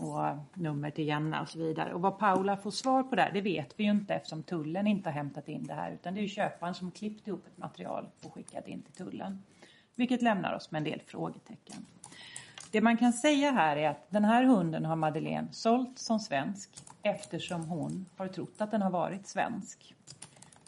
nummer 0.54 0.90
till 0.90 1.06
Jenna 1.06 1.42
och 1.42 1.48
så 1.48 1.58
vidare. 1.58 1.94
Och 1.94 2.00
vad 2.00 2.18
Paula 2.18 2.56
får 2.56 2.70
svar 2.70 3.02
på 3.02 3.16
där, 3.16 3.30
det 3.32 3.40
vet 3.40 3.80
vi 3.80 3.84
ju 3.84 3.90
inte 3.90 4.14
eftersom 4.14 4.42
tullen 4.42 4.86
inte 4.86 5.08
har 5.08 5.14
hämtat 5.14 5.48
in 5.48 5.66
det 5.66 5.74
här 5.74 5.92
utan 5.92 6.14
det 6.14 6.20
är 6.20 6.28
köparen 6.28 6.74
som 6.74 6.90
klippt 6.90 7.28
ihop 7.28 7.46
ett 7.46 7.58
material 7.58 8.08
och 8.24 8.34
skickat 8.34 8.68
in 8.68 8.82
till 8.82 8.94
tullen. 8.94 9.42
Vilket 9.94 10.22
lämnar 10.22 10.54
oss 10.54 10.70
med 10.70 10.78
en 10.78 10.84
del 10.84 11.00
frågetecken. 11.06 11.86
Det 12.76 12.82
man 12.82 12.96
kan 12.96 13.12
säga 13.12 13.52
här 13.52 13.76
är 13.76 13.88
att 13.88 14.10
den 14.10 14.24
här 14.24 14.44
hunden 14.44 14.84
har 14.84 14.96
Madeleine 14.96 15.48
sålt 15.52 15.98
som 15.98 16.20
svensk 16.20 16.70
eftersom 17.02 17.64
hon 17.64 18.06
har 18.16 18.28
trott 18.28 18.60
att 18.60 18.70
den 18.70 18.82
har 18.82 18.90
varit 18.90 19.28
svensk. 19.28 19.94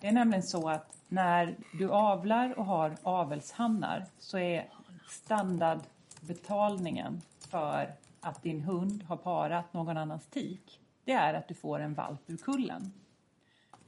Det 0.00 0.08
är 0.08 0.12
nämligen 0.12 0.42
så 0.42 0.68
att 0.68 0.96
när 1.08 1.56
du 1.78 1.90
avlar 1.90 2.58
och 2.58 2.64
har 2.64 2.96
avelshannar 3.02 4.06
så 4.18 4.38
är 4.38 4.68
standardbetalningen 5.08 7.22
för 7.38 7.94
att 8.20 8.42
din 8.42 8.60
hund 8.60 9.02
har 9.02 9.16
parat 9.16 9.72
någon 9.72 9.96
annans 9.96 10.26
tik, 10.26 10.80
det 11.04 11.12
är 11.12 11.34
att 11.34 11.48
du 11.48 11.54
får 11.54 11.80
en 11.80 11.94
valp 11.94 12.20
ur 12.26 12.36
kullen. 12.36 12.92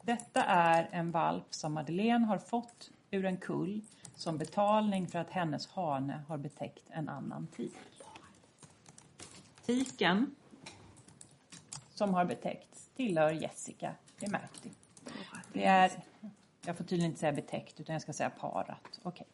Detta 0.02 0.44
är 0.44 0.88
en 0.92 1.10
valp 1.10 1.54
som 1.54 1.72
Madeleine 1.72 2.26
har 2.26 2.38
fått 2.38 2.90
ur 3.10 3.24
en 3.24 3.36
kull 3.36 3.80
som 4.14 4.38
betalning 4.38 5.06
för 5.06 5.18
att 5.18 5.30
hennes 5.30 5.68
hane 5.68 6.22
har 6.28 6.38
betäckt 6.38 6.84
en 6.90 7.08
annan 7.08 7.46
tik. 7.46 7.72
Tiken 9.70 10.34
som 11.94 12.14
har 12.14 12.24
betäckts 12.24 12.90
tillhör 12.96 13.30
Jessica 13.30 13.94
Demerti. 14.20 14.70
Det 15.52 15.64
är, 15.64 15.90
jag 16.66 16.76
får 16.76 16.84
tydligen 16.84 17.10
inte 17.10 17.20
säga 17.20 17.32
betäckt 17.32 17.80
utan 17.80 17.92
jag 17.92 18.02
ska 18.02 18.12
säga 18.12 18.30
parat. 18.30 19.00
Okay. 19.02 19.26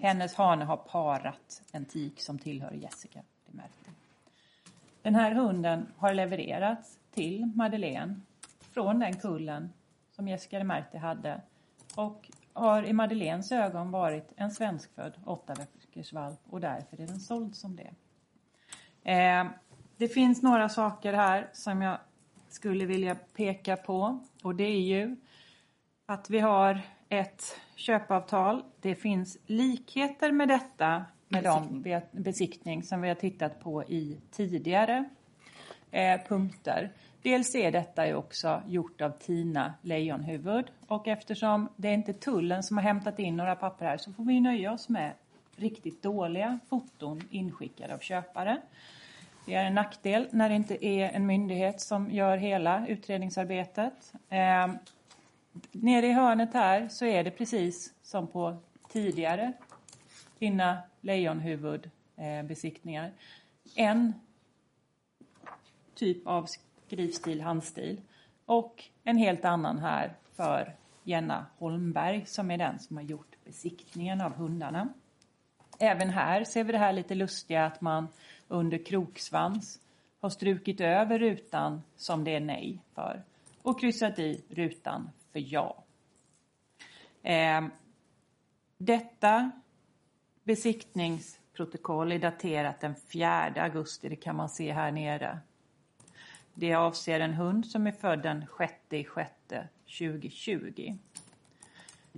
Hennes 0.00 0.34
hane 0.34 0.64
har 0.64 0.76
parat 0.76 1.62
en 1.72 1.84
tik 1.84 2.20
som 2.20 2.38
tillhör 2.38 2.72
Jessica 2.72 3.22
Demerti. 3.46 3.90
Den 5.02 5.14
här 5.14 5.34
hunden 5.34 5.86
har 5.96 6.14
levererats 6.14 6.98
till 7.10 7.52
Madeleine 7.54 8.20
från 8.60 8.98
den 8.98 9.16
kullen 9.16 9.72
som 10.10 10.28
Jessica 10.28 10.58
Demerti 10.58 10.98
hade 10.98 11.40
och 11.94 12.30
har 12.52 12.82
i 12.82 12.92
Madeleines 12.92 13.52
ögon 13.52 13.90
varit 13.90 14.32
en 14.36 14.50
svenskfödd 14.50 15.12
åtta 15.24 15.54
veckors 15.54 16.12
valp 16.12 16.40
och 16.50 16.60
därför 16.60 17.00
är 17.00 17.06
den 17.06 17.20
såld 17.20 17.56
som 17.56 17.76
det. 17.76 17.90
Eh, 19.06 19.46
det 19.96 20.08
finns 20.08 20.42
några 20.42 20.68
saker 20.68 21.12
här 21.12 21.48
som 21.52 21.82
jag 21.82 21.98
skulle 22.48 22.86
vilja 22.86 23.16
peka 23.36 23.76
på 23.76 24.18
och 24.42 24.54
det 24.54 24.64
är 24.64 24.80
ju 24.80 25.16
att 26.06 26.30
vi 26.30 26.38
har 26.40 26.80
ett 27.08 27.60
köpavtal. 27.74 28.62
Det 28.80 28.94
finns 28.94 29.38
likheter 29.46 30.32
med 30.32 30.48
detta 30.48 31.04
med 31.28 31.42
besiktning. 31.42 31.82
de 31.82 32.20
besiktning 32.20 32.82
som 32.82 33.00
vi 33.00 33.08
har 33.08 33.14
tittat 33.14 33.60
på 33.60 33.84
i 33.84 34.20
tidigare 34.30 35.04
eh, 35.90 36.20
punkter. 36.28 36.92
Dels 37.22 37.54
är 37.54 37.72
detta 37.72 38.06
ju 38.06 38.14
också 38.14 38.62
gjort 38.66 39.00
av 39.00 39.10
Tina 39.10 39.74
Lejonhuvud 39.82 40.66
och 40.86 41.08
eftersom 41.08 41.68
det 41.76 41.88
är 41.88 41.94
inte 41.94 42.12
tullen 42.12 42.62
som 42.62 42.76
har 42.76 42.84
hämtat 42.84 43.18
in 43.18 43.36
några 43.36 43.56
papper 43.56 43.86
här 43.86 43.96
så 43.96 44.12
får 44.12 44.24
vi 44.24 44.40
nöja 44.40 44.72
oss 44.72 44.88
med 44.88 45.12
riktigt 45.56 46.02
dåliga 46.02 46.58
foton 46.68 47.22
inskickade 47.30 47.94
av 47.94 47.98
köpare. 47.98 48.60
Det 49.46 49.54
är 49.54 49.64
en 49.64 49.74
nackdel 49.74 50.28
när 50.30 50.48
det 50.48 50.54
inte 50.54 50.86
är 50.86 51.10
en 51.10 51.26
myndighet 51.26 51.80
som 51.80 52.10
gör 52.10 52.36
hela 52.36 52.86
utredningsarbetet. 52.86 54.12
Eh, 54.28 54.68
nere 55.72 56.06
i 56.06 56.12
hörnet 56.12 56.54
här 56.54 56.88
så 56.88 57.04
är 57.04 57.24
det 57.24 57.30
precis 57.30 57.94
som 58.02 58.26
på 58.26 58.56
tidigare 58.88 59.52
Tinna 60.38 60.78
lejonhuvud 61.00 61.90
eh, 62.16 62.42
besiktningar. 62.46 63.12
En 63.74 64.12
typ 65.94 66.26
av 66.26 66.48
skrivstil, 66.86 67.40
handstil 67.40 68.00
och 68.46 68.84
en 69.04 69.16
helt 69.16 69.44
annan 69.44 69.78
här 69.78 70.12
för 70.36 70.74
Jenna 71.04 71.46
Holmberg 71.58 72.26
som 72.26 72.50
är 72.50 72.58
den 72.58 72.78
som 72.78 72.96
har 72.96 73.04
gjort 73.04 73.36
besiktningen 73.44 74.20
av 74.20 74.32
hundarna. 74.32 74.88
Även 75.78 76.10
här 76.10 76.44
ser 76.44 76.64
vi 76.64 76.72
det 76.72 76.78
här 76.78 76.92
lite 76.92 77.14
lustiga 77.14 77.66
att 77.66 77.80
man 77.80 78.08
under 78.48 78.78
kroksvans 78.84 79.80
har 80.20 80.30
strukit 80.30 80.80
över 80.80 81.18
rutan 81.18 81.82
som 81.96 82.24
det 82.24 82.34
är 82.34 82.40
nej 82.40 82.82
för 82.94 83.22
och 83.62 83.80
kryssat 83.80 84.18
i 84.18 84.44
rutan 84.48 85.10
för 85.32 85.52
ja. 85.52 85.84
Eh, 87.22 87.64
detta 88.78 89.50
besiktningsprotokoll 90.44 92.12
är 92.12 92.18
daterat 92.18 92.80
den 92.80 92.94
4 92.94 93.62
augusti, 93.62 94.08
det 94.08 94.16
kan 94.16 94.36
man 94.36 94.48
se 94.48 94.72
här 94.72 94.92
nere. 94.92 95.38
Det 96.54 96.74
avser 96.74 97.20
en 97.20 97.34
hund 97.34 97.66
som 97.66 97.86
är 97.86 97.92
född 97.92 98.22
den 98.22 98.44
6 98.58 98.72
6 99.14 99.30
2020. 99.98 100.96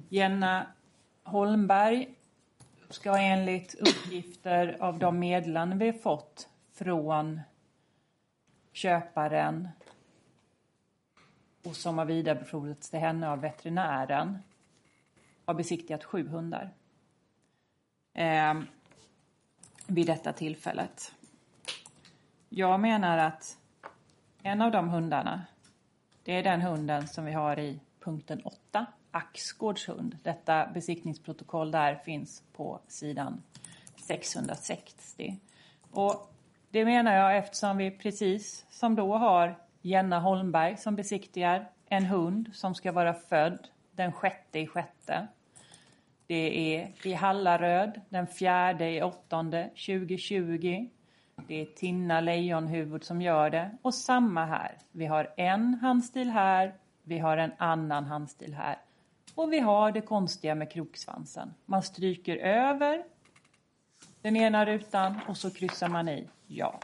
Jenna 0.08 0.66
Holmberg 1.22 2.14
ska 2.88 3.18
enligt 3.18 3.74
uppgifter 3.74 4.76
av 4.80 4.98
de 4.98 5.18
meddelanden 5.18 5.78
vi 5.78 5.92
fått 5.92 6.48
från 6.72 7.40
köparen 8.72 9.68
och 11.64 11.76
som 11.76 11.98
har 11.98 12.04
vidarebefordrats 12.04 12.90
till 12.90 12.98
henne 12.98 13.28
av 13.28 13.40
veterinären 13.40 14.38
har 15.44 15.54
besiktigat 15.54 16.04
sju 16.04 16.28
hundar 16.28 16.70
eh, 18.14 18.54
vid 19.86 20.06
detta 20.06 20.32
tillfället. 20.32 21.12
Jag 22.48 22.80
menar 22.80 23.18
att 23.18 23.58
en 24.42 24.62
av 24.62 24.70
de 24.70 24.88
hundarna, 24.88 25.46
det 26.22 26.32
är 26.32 26.42
den 26.42 26.62
hunden 26.62 27.08
som 27.08 27.24
vi 27.24 27.32
har 27.32 27.58
i 27.58 27.80
punkten 28.00 28.40
8, 28.44 28.86
Axgårds 29.10 29.88
hund. 29.88 30.18
Detta 30.22 30.66
besiktningsprotokoll 30.74 31.70
där 31.70 31.94
finns 31.94 32.42
på 32.52 32.80
sidan 32.88 33.42
660. 33.96 35.38
Och 35.90 36.32
det 36.70 36.84
menar 36.84 37.14
jag 37.14 37.36
eftersom 37.36 37.76
vi 37.76 37.90
precis 37.90 38.66
som 38.70 38.94
då 38.94 39.16
har 39.16 39.54
Jenna 39.82 40.20
Holmberg 40.20 40.76
som 40.76 40.96
besiktigar 40.96 41.68
en 41.88 42.04
hund 42.04 42.50
som 42.52 42.74
ska 42.74 42.92
vara 42.92 43.14
född 43.14 43.68
den 43.92 44.12
sjätte 44.12 44.58
i 44.58 44.66
sjätte. 44.66 45.26
Det 46.26 46.74
är 46.76 47.06
i 47.06 47.12
Hallaröd 47.12 48.00
den 48.08 48.26
fjärde 48.26 48.90
i 48.90 49.02
åttonde 49.02 49.64
2020. 49.64 50.88
Det 51.46 51.60
är 51.60 51.66
Tinna 51.66 52.20
Lejonhuvud 52.20 53.04
som 53.04 53.22
gör 53.22 53.50
det. 53.50 53.70
Och 53.82 53.94
samma 53.94 54.44
här. 54.44 54.78
Vi 54.92 55.06
har 55.06 55.32
en 55.36 55.74
handstil 55.74 56.30
här, 56.30 56.74
vi 57.02 57.18
har 57.18 57.36
en 57.36 57.52
annan 57.58 58.04
handstil 58.04 58.54
här. 58.54 58.76
Och 59.38 59.52
vi 59.52 59.58
har 59.58 59.92
det 59.92 60.00
konstiga 60.00 60.54
med 60.54 60.70
kroksvansen. 60.70 61.54
Man 61.66 61.82
stryker 61.82 62.36
över 62.36 63.04
den 64.22 64.36
ena 64.36 64.66
rutan 64.66 65.20
och 65.28 65.36
så 65.36 65.50
kryssar 65.50 65.88
man 65.88 66.08
i 66.08 66.28
ja. 66.46 66.80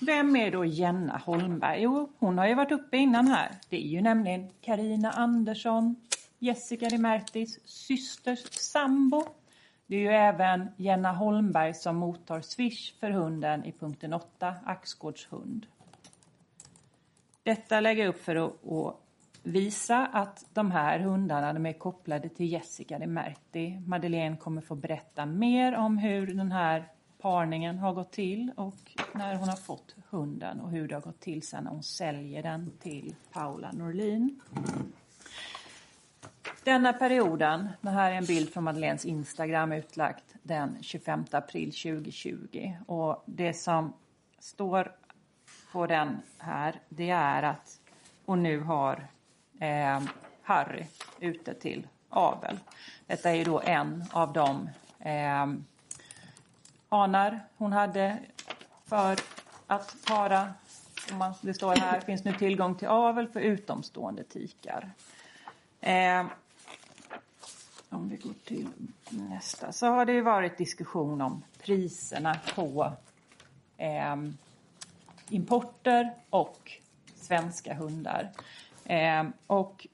Vem 0.00 0.36
är 0.36 0.50
då 0.50 0.64
Jenna 0.64 1.18
Holmberg? 1.18 1.82
Jo, 1.82 2.12
hon 2.18 2.38
har 2.38 2.46
ju 2.46 2.54
varit 2.54 2.72
uppe 2.72 2.96
innan 2.96 3.28
här. 3.28 3.52
Det 3.68 3.76
är 3.76 3.88
ju 3.88 4.00
nämligen 4.00 4.50
Karina 4.60 5.10
Andersson, 5.10 5.96
Jessica 6.38 6.88
Demertis 6.88 7.58
systers 7.64 8.52
sambo. 8.52 9.24
Det 9.86 9.96
är 9.96 10.00
ju 10.00 10.12
även 10.12 10.68
Jenna 10.76 11.12
Holmberg 11.12 11.74
som 11.74 11.96
mottar 11.96 12.40
swish 12.40 12.94
för 13.00 13.10
hunden 13.10 13.64
i 13.64 13.72
punkten 13.72 14.12
8, 14.12 14.54
Axgårds 14.64 15.26
hund. 15.30 15.66
Detta 17.42 17.80
lägger 17.80 18.04
jag 18.04 18.14
upp 18.14 18.24
för 18.24 18.36
att, 18.36 18.52
att 18.72 19.05
visa 19.46 20.06
att 20.06 20.44
de 20.52 20.70
här 20.70 20.98
hundarna 20.98 21.52
de 21.52 21.66
är 21.66 21.72
kopplade 21.72 22.28
till 22.28 22.52
Jessica 22.52 22.98
de 22.98 23.06
Merti. 23.06 23.82
Madeleine 23.86 24.36
kommer 24.36 24.60
få 24.60 24.74
berätta 24.74 25.26
mer 25.26 25.76
om 25.76 25.98
hur 25.98 26.26
den 26.26 26.52
här 26.52 26.88
parningen 27.18 27.78
har 27.78 27.92
gått 27.92 28.12
till 28.12 28.50
och 28.56 28.76
när 29.14 29.34
hon 29.34 29.48
har 29.48 29.56
fått 29.56 29.94
hunden 30.10 30.60
och 30.60 30.70
hur 30.70 30.88
det 30.88 30.94
har 30.94 31.02
gått 31.02 31.20
till 31.20 31.42
sen 31.42 31.64
när 31.64 31.70
hon 31.70 31.82
säljer 31.82 32.42
den 32.42 32.72
till 32.80 33.14
Paula 33.32 33.72
Norlin. 33.72 34.40
Denna 36.64 36.92
perioden, 36.92 37.68
det 37.80 37.90
här 37.90 38.12
är 38.12 38.16
en 38.16 38.24
bild 38.24 38.50
från 38.52 38.64
Madeleines 38.64 39.04
Instagram 39.04 39.72
utlagt 39.72 40.24
den 40.42 40.76
25 40.80 41.24
april 41.30 41.72
2020 41.72 42.76
och 42.86 43.22
det 43.26 43.52
som 43.52 43.92
står 44.38 44.92
på 45.72 45.86
den 45.86 46.18
här 46.38 46.80
det 46.88 47.10
är 47.10 47.42
att 47.42 47.80
hon 48.24 48.42
nu 48.42 48.60
har 48.60 49.06
eh, 49.60 50.02
Harry 50.42 50.86
ute 51.20 51.54
till 51.54 51.86
avel. 52.08 52.58
Detta 53.06 53.30
är 53.30 53.34
ju 53.34 53.44
då 53.44 53.60
en 53.60 54.04
av 54.12 54.32
de 54.32 54.70
eh, 54.98 55.46
hanar 56.88 57.40
hon 57.56 57.72
hade 57.72 58.18
för 58.84 59.16
att 59.66 59.96
para. 60.06 60.54
Det 61.40 61.54
står 61.54 61.76
här, 61.76 62.00
finns 62.00 62.24
nu 62.24 62.32
tillgång 62.32 62.74
till 62.74 62.88
avel 62.88 63.28
för 63.28 63.40
utomstående 63.40 64.24
tikar. 64.24 64.90
Eh, 65.80 66.26
om 67.88 68.08
vi 68.08 68.16
går 68.16 68.34
till 68.44 68.68
nästa 69.10 69.72
så 69.72 69.86
har 69.86 70.04
det 70.04 70.22
varit 70.22 70.58
diskussion 70.58 71.20
om 71.20 71.42
priserna 71.58 72.38
på 72.54 72.92
eh, 73.76 74.16
importer 75.28 76.14
och 76.30 76.72
svenska 77.16 77.74
hundar. 77.74 78.30
Eh, 78.86 79.24
och 79.46 79.86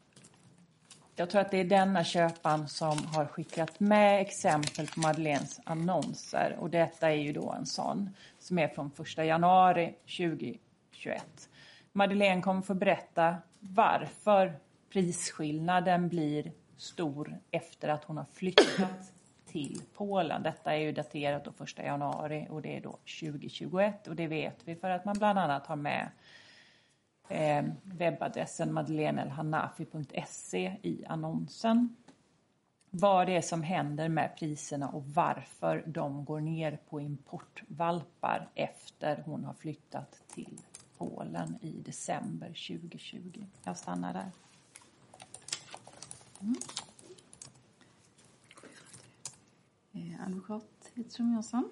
jag 1.16 1.30
tror 1.30 1.40
att 1.40 1.51
det 1.51 1.61
är 1.61 1.64
denna 1.64 2.05
köparen 2.05 2.68
som 2.68 3.07
har 3.07 3.26
skickat 3.26 3.80
med 3.80 4.20
exempel 4.20 4.86
på 4.86 5.01
Madeleines 5.01 5.61
annonser 5.64 6.57
och 6.61 6.70
detta 6.70 7.11
är 7.11 7.16
ju 7.16 7.32
då 7.32 7.53
en 7.53 7.66
sån 7.66 8.11
som 8.38 8.59
är 8.59 8.68
från 8.68 8.90
1 9.18 9.26
januari 9.26 9.95
2021. 10.03 11.49
Madeleine 11.93 12.43
kommer 12.43 12.62
få 12.62 12.74
berätta 12.74 13.36
varför 13.59 14.57
prisskillnaden 14.93 16.09
blir 16.09 16.53
stor 16.76 17.38
efter 17.51 17.88
att 17.88 18.05
hon 18.05 18.16
har 18.16 18.26
flyttat 18.32 19.12
till 19.47 19.80
Polen. 19.95 20.43
Detta 20.43 20.74
är 20.74 20.78
ju 20.78 20.93
daterat 20.93 21.45
då 21.45 21.64
1 21.64 21.78
januari 21.78 22.47
och 22.51 22.62
det 22.62 22.76
är 22.76 22.80
då 22.80 22.99
2021 23.20 24.09
och 24.09 24.16
det 24.16 24.26
vet 24.26 24.57
vi 24.64 24.76
för 24.76 24.90
att 24.90 25.05
man 25.05 25.18
bland 25.18 25.38
annat 25.38 25.66
har 25.66 25.76
med 25.76 26.09
eh, 27.33 27.64
webbadressen 27.83 28.72
madeleinelhanafi.se 28.72 30.76
i 30.83 31.05
annonsen. 31.05 31.97
Vad 32.91 33.26
det 33.26 33.37
är 33.37 33.43
som 33.43 33.62
händer 33.62 34.09
med 34.09 34.37
priserna 34.37 34.89
och 34.89 35.07
varför 35.07 35.85
de 35.87 36.24
går 36.24 36.41
ner 36.41 36.78
på 36.89 37.01
importvalpar 37.01 38.49
efter 38.55 39.22
hon 39.26 39.45
har 39.45 39.55
flyttat 39.55 40.22
till 40.35 40.59
Polen 40.99 41.59
i 41.61 41.70
december 41.70 42.47
2020. 42.47 43.45
Jag 43.64 43.76
stannar 43.76 44.12
där. 44.12 44.30
Mm. 46.41 46.57
Eh, 49.93 50.26
advokat 50.26 50.91
Hedström 50.95 51.33
Jansson. 51.33 51.70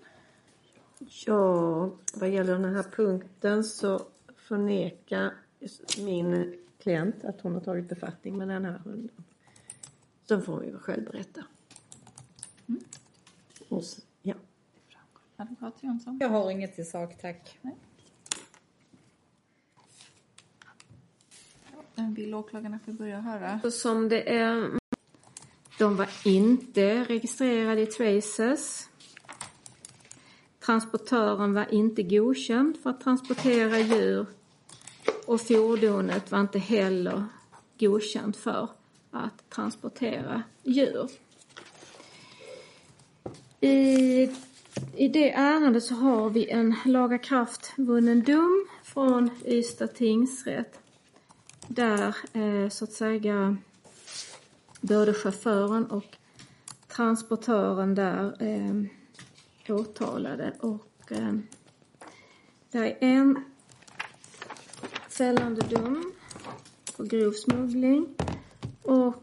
Ja, 1.27 1.91
vad 2.15 2.29
gäller 2.29 2.59
den 2.59 2.75
här 2.75 2.83
punkten 2.83 3.65
så 3.65 4.01
förnekar 4.37 5.33
min 5.99 6.57
klient 6.79 7.25
att 7.25 7.41
hon 7.41 7.55
har 7.55 7.61
tagit 7.61 7.89
befattning 7.89 8.39
med 8.39 8.49
den 8.49 8.65
här 8.65 8.79
hunden. 8.85 9.25
Sen 10.29 10.43
får 10.43 10.53
hon 10.53 10.67
ju 10.67 10.79
själv 10.79 11.05
berätta. 11.05 11.45
Mm. 12.69 12.81
Och, 13.69 13.83
ja. 14.23 14.35
Advokat 15.37 15.75
Jansson. 15.81 16.19
Jag 16.21 16.29
har 16.29 16.51
inget 16.51 16.79
i 16.79 16.85
sak, 16.85 17.19
tack. 17.21 17.59
Nej. 17.63 17.77
Vill 21.95 22.35
åklagarna 22.35 22.79
få 22.85 22.93
börja 22.93 23.21
höra? 23.21 23.71
Som 23.71 24.09
det 24.09 24.35
är, 24.35 24.71
de 25.79 25.97
var 25.97 26.09
inte 26.25 27.05
registrerade 27.05 27.81
i 27.81 27.87
Traces. 27.87 28.89
Transportören 30.59 31.55
var 31.55 31.75
inte 31.75 32.03
godkänd 32.03 32.77
för 32.83 32.91
att 32.91 33.01
transportera 33.01 33.79
djur 33.79 34.27
och 35.27 35.41
fordonet 35.41 36.31
var 36.31 36.41
inte 36.41 36.59
heller 36.59 37.25
godkänt 37.79 38.37
för 38.37 38.69
att 39.11 39.51
transportera 39.51 40.43
djur. 40.63 41.11
I, 43.61 44.23
I 44.97 45.09
det 45.09 45.33
ärendet 45.33 45.85
så 45.85 45.95
har 45.95 46.31
vi 46.31 46.51
en 46.51 46.75
lagakraftvunnen 46.85 48.23
dom 48.23 48.67
från 48.85 49.31
Ystad 49.45 49.95
tingsrätt 49.95 50.79
där 51.67 52.17
eh, 52.33 52.69
så 52.69 52.85
att 52.85 52.93
säga 52.93 53.57
både 54.81 55.15
chauffören 55.15 55.87
och 55.87 56.17
transportören 56.89 57.95
där 57.95 58.43
eh, 58.43 58.85
åtalade 59.75 60.53
och 60.61 61.13
eh, 61.13 61.35
det 62.71 62.79
är 62.79 62.97
en 63.01 63.45
fällande 65.21 65.61
dom 65.61 66.13
för 66.97 67.05
grov 67.05 67.33
smuggling 67.33 68.09
och 68.83 69.15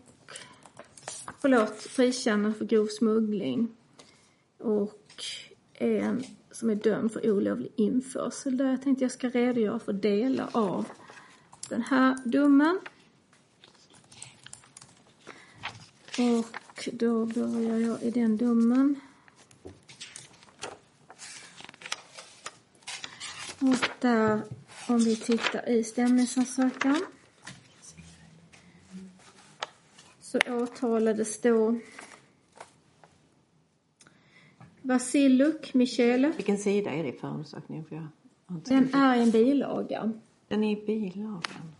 förlåt, 1.39 1.81
frikännande 1.81 2.57
för 2.57 2.65
grov 2.65 2.87
smuggling 2.87 3.67
och 4.57 5.23
en 5.73 6.23
som 6.51 6.69
är 6.69 6.75
dömd 6.75 7.11
för 7.11 7.31
olovlig 7.31 7.71
införsel. 7.75 8.57
Där 8.57 8.65
jag 8.65 8.81
tänkte 8.81 9.03
jag 9.03 9.11
ska 9.11 9.29
redogöra 9.29 9.79
för 9.79 9.93
delar 9.93 10.49
av 10.51 10.85
den 11.69 11.81
här 11.81 12.17
domen. 12.25 12.79
Och 16.19 16.89
då 16.93 17.25
börjar 17.25 17.77
jag 17.77 18.03
i 18.03 18.11
den 18.11 18.37
domen. 18.37 18.95
Och 23.59 23.89
där, 23.99 24.41
om 24.88 24.97
vi 24.97 25.15
tittar 25.15 25.69
i 25.69 25.83
stämningsansökan. 25.83 27.01
Så 30.19 30.39
åtalades 30.49 31.41
då 31.41 31.79
Vasiluk 34.81 35.73
Michele. 35.73 36.31
Vilken 36.35 36.57
sida 36.57 36.91
är 36.91 37.03
det 37.03 37.09
i 37.09 37.17
förundersökningen? 37.17 37.85
För 37.85 37.95
jag 37.95 38.07
Den 38.47 38.93
är 38.93 39.15
i 39.15 39.21
en 39.21 39.31
bilaga. 39.31 40.11
Den 40.47 40.63
är 40.63 40.71
i 40.71 40.85
bilagan. 40.85 41.75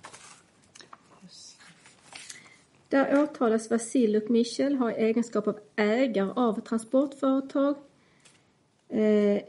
Just. 1.22 1.60
Där 2.90 3.24
åtalas 3.24 3.72
Vasiluk 3.72 4.30
Michel 4.30 4.76
har 4.76 4.92
i 4.92 4.94
egenskap 4.94 5.48
av 5.48 5.60
ägare 5.76 6.32
av 6.36 6.62
transportföretag 6.62 7.76
eh, 8.90 9.42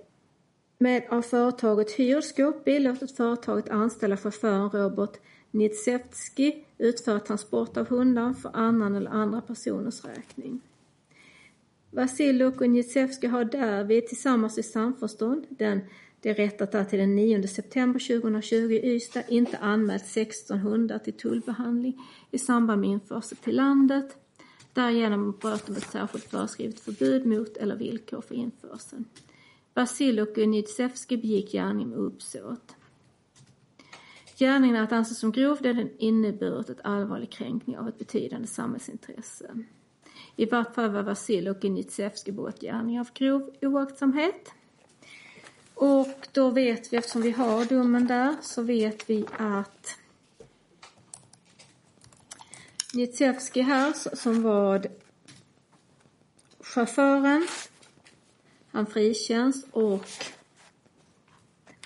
med 0.79 1.03
av 1.11 1.23
företaget 1.23 1.91
hyrd 1.91 2.25
skåpbil 2.25 2.83
låtit 2.83 3.17
företaget 3.17 3.69
anställa 3.71 4.17
chauffören 4.17 4.71
Robert 4.71 5.21
Nitsevski 5.51 6.65
utföra 6.79 7.21
transport 7.21 7.77
av 7.77 7.89
hundar 7.89 8.33
för 8.33 8.51
annan 8.55 8.95
eller 8.95 9.11
andra 9.11 9.41
personers 9.41 10.05
räkning. 10.05 10.61
Vasiluk 11.91 12.61
och 12.61 12.71
Nitsevski 12.71 13.27
har 13.27 13.45
därvid 13.45 14.07
tillsammans 14.07 14.59
i 14.59 14.63
samförstånd 14.63 15.47
den 15.49 15.81
det 16.21 16.31
är 16.31 16.35
rättat 16.35 16.75
är 16.75 16.85
till 16.85 16.99
den 16.99 17.17
9 17.17 17.49
september 17.49 18.21
2020 18.21 18.55
i 18.55 18.95
Ystad 18.95 19.23
inte 19.29 19.59
anmält 19.59 20.07
16 20.07 20.59
hundar 20.59 20.99
till 20.99 21.13
tullbehandling 21.13 22.01
i 22.31 22.39
samband 22.39 22.81
med 22.81 22.91
införsel 22.91 23.39
till 23.39 23.57
landet. 23.57 24.17
Därigenom 24.73 25.39
bröt 25.41 25.67
de 25.67 25.73
ett 25.73 25.91
särskilt 25.91 26.25
föreskrivet 26.25 26.81
förbud 26.81 27.27
mot 27.27 27.57
eller 27.57 27.77
villkor 27.77 28.21
för 28.21 28.35
införseln. 28.35 29.05
Vasiluk 29.79 30.39
och 30.39 30.49
Nitsevski 30.49 31.17
begick 31.17 31.53
gärningen 31.53 31.89
med 31.89 31.99
uppsåt. 31.99 32.77
Gärningen 34.37 34.77
är 34.77 34.83
att 34.83 34.93
anse 34.93 35.15
som 35.15 35.33
grov 35.33 35.59
där 35.61 35.75
den 35.75 35.91
inneburit 35.99 36.71
ett 36.71 36.81
allvarlig 36.85 37.31
kränkning 37.31 37.79
av 37.79 37.89
ett 37.89 37.99
betydande 37.99 38.47
samhällsintresse. 38.47 39.65
I 40.37 40.47
vart 40.47 40.75
fall 40.75 40.91
var 40.91 41.03
Vasilij 41.03 41.51
och 41.51 41.65
Nitsevski 41.65 42.33
begått 42.33 42.61
gärning 42.61 43.01
av 43.01 43.09
grov 43.15 43.51
oaktsamhet. 43.63 44.53
Och 45.75 46.29
då 46.33 46.51
vet 46.51 46.93
vi, 46.93 46.97
eftersom 46.97 47.23
vi 47.23 47.31
har 47.31 47.65
domen 47.65 48.07
där, 48.07 48.37
så 48.43 48.63
vet 48.63 49.11
vi 49.11 49.27
att 49.39 49.99
Nitsevski 52.95 53.61
här, 53.61 54.17
som 54.17 54.43
var 54.43 54.87
chauffören, 56.61 57.47
han 58.73 58.87
frikänns 58.87 59.67
och 59.71 60.05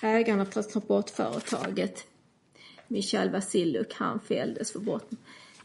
ägaren 0.01 0.41
av 0.41 0.45
transportföretaget, 0.45 2.07
Michael 2.87 3.29
Vasiluk, 3.29 3.93
han 3.93 4.19
fälldes 4.19 4.71
för 4.71 4.79
brott, 4.79 5.09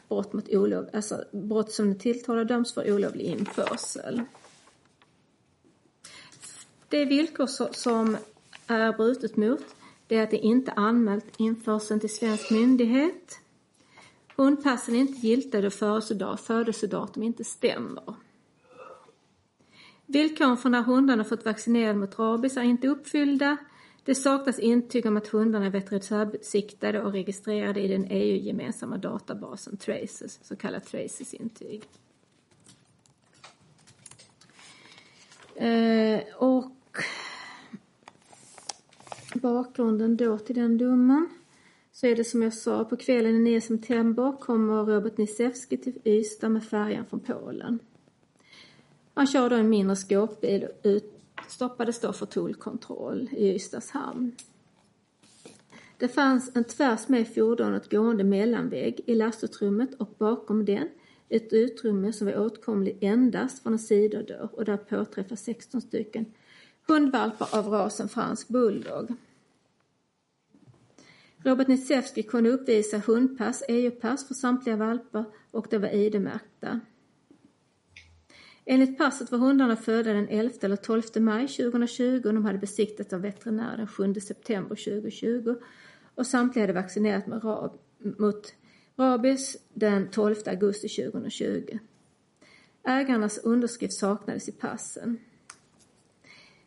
brott 0.09 0.33
mot 0.33 0.49
olov, 0.49 0.89
alltså 0.93 1.25
brott 1.33 1.73
som 1.73 1.87
den 1.87 1.99
tilltalade 1.99 2.45
döms 2.45 2.75
för 2.75 2.93
olovlig 2.93 3.25
införsel. 3.25 4.23
Det 6.89 7.05
villkor 7.05 7.73
som 7.73 8.17
är 8.67 8.93
brutet 8.93 9.37
mot 9.37 9.65
det 10.07 10.17
är 10.17 10.23
att 10.23 10.31
det 10.31 10.39
inte 10.39 10.73
anmält 10.73 11.25
införseln 11.37 12.01
till 12.01 12.15
svensk 12.15 12.51
myndighet. 12.51 13.41
Hundpassen 14.37 14.95
är 14.95 14.99
inte 14.99 15.27
giltiga 15.27 15.71
då 16.15 16.37
födelsedatum 16.37 17.23
inte 17.23 17.45
stämmer. 17.45 18.15
Villkoren 20.11 20.57
för 20.57 20.71
när 20.71 20.83
hundarna 20.83 21.25
fått 21.25 21.45
vaccinera 21.45 21.95
mot 21.95 22.19
rabies 22.19 22.57
är 22.57 22.63
inte 22.63 22.89
uppfyllda. 22.89 23.57
Det 24.05 24.15
saknas 24.15 24.59
intyg 24.59 25.07
om 25.07 25.17
att 25.17 25.29
hundarna 25.29 25.67
är 25.67 25.71
veterinärbesiktade 25.71 27.03
och 27.03 27.13
registrerade 27.13 27.81
i 27.81 27.89
den 27.89 28.07
EU-gemensamma 28.11 28.99
databasen 28.99 29.77
Traces, 29.77 30.39
så 30.43 30.57
kallat 30.57 30.87
Traces-intyg. 30.87 31.83
Eh, 35.55 36.21
och 36.37 36.73
bakgrunden 39.35 40.17
då 40.17 40.39
till 40.39 40.57
den 40.57 40.79
domen 40.79 41.29
så 41.93 42.07
är 42.07 42.17
det 42.17 42.25
som 42.25 42.43
jag 42.43 42.55
sa, 42.55 42.85
på 42.85 42.97
kvällen 42.97 43.33
den 43.33 43.45
9 43.45 43.61
september 43.61 44.37
kommer 44.41 44.85
Robert 44.85 45.19
Nisewski 45.19 45.77
till 45.77 46.01
Ystad 46.05 46.49
med 46.49 46.65
färjan 46.65 47.07
från 47.07 47.21
Polen. 47.21 47.79
Han 49.19 49.27
kör 49.27 49.51
då 49.51 49.57
en 49.57 49.69
mindre 49.69 49.97
skåpbil 49.97 50.65
och 50.65 50.87
ut, 50.87 51.21
stoppades 51.49 52.01
då 52.01 52.13
för 52.13 52.27
tullkontroll 52.27 53.29
i 53.33 53.55
Ystads 53.55 53.91
hamn. 53.91 54.37
Det 55.97 56.09
fanns 56.09 56.57
en 56.57 56.65
tvärs 56.65 57.09
med 57.09 57.35
fordonet 57.35 57.91
gående 57.91 58.25
mellanvägg 58.25 59.01
i 59.07 59.15
lastutrymmet 59.15 59.95
och 59.95 60.15
bakom 60.19 60.65
den 60.65 60.89
ett 61.29 61.53
utrymme 61.53 62.13
som 62.13 62.27
var 62.27 62.39
åtkomligt 62.39 62.99
endast 63.01 63.63
från 63.63 63.73
en 63.73 63.79
sidodörr 63.79 64.49
och 64.53 64.65
där 64.65 64.77
påträffas 64.77 65.41
16 65.41 65.81
stycken 65.81 66.25
hundvalpar 66.87 67.49
av 67.53 67.67
rasen 67.67 68.09
fransk 68.09 68.49
bulldog. 68.49 69.15
Robert 71.45 71.69
Nitsevski 71.69 72.23
kunde 72.23 72.51
uppvisa 72.51 72.99
hundpass, 72.99 73.63
EU-pass 73.69 74.29
för 74.29 74.35
samtliga 74.35 74.77
valpar 74.77 75.25
och 75.51 75.67
de 75.71 75.79
var 75.79 75.89
ID-märkta. 75.89 76.81
Enligt 78.71 78.99
passet 78.99 79.33
var 79.33 79.39
hundarna 79.39 79.77
födda 79.77 80.13
den 80.13 80.29
11 80.29 80.55
eller 80.61 80.77
12 80.77 81.03
maj 81.17 81.49
2020 81.49 82.23
och 82.25 82.35
de 82.35 82.45
hade 82.45 82.59
besiktats 82.59 83.13
av 83.13 83.21
veterinär 83.21 83.77
den 83.77 83.87
7 83.87 84.15
september 84.15 84.77
2020 84.77 85.55
och 86.15 86.27
samtliga 86.27 86.63
hade 86.63 86.73
vaccinerat 86.73 87.27
med 87.27 87.45
rab 87.45 87.79
mot 87.99 88.55
rabies 88.97 89.57
den 89.75 90.11
12 90.11 90.35
augusti 90.47 90.89
2020. 90.89 91.79
Ägarnas 92.85 93.39
underskrift 93.39 93.95
saknades 93.95 94.49
i 94.49 94.53
passen. 94.53 95.19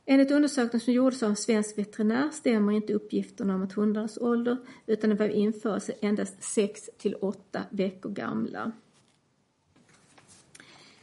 Enligt 0.06 0.32
undersökningen 0.32 0.86
som 0.86 0.94
gjordes 0.94 1.24
av 1.24 1.30
en 1.30 1.36
svensk 1.36 1.78
veterinär 1.78 2.30
stämmer 2.30 2.74
inte 2.74 2.94
uppgifterna 2.94 3.56
om 3.56 3.64
att 3.64 3.74
hundarnas 3.74 4.18
ålder 4.18 4.58
utan 4.86 5.10
de 5.10 5.16
var 5.16 5.28
införelse 5.28 5.94
endast 6.02 6.44
6 6.44 6.90
till 6.98 7.16
8 7.16 7.64
veckor 7.70 8.10
gamla. 8.10 8.72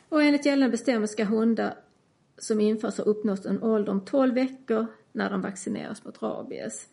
Och 0.09 0.23
enligt 0.23 0.47
gällande 0.47 0.71
bestämmelser 0.71 1.13
ska 1.13 1.25
hundar 1.25 1.75
som 2.39 2.61
införs 2.61 2.97
ha 2.97 3.05
uppnått 3.05 3.45
en 3.45 3.63
ålder 3.63 3.93
om 3.93 4.05
12 4.05 4.35
veckor 4.35 4.87
när 5.13 5.31
de 5.31 5.41
vaccineras 5.41 6.05
mot 6.05 6.23
rabies. 6.23 6.89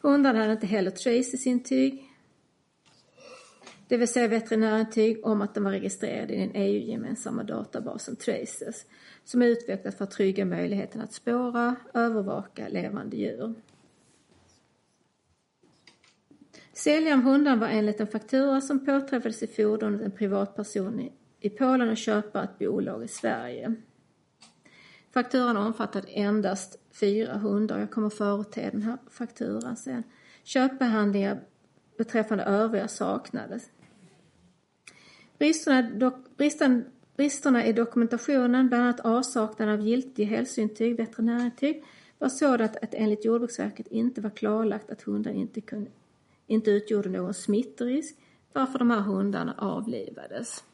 Hundarna 0.00 0.38
hade 0.38 0.52
inte 0.52 0.66
heller 0.66 0.90
traces-intyg, 0.90 2.12
det 3.92 3.96
vill 3.96 4.08
säga 4.08 4.28
veterinärintyg 4.28 5.26
om 5.26 5.42
att 5.42 5.54
de 5.54 5.64
var 5.64 5.70
registrerade 5.70 6.34
i 6.34 6.38
den 6.38 6.54
EU-gemensamma 6.54 7.42
databasen 7.42 8.16
Traces 8.16 8.86
som 9.24 9.42
är 9.42 9.46
utvecklad 9.46 9.94
för 9.94 10.04
att 10.04 10.10
trygga 10.10 10.44
möjligheten 10.44 11.00
att 11.00 11.12
spåra, 11.12 11.76
övervaka 11.94 12.68
levande 12.68 13.16
djur. 13.16 13.54
Säljaren 16.72 17.18
av 17.18 17.24
hundarna 17.24 17.56
var 17.56 17.68
enligt 17.68 18.00
en 18.00 18.06
faktura 18.06 18.60
som 18.60 18.84
påträffades 18.86 19.42
i 19.42 19.46
fordonet 19.46 20.00
en 20.00 20.10
privatperson 20.10 21.08
i- 21.42 21.50
Polen 21.50 21.88
och 21.88 21.96
köpa 21.96 22.44
ett 22.44 22.58
bolag 22.58 23.04
i 23.04 23.08
Sverige. 23.08 23.74
Fakturan 25.14 25.56
omfattade 25.56 26.08
endast 26.08 26.78
fyra 27.00 27.38
hundar. 27.38 27.78
Jag 27.78 27.90
kommer 27.90 28.08
förete 28.08 28.70
den 28.72 28.82
här 28.82 28.98
fakturan 29.10 29.76
sen. 29.76 30.02
Köpbehandlingar 30.42 31.40
beträffande 31.98 32.44
övriga 32.44 32.88
saknades. 32.88 33.70
Bristerna, 35.38 35.82
dok, 35.82 36.14
bristen, 36.36 36.84
bristerna 37.16 37.66
i 37.66 37.72
dokumentationen, 37.72 38.68
bland 38.68 38.82
annat 38.84 39.00
avsaknaden 39.00 39.74
av 39.74 39.86
giltig 39.86 40.24
hälsointyg, 40.26 40.96
veterinärintyg, 40.96 41.84
var 42.18 42.28
sådant 42.28 42.76
att 42.76 42.94
enligt 42.94 43.24
Jordbruksverket 43.24 43.86
inte 43.86 44.20
var 44.20 44.30
klarlagt 44.30 44.90
att 44.90 45.02
hundar 45.02 45.30
inte, 45.30 45.60
kunde, 45.60 45.90
inte 46.46 46.70
utgjorde 46.70 47.08
någon 47.08 47.34
smittrisk, 47.34 48.16
varför 48.52 48.78
de 48.78 48.90
här 48.90 49.00
hundarna 49.00 49.54
avlivades. 49.58 50.64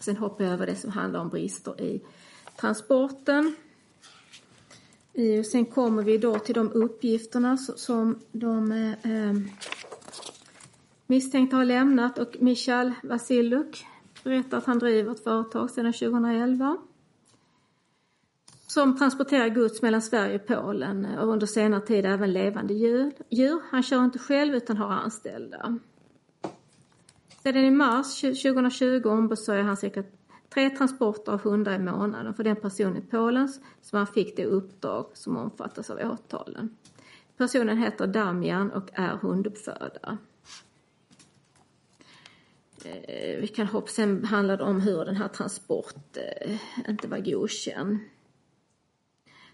Sen 0.00 0.16
hoppar 0.16 0.44
jag 0.44 0.52
över 0.52 0.66
det 0.66 0.76
som 0.76 0.90
handlar 0.90 1.20
om 1.20 1.28
brister 1.28 1.80
i 1.80 2.00
transporten. 2.56 3.54
Sen 5.50 5.64
kommer 5.64 6.02
vi 6.02 6.18
då 6.18 6.38
till 6.38 6.54
de 6.54 6.72
uppgifterna 6.72 7.56
som 7.56 8.18
de 8.32 8.72
eh, 8.72 9.12
eh, 9.12 9.34
misstänkta 11.06 11.56
har 11.56 11.64
lämnat 11.64 12.18
och 12.18 12.36
Michal 12.40 12.92
Vasiluk 13.02 13.86
berättar 14.24 14.58
att 14.58 14.66
han 14.66 14.78
driver 14.78 15.12
ett 15.12 15.24
företag 15.24 15.70
sedan 15.70 15.92
2011 15.92 16.76
som 18.66 18.98
transporterar 18.98 19.48
gods 19.48 19.82
mellan 19.82 20.02
Sverige 20.02 20.34
och 20.34 20.46
Polen 20.46 21.04
eh, 21.04 21.18
och 21.18 21.28
under 21.28 21.46
senare 21.46 21.80
tid 21.80 22.06
även 22.06 22.32
levande 22.32 22.74
djur. 22.74 23.60
Han 23.70 23.82
kör 23.82 24.04
inte 24.04 24.18
själv 24.18 24.54
utan 24.54 24.76
har 24.76 24.88
anställda. 24.88 25.78
Sedan 27.42 27.64
i 27.64 27.70
mars 27.70 28.20
2020 28.20 29.08
ombesörjer 29.08 29.62
han 29.62 29.76
cirka 29.76 30.04
tre 30.54 30.70
transporter 30.70 31.32
av 31.32 31.40
hundar 31.40 31.74
i 31.74 31.78
månaden 31.78 32.34
för 32.34 32.44
den 32.44 32.56
person 32.56 32.96
i 32.96 33.00
Polen 33.00 33.48
som 33.82 33.96
han 33.96 34.06
fick 34.06 34.36
det 34.36 34.44
uppdrag 34.44 35.06
som 35.14 35.36
omfattas 35.36 35.90
av 35.90 35.98
åtalen. 35.98 36.76
Personen 37.36 37.78
heter 37.78 38.06
Damian 38.06 38.70
och 38.70 38.90
är 38.92 39.16
hunduppfödare. 39.16 40.18
Eh, 42.84 43.40
vi 43.40 43.48
kan 43.48 43.66
hoppa, 43.66 43.86
sen 43.86 44.24
handlar 44.24 44.56
det 44.56 44.64
om 44.64 44.80
hur 44.80 45.04
den 45.04 45.16
här 45.16 45.28
transporten 45.28 46.24
eh, 46.40 46.58
inte 46.88 47.08
var 47.08 47.18
godkänd. 47.18 47.98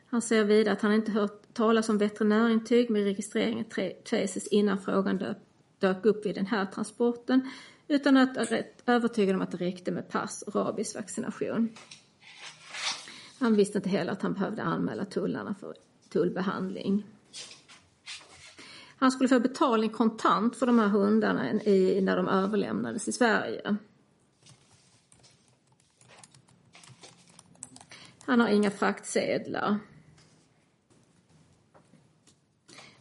Han 0.07 0.23
säger 0.23 0.45
vidare 0.45 0.73
att 0.73 0.83
han 0.83 0.93
inte 0.93 1.13
hört 1.13 1.55
talas 1.55 1.89
om 1.89 1.99
veterinärintyg 1.99 2.91
med 2.91 3.05
registreringen 3.05 3.65
Traces 4.05 4.47
innan 4.47 4.79
frågan 4.79 5.35
dök 5.79 6.05
upp 6.05 6.27
vid 6.27 6.35
den 6.35 6.47
här 6.47 6.67
transporten 6.67 7.51
utan 7.89 8.17
att 8.17 8.37
vara 8.37 8.63
övertygad 8.87 9.35
om 9.37 9.43
att 9.43 9.51
det 9.51 9.57
räckte 9.57 9.93
med 9.93 10.09
pass 10.09 10.43
och 10.43 10.55
rabiesvaccination. 10.55 11.69
Han 13.39 13.55
visste 13.55 13.79
inte 13.79 13.89
heller 13.89 14.13
att 14.13 14.23
han 14.23 14.35
behövde 14.35 14.63
anmäla 14.63 15.05
tullarna 15.05 15.55
för 15.55 15.75
tullbehandling. 16.09 17.07
Han 18.99 19.13
skulle 19.13 19.29
få 19.29 19.41
betalning 19.41 19.91
kontant 19.91 20.57
för 20.57 20.67
de 20.67 20.79
här 20.79 20.89
hundarna 20.89 21.53
i, 21.53 22.01
när 22.01 22.17
de 22.17 22.29
överlämnades 22.29 23.09
i 23.09 23.13
Sverige. 23.13 23.77
Han 28.25 28.41
har 28.41 28.49
inga 28.49 28.71
fraktsedlar. 28.71 29.79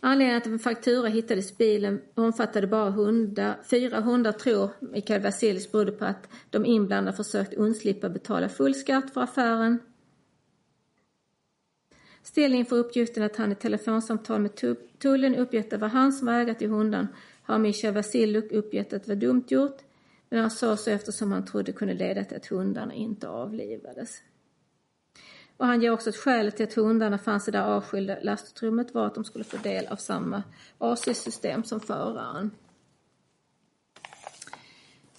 Anledningen 0.08 0.42
till 0.42 0.52
att 0.52 0.54
en 0.54 0.60
faktura 0.60 1.08
hittades 1.08 1.52
i 1.52 1.56
bilen 1.56 2.02
omfattade 2.16 2.68
bara 2.68 2.90
hundar. 2.90 3.58
Fyra 3.64 4.02
hundar 4.02 4.32
tror 4.32 4.70
Mikael 4.80 5.22
Vasilis 5.22 5.72
berodde 5.72 5.92
på 5.92 6.06
att 6.06 6.28
de 6.50 6.66
inblandade 6.66 7.18
försökt 7.18 7.54
undslippa 7.54 8.10
betala 8.10 8.50
full 8.50 8.76
skatt 8.76 9.14
för 9.14 9.22
affären. 9.22 9.80
Ställning 12.24 12.60
inför 12.60 12.76
uppgiften 12.76 13.24
att 13.24 13.36
han 13.36 13.52
i 13.52 13.56
telefonsamtal 13.56 14.42
med 14.42 14.78
tullen 15.00 15.36
uppgett 15.36 15.66
att 15.66 15.70
det 15.70 15.78
var 15.78 15.88
han 15.88 16.14
som 16.14 16.28
var 16.28 16.34
ägare 16.34 16.56
till 16.56 16.70
hunden 16.70 17.08
har 17.44 17.60
Mikael 17.60 17.94
Vasiluk 17.94 18.52
uppgett 18.52 18.94
att 18.94 19.04
det 19.04 19.10
var 19.10 19.16
dumt 19.16 19.46
gjort. 19.48 19.78
Men 20.30 20.40
han 20.40 20.52
sa 20.52 20.78
så 20.78 20.90
eftersom 20.90 21.32
han 21.32 21.46
trodde 21.46 21.72
det 21.72 21.78
kunde 21.78 21.94
leda 21.94 22.24
till 22.24 22.38
att 22.38 22.46
hundarna 22.46 22.94
inte 22.94 23.30
avlivades. 23.30 24.22
Och 25.58 25.66
han 25.66 25.82
ger 25.82 25.92
också 25.92 26.10
att 26.10 26.16
skälet 26.16 26.56
till 26.58 26.66
att 26.66 26.74
hundarna 26.74 27.18
fanns 27.18 27.48
i 27.48 27.52
det 27.52 27.66
avskilda 27.66 28.18
lastutrymmet 28.22 28.94
var 28.94 29.06
att 29.08 29.16
de 29.16 29.24
skulle 29.24 29.44
få 29.44 29.58
del 29.58 29.88
av 29.88 29.96
samma 29.96 30.44
AC-system 30.78 31.64
som 31.64 31.80
föraren. 31.80 32.52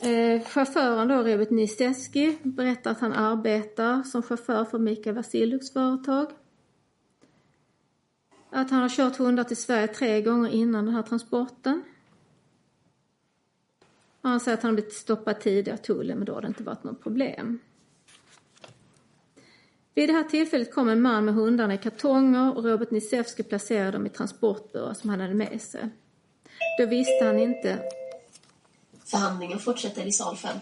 Eh, 0.00 0.42
chauffören 0.44 1.08
då, 1.08 1.14
Robert 1.14 1.50
Nisteski, 1.50 2.38
berättar 2.42 2.90
att 2.90 3.00
han 3.00 3.12
arbetar 3.12 4.02
som 4.02 4.22
chaufför 4.22 4.64
för 4.64 4.78
Mikael 4.78 5.16
Vasiluks 5.16 5.72
företag. 5.72 6.30
Att 8.50 8.70
han 8.70 8.82
har 8.82 8.88
kört 8.88 9.16
hundar 9.16 9.44
till 9.44 9.56
Sverige 9.56 9.88
tre 9.88 10.22
gånger 10.22 10.50
innan 10.50 10.84
den 10.84 10.94
här 10.94 11.02
transporten. 11.02 11.82
Han 14.22 14.40
säger 14.40 14.58
att 14.58 14.62
han 14.62 14.74
blivit 14.74 14.92
stoppad 14.92 15.40
tidigare 15.40 15.78
av 15.78 15.82
tullen 15.82 16.18
men 16.18 16.26
då 16.26 16.34
har 16.34 16.40
det 16.42 16.48
inte 16.48 16.62
varit 16.62 16.84
något 16.84 17.02
problem. 17.02 17.58
Vid 19.96 20.08
det 20.08 20.12
här 20.12 20.24
tillfället 20.24 20.74
kom 20.74 20.88
en 20.88 21.02
man 21.02 21.24
med 21.24 21.34
hundarna 21.34 21.74
i 21.74 21.78
kartonger 21.78 22.56
och 22.56 22.64
Robert 22.64 22.90
Nisevski 22.90 23.42
placerade 23.42 23.90
dem 23.90 24.06
i 24.06 24.08
transportburar 24.08 24.94
som 24.94 25.10
han 25.10 25.20
hade 25.20 25.34
med 25.34 25.60
sig. 25.60 25.88
Då 26.78 26.86
visste 26.86 27.24
han 27.24 27.38
inte... 27.38 27.78
Förhandlingen 29.04 29.58
fortsätter 29.58 30.06
i 30.06 30.12
sal 30.12 30.36
5. 30.36 30.56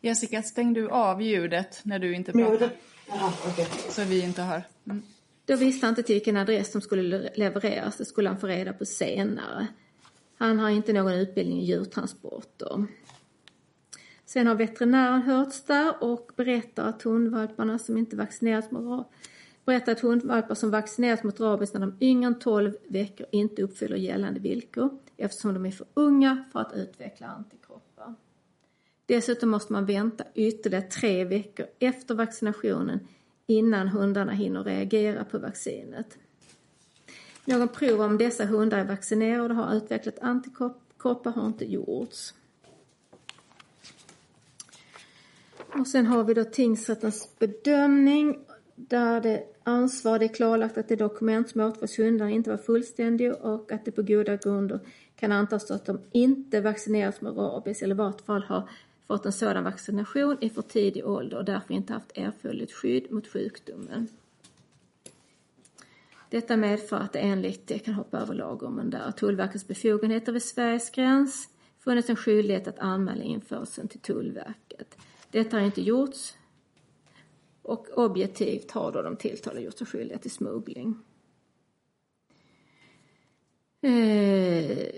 Jessica, 0.00 0.42
stäng 0.42 0.72
du 0.72 0.88
av 0.88 1.22
ljudet 1.22 1.80
när 1.82 1.98
du 1.98 2.14
inte 2.14 2.32
pratar? 2.32 2.70
Ja, 3.08 3.32
okay. 3.52 3.66
Så 3.88 4.04
vi 4.04 4.20
inte 4.20 4.42
hör. 4.42 4.62
Mm. 4.86 5.02
Då 5.44 5.56
visste 5.56 5.86
han 5.86 5.92
inte 5.92 6.02
till 6.02 6.14
vilken 6.14 6.36
adress 6.36 6.72
de 6.72 6.82
skulle 6.82 7.30
levereras. 7.34 7.96
Det 7.96 8.04
skulle 8.04 8.28
han 8.28 8.40
få 8.40 8.46
reda 8.46 8.72
på 8.72 8.84
senare. 8.84 9.66
Han 10.38 10.58
har 10.58 10.70
inte 10.70 10.92
någon 10.92 11.12
utbildning 11.12 11.60
i 11.60 11.64
djurtransporter. 11.64 12.86
Sen 14.32 14.46
har 14.46 14.54
veterinären 14.54 15.22
hörts 15.22 15.62
där 15.62 16.04
och 16.04 16.32
berättar 16.36 16.88
att 16.88 17.02
hundvalparna 17.02 17.78
som 17.78 17.96
inte 17.96 18.16
vaccinerats 18.16 18.70
mot 18.70 19.10
berättar 19.64 19.92
att 19.92 20.00
hundvalpar 20.00 20.54
som 20.54 20.70
vaccinerats 20.70 21.22
mot 21.22 21.40
rabies 21.40 21.72
när 21.72 21.80
de 21.80 21.90
är 21.90 22.04
yngre 22.04 22.26
än 22.26 22.38
12 22.38 22.72
veckor 22.88 23.26
inte 23.32 23.62
uppfyller 23.62 23.96
gällande 23.96 24.40
villkor 24.40 24.98
eftersom 25.16 25.54
de 25.54 25.66
är 25.66 25.70
för 25.70 25.86
unga 25.94 26.44
för 26.52 26.60
att 26.60 26.72
utveckla 26.74 27.26
antikroppar. 27.26 28.14
Dessutom 29.06 29.50
måste 29.50 29.72
man 29.72 29.86
vänta 29.86 30.24
ytterligare 30.34 30.84
tre 30.84 31.24
veckor 31.24 31.66
efter 31.78 32.14
vaccinationen 32.14 33.00
innan 33.46 33.88
hundarna 33.88 34.32
hinner 34.32 34.64
reagera 34.64 35.24
på 35.24 35.38
vaccinet. 35.38 36.18
Någon 37.44 37.68
prov 37.68 38.00
om 38.00 38.18
dessa 38.18 38.44
hundar 38.44 38.78
är 38.78 38.84
vaccinerade 38.84 39.54
och 39.54 39.60
har 39.60 39.74
utvecklat 39.74 40.18
antikroppar 40.18 41.30
har 41.30 41.46
inte 41.46 41.64
gjorts. 41.64 42.34
Och 45.78 45.86
sen 45.86 46.06
har 46.06 46.24
vi 46.24 46.34
då 46.34 46.44
tingsrättens 46.44 47.38
bedömning 47.38 48.38
där 48.76 49.20
det 49.20 49.44
ansvar 49.62 50.18
det 50.18 50.24
är 50.24 50.34
klarlagt 50.34 50.78
att 50.78 50.88
det 50.88 50.96
dokument 50.96 51.48
som 51.48 51.60
åtförs 51.60 51.98
hundarna 51.98 52.30
inte 52.30 52.50
var 52.50 52.56
fullständigt 52.56 53.36
och 53.40 53.72
att 53.72 53.84
det 53.84 53.90
på 53.90 54.02
goda 54.02 54.36
grunder 54.36 54.80
kan 55.16 55.32
antas 55.32 55.70
att 55.70 55.86
de 55.86 56.00
inte 56.12 56.60
vaccinerats 56.60 57.20
med 57.20 57.36
rabies 57.36 57.82
eller 57.82 57.94
i 57.94 57.98
vart 57.98 58.20
fall 58.20 58.42
har 58.42 58.68
fått 59.06 59.26
en 59.26 59.32
sådan 59.32 59.64
vaccination 59.64 60.36
i 60.40 60.50
för 60.50 60.62
tidig 60.62 61.06
ålder 61.06 61.38
och 61.38 61.44
därför 61.44 61.74
inte 61.74 61.92
haft 61.92 62.18
erforderligt 62.18 62.72
skydd 62.72 63.12
mot 63.12 63.26
sjukdomen. 63.26 64.08
Detta 66.28 66.56
medför 66.56 66.96
att 66.96 67.12
det 67.12 67.18
enligt, 67.18 67.66
det 67.66 67.78
kan 67.78 67.94
hoppa 67.94 68.18
över 68.18 68.34
lagrumen 68.34 68.90
där, 68.90 69.12
Tullverkets 69.12 69.66
befogenheter 69.66 70.32
vid 70.32 70.42
Sveriges 70.42 70.90
gräns 70.90 71.48
funnits 71.78 72.10
en 72.10 72.16
skyldighet 72.16 72.68
att 72.68 72.78
anmäla 72.78 73.22
införseln 73.22 73.88
till 73.88 74.00
Tullverket. 74.00 74.96
Detta 75.30 75.56
har 75.56 75.64
inte 75.64 75.82
gjorts 75.82 76.34
och 77.62 77.86
objektivt 77.98 78.70
har 78.70 78.92
då 78.92 79.02
de 79.02 79.16
tilltalade 79.16 79.60
gjort 79.60 79.78
sig 79.78 79.86
skyldiga 79.86 80.18
till 80.18 80.30
smuggling. 80.30 80.98
Eh, 83.82 84.88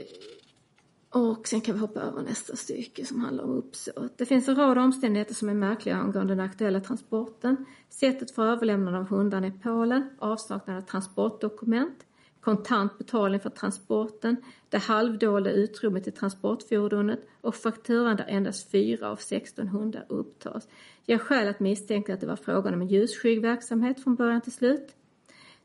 och 1.11 1.49
sen 1.49 1.61
kan 1.61 1.75
vi 1.75 1.81
hoppa 1.81 2.01
över 2.01 2.23
nästa 2.23 2.57
stycke 2.57 3.07
som 3.07 3.21
handlar 3.21 3.45
om 3.45 3.51
uppsåt. 3.51 4.19
Det 4.19 4.27
finns 4.27 4.49
en 4.49 4.57
rad 4.57 4.79
omständigheter 4.79 5.35
som 5.35 5.49
är 5.49 5.55
märkliga 5.55 5.97
angående 5.97 6.35
den 6.35 6.45
aktuella 6.45 6.81
transporten. 6.81 7.65
Sättet 7.89 8.31
för 8.31 8.47
överlämnande 8.47 8.99
av 8.99 9.09
hundarna 9.09 9.47
i 9.47 9.53
Polen, 9.63 10.11
avsaknad 10.19 10.77
av 10.77 10.81
transportdokument, 10.81 12.07
kontant 12.43 12.99
betalning 12.99 13.41
för 13.41 13.51
transporten, 13.51 14.37
det 14.69 14.79
halvdolda 14.79 15.51
utrymmet 15.51 16.07
i 16.07 16.11
transportfordonet 16.11 17.21
och 17.41 17.55
fakturan 17.55 18.17
där 18.17 18.27
endast 18.29 18.71
fyra 18.71 19.11
av 19.11 19.17
16 19.17 19.69
hundar 19.69 20.07
upptas 20.09 20.69
ger 21.07 21.19
skäl 21.19 21.49
att 21.49 21.61
misstänka 21.61 22.15
att 22.15 22.21
det 22.21 22.27
var 22.27 22.37
frågan 22.37 22.75
om 22.75 22.81
en 22.81 22.89
ljusskygg 22.89 23.43
verksamhet 23.43 24.03
från 24.03 24.15
början 24.17 24.41
till 24.41 24.53
slut. 24.53 24.95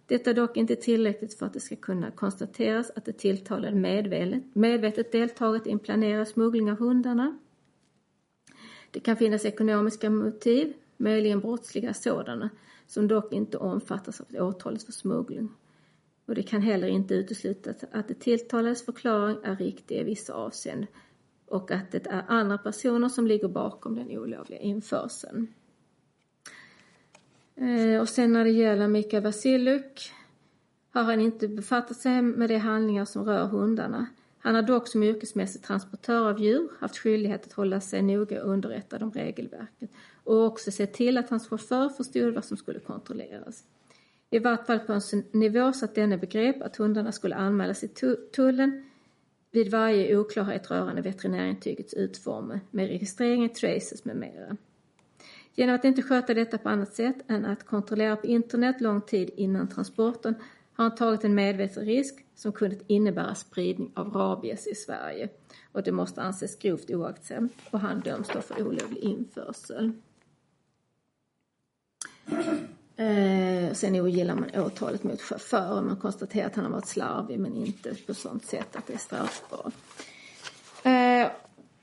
Detta 0.05 0.29
är 0.29 0.33
dock 0.33 0.57
inte 0.57 0.75
tillräckligt 0.75 1.33
för 1.33 1.45
att 1.45 1.53
det 1.53 1.59
ska 1.59 1.75
kunna 1.75 2.11
konstateras 2.11 2.91
att 2.95 3.05
det 3.05 3.13
tilltalade 3.13 3.75
medvetet, 3.75 4.43
medvetet 4.53 5.11
deltagit 5.11 5.67
i 5.67 5.71
en 5.71 5.79
planerad 5.79 6.27
smuggling 6.27 6.71
av 6.71 6.77
hundarna. 6.77 7.37
Det 8.91 8.99
kan 8.99 9.17
finnas 9.17 9.45
ekonomiska 9.45 10.09
motiv, 10.09 10.73
möjligen 10.97 11.39
brottsliga 11.39 11.93
sådana, 11.93 12.49
som 12.87 13.07
dock 13.07 13.33
inte 13.33 13.57
omfattas 13.57 14.21
av 14.21 14.27
åtalet 14.47 14.83
för 14.83 14.91
smuggling 14.91 15.49
och 16.27 16.35
det 16.35 16.43
kan 16.43 16.61
heller 16.61 16.87
inte 16.87 17.13
uteslutas 17.13 17.75
att 17.91 18.07
det 18.07 18.19
tilltalades 18.19 18.85
förklaring 18.85 19.37
är 19.43 19.55
riktig 19.55 19.99
i 19.99 20.03
vissa 20.03 20.33
avseenden 20.33 20.87
och 21.45 21.71
att 21.71 21.91
det 21.91 22.07
är 22.07 22.23
andra 22.27 22.57
personer 22.57 23.09
som 23.09 23.27
ligger 23.27 23.47
bakom 23.47 23.95
den 23.95 24.17
olovliga 24.17 24.59
införseln. 24.59 25.53
Eh, 27.55 28.01
och 28.01 28.09
sen 28.09 28.33
när 28.33 28.43
det 28.43 28.51
gäller 28.51 28.87
Mikael 28.87 29.23
Vasiluk 29.23 30.11
har 30.89 31.03
han 31.03 31.21
inte 31.21 31.47
befattat 31.47 31.97
sig 31.97 32.21
med 32.21 32.49
de 32.49 32.57
handlingar 32.57 33.05
som 33.05 33.25
rör 33.25 33.45
hundarna. 33.45 34.07
Han 34.39 34.55
har 34.55 34.61
dock 34.61 34.87
som 34.87 35.03
yrkesmässig 35.03 35.63
transportör 35.63 36.29
av 36.29 36.41
djur 36.41 36.69
haft 36.79 36.97
skyldighet 36.97 37.45
att 37.45 37.53
hålla 37.53 37.81
sig 37.81 38.01
noga 38.01 38.39
underrättad 38.39 39.03
om 39.03 39.11
regelverket 39.11 39.91
och 40.23 40.45
också 40.45 40.71
se 40.71 40.87
till 40.87 41.17
att 41.17 41.29
hans 41.29 41.47
chaufför 41.47 41.89
förstod 41.89 42.33
vad 42.33 42.45
som 42.45 42.57
skulle 42.57 42.79
kontrolleras. 42.79 43.63
I 44.29 44.39
vart 44.39 44.67
fall 44.67 44.79
på 44.79 44.93
en 44.93 45.01
nivå 45.31 45.73
så 45.73 45.85
att 45.85 45.95
denne 45.95 46.17
begrep 46.17 46.61
att 46.61 46.75
hundarna 46.75 47.11
skulle 47.11 47.35
anmälas 47.35 47.79
till 47.79 48.17
tullen 48.35 48.83
vid 49.51 49.71
varje 49.71 50.17
oklarhet 50.17 50.71
rörande 50.71 51.01
veterinärintygets 51.01 51.93
utformning 51.93 52.59
med 52.71 52.87
registrering 52.87 53.45
i 53.45 53.49
traces 53.49 54.05
med 54.05 54.15
mera. 54.15 54.57
Genom 55.55 55.75
att 55.75 55.85
inte 55.85 56.01
sköta 56.01 56.33
detta 56.33 56.57
på 56.57 56.69
annat 56.69 56.93
sätt 56.93 57.15
än 57.27 57.45
att 57.45 57.63
kontrollera 57.63 58.15
på 58.15 58.27
internet 58.27 58.81
lång 58.81 59.01
tid 59.01 59.29
innan 59.35 59.69
transporten 59.69 60.35
har 60.73 60.83
han 60.83 60.95
tagit 60.95 61.23
en 61.23 61.35
medveten 61.35 61.85
risk 61.85 62.25
som 62.35 62.51
kunde 62.51 62.77
innebära 62.87 63.35
spridning 63.35 63.91
av 63.95 64.13
rabies 64.13 64.67
i 64.67 64.75
Sverige. 64.75 65.29
Och 65.71 65.83
det 65.83 65.91
måste 65.91 66.21
anses 66.21 66.59
grovt 66.59 66.91
oaktsamt 66.91 67.53
och 67.71 67.79
han 67.79 67.99
döms 67.99 68.27
då 68.33 68.41
för 68.41 68.61
olovlig 68.67 68.97
införsel. 68.97 69.91
Eh, 72.95 73.46
sen 73.77 73.95
ogillar 73.95 74.35
man 74.35 74.49
åtalet 74.55 75.03
mot 75.03 75.21
chauffören. 75.21 75.87
Man 75.87 75.97
konstaterar 75.97 76.47
att 76.47 76.55
han 76.55 76.65
har 76.65 76.71
varit 76.71 76.87
slarvig 76.87 77.39
men 77.39 77.55
inte 77.55 77.95
på 77.95 78.13
sånt 78.13 78.45
sätt 78.45 78.75
att 78.75 78.87
det 78.87 78.93
är 78.93 78.97
straffbart. 78.97 79.73
Eh, 80.83 81.27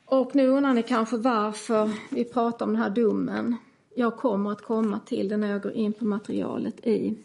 och 0.04 0.34
nu 0.34 0.48
undrar 0.48 0.74
ni 0.74 0.82
kanske 0.82 1.16
varför 1.16 1.90
vi 2.10 2.24
pratar 2.24 2.66
om 2.66 2.72
den 2.72 2.82
här 2.82 2.90
domen. 2.90 3.56
Jag 3.94 4.16
kommer 4.16 4.52
att 4.52 4.62
komma 4.62 5.00
till 5.06 5.28
den 5.28 5.40
när 5.40 5.50
jag 5.50 5.62
går 5.62 5.72
in 5.72 5.92
på 5.92 6.04
materialet 6.04 6.86
i 6.86 7.18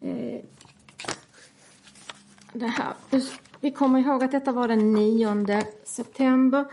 eh, 0.00 0.40
det 2.52 2.66
här. 2.66 2.94
Vi 3.60 3.70
kommer 3.70 4.00
ihåg 4.00 4.24
att 4.24 4.32
detta 4.32 4.52
var 4.52 4.68
den 4.68 4.92
9 4.92 5.62
september 5.84 6.64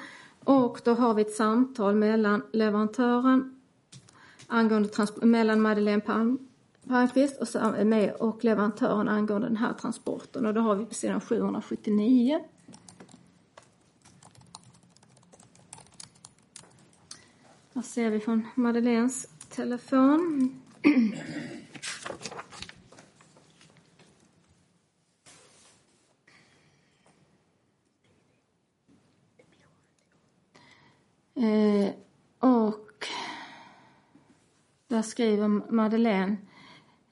och 0.43 0.81
då 0.83 0.93
har 0.93 1.13
vi 1.13 1.21
ett 1.21 1.35
samtal 1.35 1.95
mellan 1.95 2.43
leverantören 2.51 3.59
angående 4.47 4.89
mellan 5.21 5.61
Madeleine 5.61 6.01
Palm 6.01 6.47
Palmqvist 6.87 7.55
och, 7.55 7.85
med, 7.85 8.13
och 8.13 8.43
leverantören 8.43 9.09
angående 9.09 9.47
den 9.47 9.57
här 9.57 9.73
transporten 9.73 10.45
och 10.45 10.53
då 10.53 10.61
har 10.61 10.75
vi 10.75 10.85
på 10.85 10.93
sidan 10.93 11.21
779 11.21 12.39
Här 17.75 17.81
ser 17.81 18.09
vi 18.09 18.19
från 18.19 18.47
Madeleines 18.55 19.27
telefon. 19.49 20.59
eh, 31.35 31.89
och 32.39 33.07
där 34.87 35.01
skriver 35.01 35.47
Madeleine, 35.71 36.37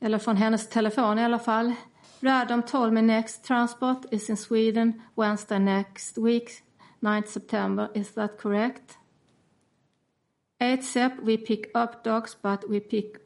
eller 0.02 0.18
från 0.18 0.38
hennes 0.38 0.70
telefon 0.70 1.20
i 1.20 1.24
alla 1.26 1.40
fall. 1.40 1.74
Radom 2.20 2.64
told 2.64 2.94
me 2.94 3.02
next 3.02 3.44
transport 3.44 4.06
is 4.12 4.30
in 4.30 4.38
Sweden 4.38 5.02
Wednesday 5.16 5.60
next 5.60 6.18
week, 6.18 6.64
9 7.00 7.24
September. 7.28 7.90
Is 7.94 8.14
that 8.14 8.38
correct? 8.38 8.98
8 10.60 10.84
SEP, 10.84 11.14
we 11.24 11.38
pick 11.38 11.76
up 11.76 12.04
dogs, 12.04 12.38
but 12.42 12.70
we 12.70 12.80
pick 12.80 13.18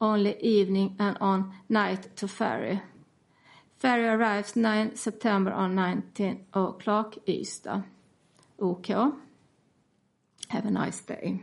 only 0.00 0.36
evening 0.40 0.96
and 0.98 1.16
on 1.20 1.52
night 1.68 2.16
to 2.16 2.28
ferry. 2.28 2.80
Ferry 3.78 4.06
arrives 4.06 4.56
9 4.56 4.96
September 4.96 5.52
on 5.52 5.74
19 5.74 6.46
o'clock, 6.52 7.16
Ystad. 7.26 7.82
OK. 8.58 8.94
Have 10.48 10.66
a 10.66 10.70
nice 10.70 11.02
day. 11.02 11.40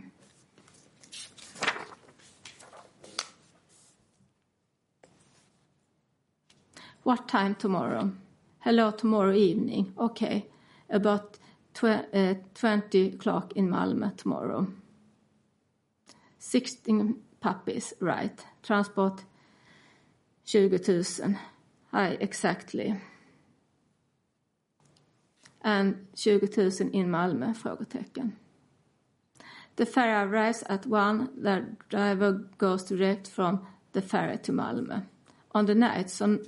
What 7.07 7.29
time 7.29 7.55
tomorrow? 7.55 8.11
Hello, 8.59 8.91
tomorrow 8.91 9.31
evening. 9.31 9.93
Okay. 9.97 10.45
About 10.89 11.37
tw 11.73 11.85
uh, 11.85 12.33
20 12.53 13.13
o'clock 13.13 13.53
in 13.55 13.69
Malmö 13.69 14.17
tomorrow. 14.17 14.67
16 16.37 17.15
puppies, 17.39 17.93
right. 18.01 18.45
Transport 18.61 19.23
20 20.45 21.03
000. 21.03 21.35
Hi, 21.93 22.17
exactly. 22.19 22.93
And 25.61 26.07
20 26.13 26.47
000 26.47 26.89
in 26.91 27.09
Malmö? 27.09 27.55
Frågetecken. 27.55 28.33
The 29.77 29.85
ferry 29.85 30.27
arrives 30.27 30.63
at 30.69 30.85
one. 30.85 31.29
The 31.41 31.63
driver 31.87 32.33
goes 32.57 32.83
direct 32.83 33.29
from 33.29 33.65
the 33.93 34.01
ferry 34.01 34.37
to 34.39 34.51
Malmö. 34.51 35.03
On 35.55 35.65
the 35.65 35.75
night, 35.75 36.09
some 36.09 36.39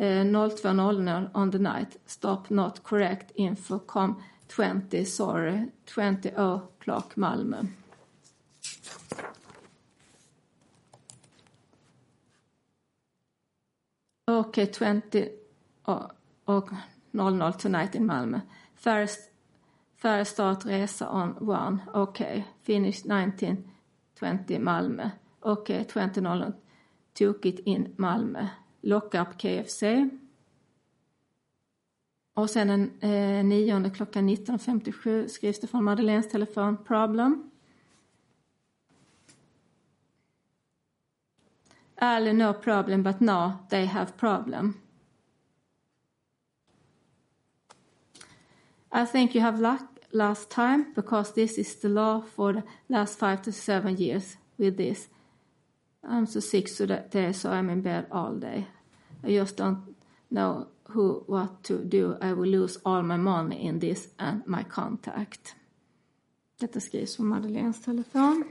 Eh, 0.00 0.24
02.00 0.24 1.30
on 1.34 1.50
the 1.50 1.58
night, 1.58 1.98
stop 2.06 2.50
not 2.50 2.82
correct 2.82 3.32
info, 3.34 3.78
com 3.78 4.22
20, 4.48 5.04
sorry, 5.04 5.70
20 5.86 6.30
o'clock 6.36 7.16
Malmö. 7.16 7.66
Okay, 14.26 14.66
20 14.66 15.28
och, 16.44 16.70
00 17.12 17.52
tonight 17.52 17.94
in 17.94 18.06
Malmö. 18.06 18.40
First, 18.74 19.30
first 19.96 20.32
start 20.32 20.64
resa 20.64 21.08
on 21.08 21.36
one. 21.40 21.78
Okay, 21.94 22.44
finish 22.62 23.04
1920 23.04 24.58
Malmö. 24.58 25.10
Okay, 25.42 25.84
20.00 25.84 26.52
took 27.14 27.46
it 27.46 27.60
in 27.66 27.94
Malmö. 27.96 28.48
Lockup 28.80 29.38
KFC. 29.38 29.82
Och 32.34 32.50
sen 32.50 32.68
den 32.68 32.90
eh, 33.00 33.44
nionde 33.44 33.90
klockan 33.90 34.28
19.57 34.28 35.28
skrivs 35.28 35.60
det 35.60 35.66
från 35.66 35.84
Madeleines 35.84 36.28
telefon. 36.28 36.76
Problem. 36.76 37.50
Early 41.96 42.32
no 42.32 42.52
problem, 42.52 43.02
but 43.02 43.20
now 43.20 43.52
they 43.70 43.86
have 43.86 44.12
problem. 44.12 44.74
I 48.92 49.06
think 49.06 49.34
you 49.34 49.44
have 49.44 49.60
luck 49.60 49.82
last 50.10 50.50
time 50.50 50.84
because 50.94 51.32
this 51.32 51.58
is 51.58 51.80
the 51.80 51.88
law 51.88 52.22
for 52.34 52.52
the 52.52 52.62
last 52.86 53.18
five 53.18 53.42
to 53.42 53.52
seven 53.52 53.96
years 53.96 54.36
with 54.56 54.76
this. 54.76 55.08
I'm 56.02 56.26
so 56.26 56.40
sick 56.40 56.66
today, 56.76 57.32
so 57.32 57.50
I'm 57.50 57.70
in 57.70 57.82
bed 57.82 58.06
all 58.10 58.34
day. 58.34 58.66
I 59.24 59.28
just 59.32 59.56
don't 59.56 59.96
know 60.30 60.68
who 60.88 61.24
what 61.26 61.62
to 61.64 61.84
do. 61.84 62.16
I 62.20 62.32
will 62.32 62.48
lose 62.48 62.78
all 62.84 63.02
my 63.02 63.16
money 63.16 63.66
in 63.66 63.78
this 63.78 64.08
and 64.18 64.42
my 64.46 64.64
contact. 64.64 65.54
Detta 66.60 66.80
skrivs 66.80 67.16
på 67.16 67.22
Madeleines 67.22 67.80
telefon. 67.80 68.44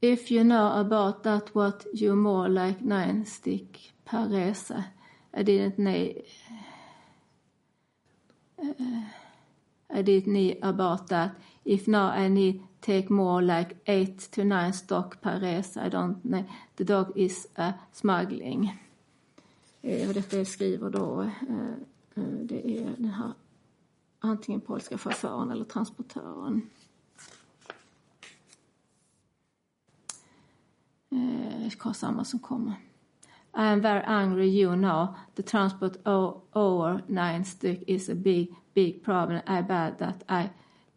If 0.00 0.30
you 0.30 0.44
know 0.44 0.80
about 0.80 1.22
that 1.22 1.54
what 1.54 1.86
you 1.94 2.14
more 2.14 2.48
like 2.48 2.84
nine 2.84 3.24
stick 3.24 3.78
per 4.04 4.28
resa. 4.28 4.84
I 5.32 5.42
didn't 5.42 5.78
know 5.78 6.12
uh, 8.58 9.04
I 9.90 10.02
didn't 10.02 10.32
know 10.32 10.54
about 10.62 11.08
that. 11.08 11.30
If 11.64 11.88
now 11.88 12.10
I 12.10 12.28
need 12.28 12.60
take 12.84 13.08
more 13.08 13.42
like 13.42 13.76
eight 13.86 14.30
to 14.30 14.44
nine 14.44 14.72
stock 14.72 15.20
per 15.20 15.38
resa. 15.40 15.86
I 15.86 15.88
don't 15.88 16.22
know. 16.22 16.44
The 16.76 16.84
dog 16.84 17.12
is 17.16 17.46
a 17.56 17.72
smuggling. 17.92 18.78
Eh, 19.82 20.08
och 20.08 20.14
detta 20.14 20.44
skriver 20.44 20.90
då, 20.90 21.22
eh, 21.22 21.72
eh, 22.14 22.24
det 22.24 22.78
är 22.78 22.94
den 22.96 23.10
här 23.10 23.32
antingen 24.20 24.60
polska 24.60 24.98
chauffören 24.98 25.50
eller 25.50 25.64
transportören. 25.64 26.70
Eh, 31.10 31.92
samma 31.92 32.24
som 32.24 32.38
kommer. 32.38 32.74
I 33.56 33.66
am 33.66 33.80
very 33.80 34.02
angry 34.06 34.46
you 34.46 34.74
know. 34.76 35.14
The 35.34 35.42
transport 35.42 35.96
over 36.52 37.02
nine 37.06 37.44
stick 37.44 37.84
is 37.86 38.08
a 38.08 38.14
big, 38.14 38.54
big 38.74 39.04
problem. 39.04 39.40
I 39.46 39.62
bad 39.62 39.98
that 39.98 40.24
I 40.28 40.50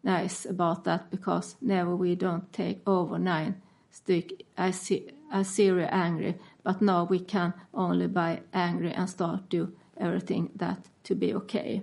nice 0.08 0.50
about 0.50 0.84
that 0.84 1.10
because 1.10 1.56
never 1.60 1.96
we 1.96 2.14
don't 2.16 2.52
take 2.52 2.80
over 2.86 3.18
nine 3.18 3.54
stick. 3.90 4.42
I 4.56 4.72
see 4.72 5.10
I 5.30 5.44
see 5.44 5.70
angry, 5.90 6.34
but 6.64 6.80
now 6.80 7.04
we 7.10 7.18
can 7.18 7.52
only 7.74 8.06
buy 8.06 8.40
angry 8.52 8.92
and 8.92 9.08
start 9.08 9.50
do 9.50 9.68
everything 9.96 10.50
that 10.56 10.78
to 11.04 11.14
be 11.14 11.34
okay. 11.34 11.82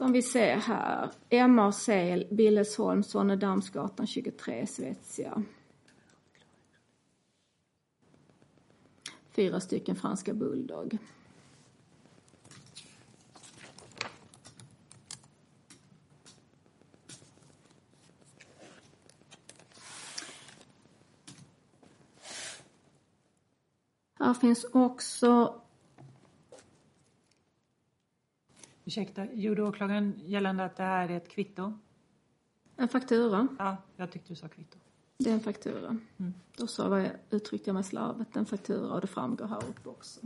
som 0.00 0.12
vi 0.12 0.22
ser 0.22 0.56
här, 0.56 1.10
Emma 1.28 1.72
Sel, 1.72 2.26
Billesholm, 2.30 3.02
Sonnedamsgatan 3.02 4.06
23, 4.06 4.66
Svetsia. 4.66 5.42
Fyra 9.30 9.60
stycken 9.60 9.96
franska 9.96 10.34
bulldog. 10.34 10.98
Här 24.18 24.34
finns 24.34 24.64
också 24.72 25.60
Ursäkta, 28.90 29.26
gjorde 29.32 29.62
åklagaren 29.62 30.20
gällande 30.24 30.64
att 30.64 30.76
det 30.76 30.82
här 30.82 31.08
är 31.08 31.16
ett 31.16 31.28
kvitto? 31.28 31.72
en 32.76 32.88
faktura. 32.88 33.48
Ja, 33.58 33.76
jag 33.96 34.10
tyckte 34.12 34.28
du 34.28 34.36
sa 34.36 34.48
kvitto. 34.48 34.78
Det 35.18 35.30
är 35.30 35.34
en 35.34 35.40
faktura. 35.40 35.96
Då 36.56 36.66
sa 36.66 36.98
jag, 36.98 37.10
uttryckte 37.30 37.68
jag 37.68 37.74
mig 37.74 37.84
slarvigt. 37.84 38.36
En 38.36 38.46
faktura 38.46 38.94
och 38.94 39.00
det 39.00 39.06
framgår 39.06 39.46
här 39.46 39.64
uppe 39.68 39.88
också. 39.88 40.20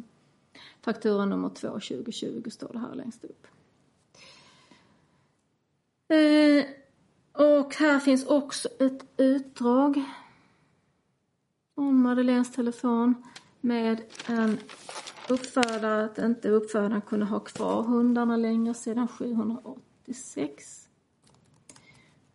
Faktura 0.81 1.24
nummer 1.24 1.49
2 1.49 1.69
2020 1.69 2.51
står 2.51 2.73
det 2.73 2.78
här 2.78 2.95
längst 2.95 3.24
upp. 3.24 3.47
Eh, 6.09 6.65
och 7.47 7.74
här 7.74 7.99
finns 8.01 8.27
också 8.27 8.69
ett 8.69 9.07
utdrag 9.16 10.05
om 11.74 12.03
Madeleines 12.03 12.53
telefon 12.53 13.15
med 13.61 14.03
en 14.27 14.59
uppfödare, 15.28 16.05
att 16.05 16.18
inte 16.18 16.48
uppfödaren 16.48 17.01
kunde 17.01 17.26
ha 17.26 17.40
kvar 17.40 17.82
hundarna 17.82 18.36
längre 18.36 18.74
sedan 18.74 19.09
786. 19.09 20.88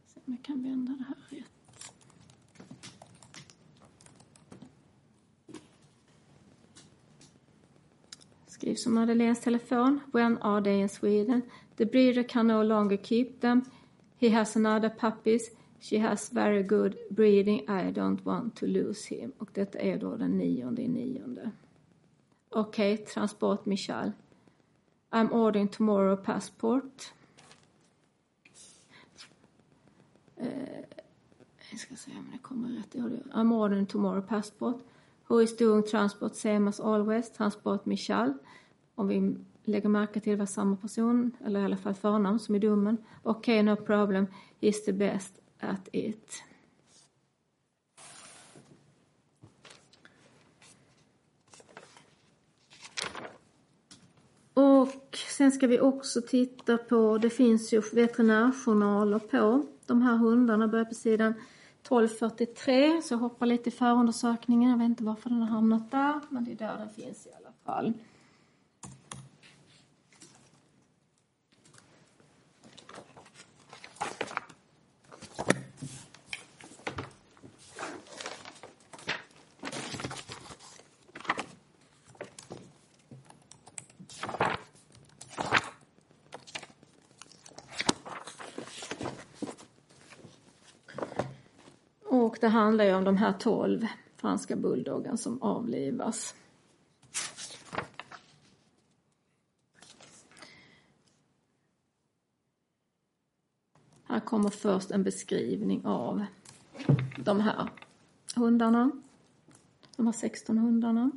Se 0.05 0.19
om 0.25 0.33
jag 0.33 0.43
kan 0.43 0.63
vända 0.63 0.91
det 0.91 1.03
här 1.03 1.37
rätt. 1.37 1.45
Skrivs 8.47 8.83
som 8.83 8.93
Madeleines 8.93 9.41
telefon. 9.41 9.99
When 10.13 10.37
are 10.37 10.63
they 10.63 10.81
in 10.81 10.89
Sweden? 10.89 11.41
The 11.75 11.85
breeder 11.85 12.23
can 12.23 12.47
no 12.47 12.63
longer 12.63 12.97
keep 12.97 13.31
them. 13.39 13.61
He 14.17 14.29
has 14.29 14.55
another 14.55 14.89
puppies. 14.89 15.51
She 15.81 15.99
has 15.99 16.33
very 16.33 16.63
good 16.63 16.95
breeding. 17.09 17.59
I 17.59 17.91
don't 17.91 18.23
want 18.23 18.55
to 18.55 18.65
lose 18.65 19.15
him. 19.15 19.31
Och 19.37 19.49
detta 19.53 19.79
är 19.79 19.97
då 19.97 20.15
den 20.15 20.37
nionde 20.37 20.81
i 20.81 20.87
nionde. 20.87 21.51
Okej, 22.49 22.93
okay, 22.93 23.05
transport 23.05 23.65
Michal. 23.65 24.11
I'm 25.11 25.31
ordering 25.31 25.67
tomorrow 25.67 26.15
passport. 26.15 27.13
Uh, 30.41 30.47
jag 31.71 31.79
ska 31.79 31.95
se 31.95 32.11
om 32.11 32.29
det 32.31 32.37
kommer 32.37 32.69
rätt. 32.69 32.95
I'm 33.33 33.53
ordering 33.53 33.85
tomorrow 33.85 34.21
passport. 34.21 34.77
Who 35.27 35.41
is 35.41 35.57
doing 35.57 35.83
transport 35.83 36.35
same 36.35 36.69
as 36.69 36.79
always? 36.79 37.31
Transport 37.31 37.85
Michal. 37.85 38.33
Om 38.95 39.07
vi 39.07 39.35
lägger 39.63 39.89
märke 39.89 40.19
till 40.19 40.37
vad 40.37 40.49
samma 40.49 40.75
person, 40.75 41.31
eller 41.45 41.59
i 41.59 41.63
alla 41.63 41.77
fall 41.77 41.93
förnamn 41.93 42.39
som 42.39 42.55
i 42.55 42.59
domen. 42.59 42.97
Okej, 43.23 43.63
no 43.63 43.75
problem. 43.75 44.27
He's 44.59 44.85
the 44.85 44.93
best 44.93 45.39
at 45.59 45.89
it. 45.91 46.43
Och 54.53 55.19
sen 55.39 55.51
ska 55.51 55.67
vi 55.67 55.79
också 55.79 56.21
titta 56.21 56.77
på, 56.77 57.17
det 57.17 57.29
finns 57.29 57.73
ju 57.73 57.81
veterinärjournaler 57.93 59.19
på 59.19 59.65
de 59.85 60.01
här 60.01 60.17
hundarna, 60.17 60.67
börjar 60.67 60.85
på 60.85 60.93
sidan 60.93 61.31
1243, 61.31 63.01
så 63.01 63.13
jag 63.13 63.19
hoppar 63.19 63.45
lite 63.45 63.69
i 63.69 63.71
förundersökningen. 63.71 64.69
Jag 64.69 64.77
vet 64.77 64.85
inte 64.85 65.03
varför 65.03 65.29
den 65.29 65.41
har 65.41 65.47
hamnat 65.47 65.91
där, 65.91 66.19
men 66.29 66.45
det 66.45 66.51
är 66.51 66.55
där 66.55 66.77
den 66.77 66.89
finns 66.89 67.27
i 67.27 67.29
alla 67.29 67.53
fall. 67.65 67.93
Och 92.11 92.27
det 92.41 92.47
handlar 92.47 92.85
ju 92.85 92.95
om 92.95 93.03
de 93.03 93.17
här 93.17 93.33
12 93.33 93.87
franska 94.17 94.55
bulldoggen 94.55 95.17
som 95.17 95.41
avlivas. 95.41 96.35
Här 104.03 104.19
kommer 104.19 104.49
först 104.49 104.91
en 104.91 105.03
beskrivning 105.03 105.85
av 105.85 106.25
de 107.17 107.39
här 107.39 107.69
hundarna. 108.35 108.91
De 109.95 110.05
här 110.05 110.13
16 110.13 110.57
hundarna. 110.57 111.11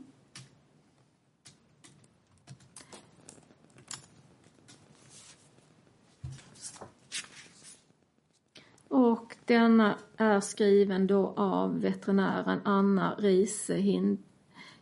Och 8.88 9.36
denna 9.52 9.98
är 10.16 10.40
skriven 10.40 11.06
då 11.06 11.34
av 11.36 11.80
veterinären 11.80 12.60
Anna 12.64 13.14
Riese 13.14 13.74
Hind, 13.74 14.18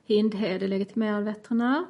Hindhede, 0.05 0.68
legitimerad 0.68 1.24
veterinär. 1.24 1.84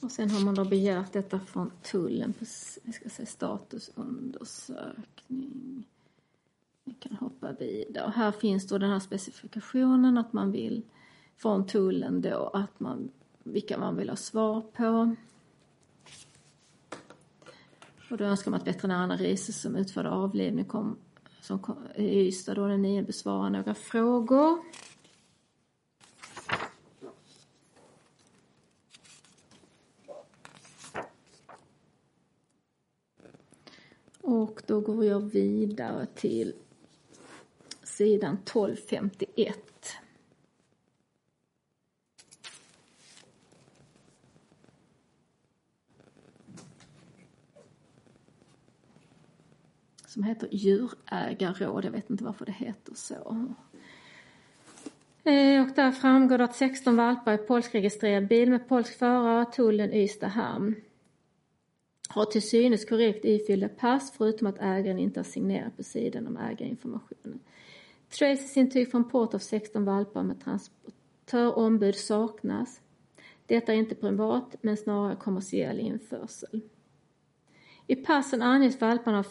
Och 0.00 0.10
sen 0.10 0.30
har 0.30 0.44
man 0.44 0.54
då 0.54 0.64
begärt 0.64 1.12
detta 1.12 1.40
från 1.40 1.70
tullen 1.82 2.32
på 2.32 2.44
jag 2.84 2.94
ska 2.94 3.08
säga, 3.08 3.26
statusundersökning. 3.26 5.84
Vi 6.84 6.94
kan 6.94 7.16
hoppa 7.16 7.52
vidare. 7.52 8.04
Och 8.04 8.12
här 8.12 8.32
finns 8.32 8.68
då 8.68 8.78
den 8.78 8.90
här 8.90 9.00
specifikationen 9.00 10.18
att 10.18 10.32
man 10.32 10.52
vill 10.52 10.82
från 11.42 11.66
tullen 11.66 12.20
då 12.20 12.50
att 12.54 12.80
man, 12.80 13.10
vilka 13.42 13.78
man 13.78 13.96
vill 13.96 14.08
ha 14.08 14.16
svar 14.16 14.60
på. 14.60 15.16
Och 18.10 18.16
då 18.16 18.24
önskar 18.24 18.50
man 18.50 18.60
att 18.60 18.66
veterinärerna 18.66 19.16
Riese 19.16 19.52
som 19.52 19.76
utförde 19.76 20.10
avlivning 20.10 20.64
kom, 20.64 20.96
som 21.40 21.58
kom, 21.58 21.76
i 21.94 22.26
Ystad 22.26 22.54
då 22.54 22.66
den 22.66 22.82
9 22.82 23.02
besvarar 23.02 23.50
några 23.50 23.74
frågor. 23.74 24.58
Och 34.20 34.62
då 34.66 34.80
går 34.80 35.04
jag 35.04 35.20
vidare 35.20 36.06
till 36.06 36.54
sidan 37.82 38.34
1251. 38.34 39.69
Som 50.20 50.28
heter 50.28 50.48
djurägarråd. 50.52 51.84
Jag 51.84 51.90
vet 51.90 52.10
inte 52.10 52.24
varför 52.24 52.46
det 52.46 52.52
heter 52.52 52.94
så. 52.94 53.54
Eh, 55.24 55.62
och 55.62 55.74
där 55.74 55.92
framgår 55.92 56.38
det 56.38 56.44
att 56.44 56.56
16 56.56 56.96
valpar 56.96 57.32
i 57.32 57.38
polskregistrerad 57.38 58.28
bil 58.28 58.50
med 58.50 58.68
polsk 58.68 58.98
förare, 58.98 59.44
tullen 59.44 59.92
Ystad 59.92 60.28
hamn. 60.28 60.74
har 62.08 62.24
till 62.24 62.42
synes 62.42 62.84
korrekt 62.84 63.24
ifyllda 63.24 63.68
pass 63.68 64.12
förutom 64.16 64.46
att 64.46 64.58
ägaren 64.58 64.98
inte 64.98 65.20
har 65.20 65.24
signerat 65.24 65.76
på 65.76 65.82
sidan 65.82 66.26
om 66.26 66.36
ägarinformationen. 66.36 67.40
Traces-intyg 68.08 68.90
från 68.90 69.10
port 69.10 69.34
av 69.34 69.38
16 69.38 69.84
valpar 69.84 70.22
med 70.22 70.40
transportör 70.44 71.58
ombud 71.58 71.96
saknas. 71.96 72.80
Detta 73.46 73.72
är 73.72 73.76
inte 73.76 73.94
privat 73.94 74.56
men 74.60 74.76
snarare 74.76 75.16
kommersiell 75.16 75.78
införsel. 75.78 76.60
I 77.86 77.96
passen 77.96 78.42
anges 78.42 78.80
valparna 78.80 79.16
ha 79.16 79.24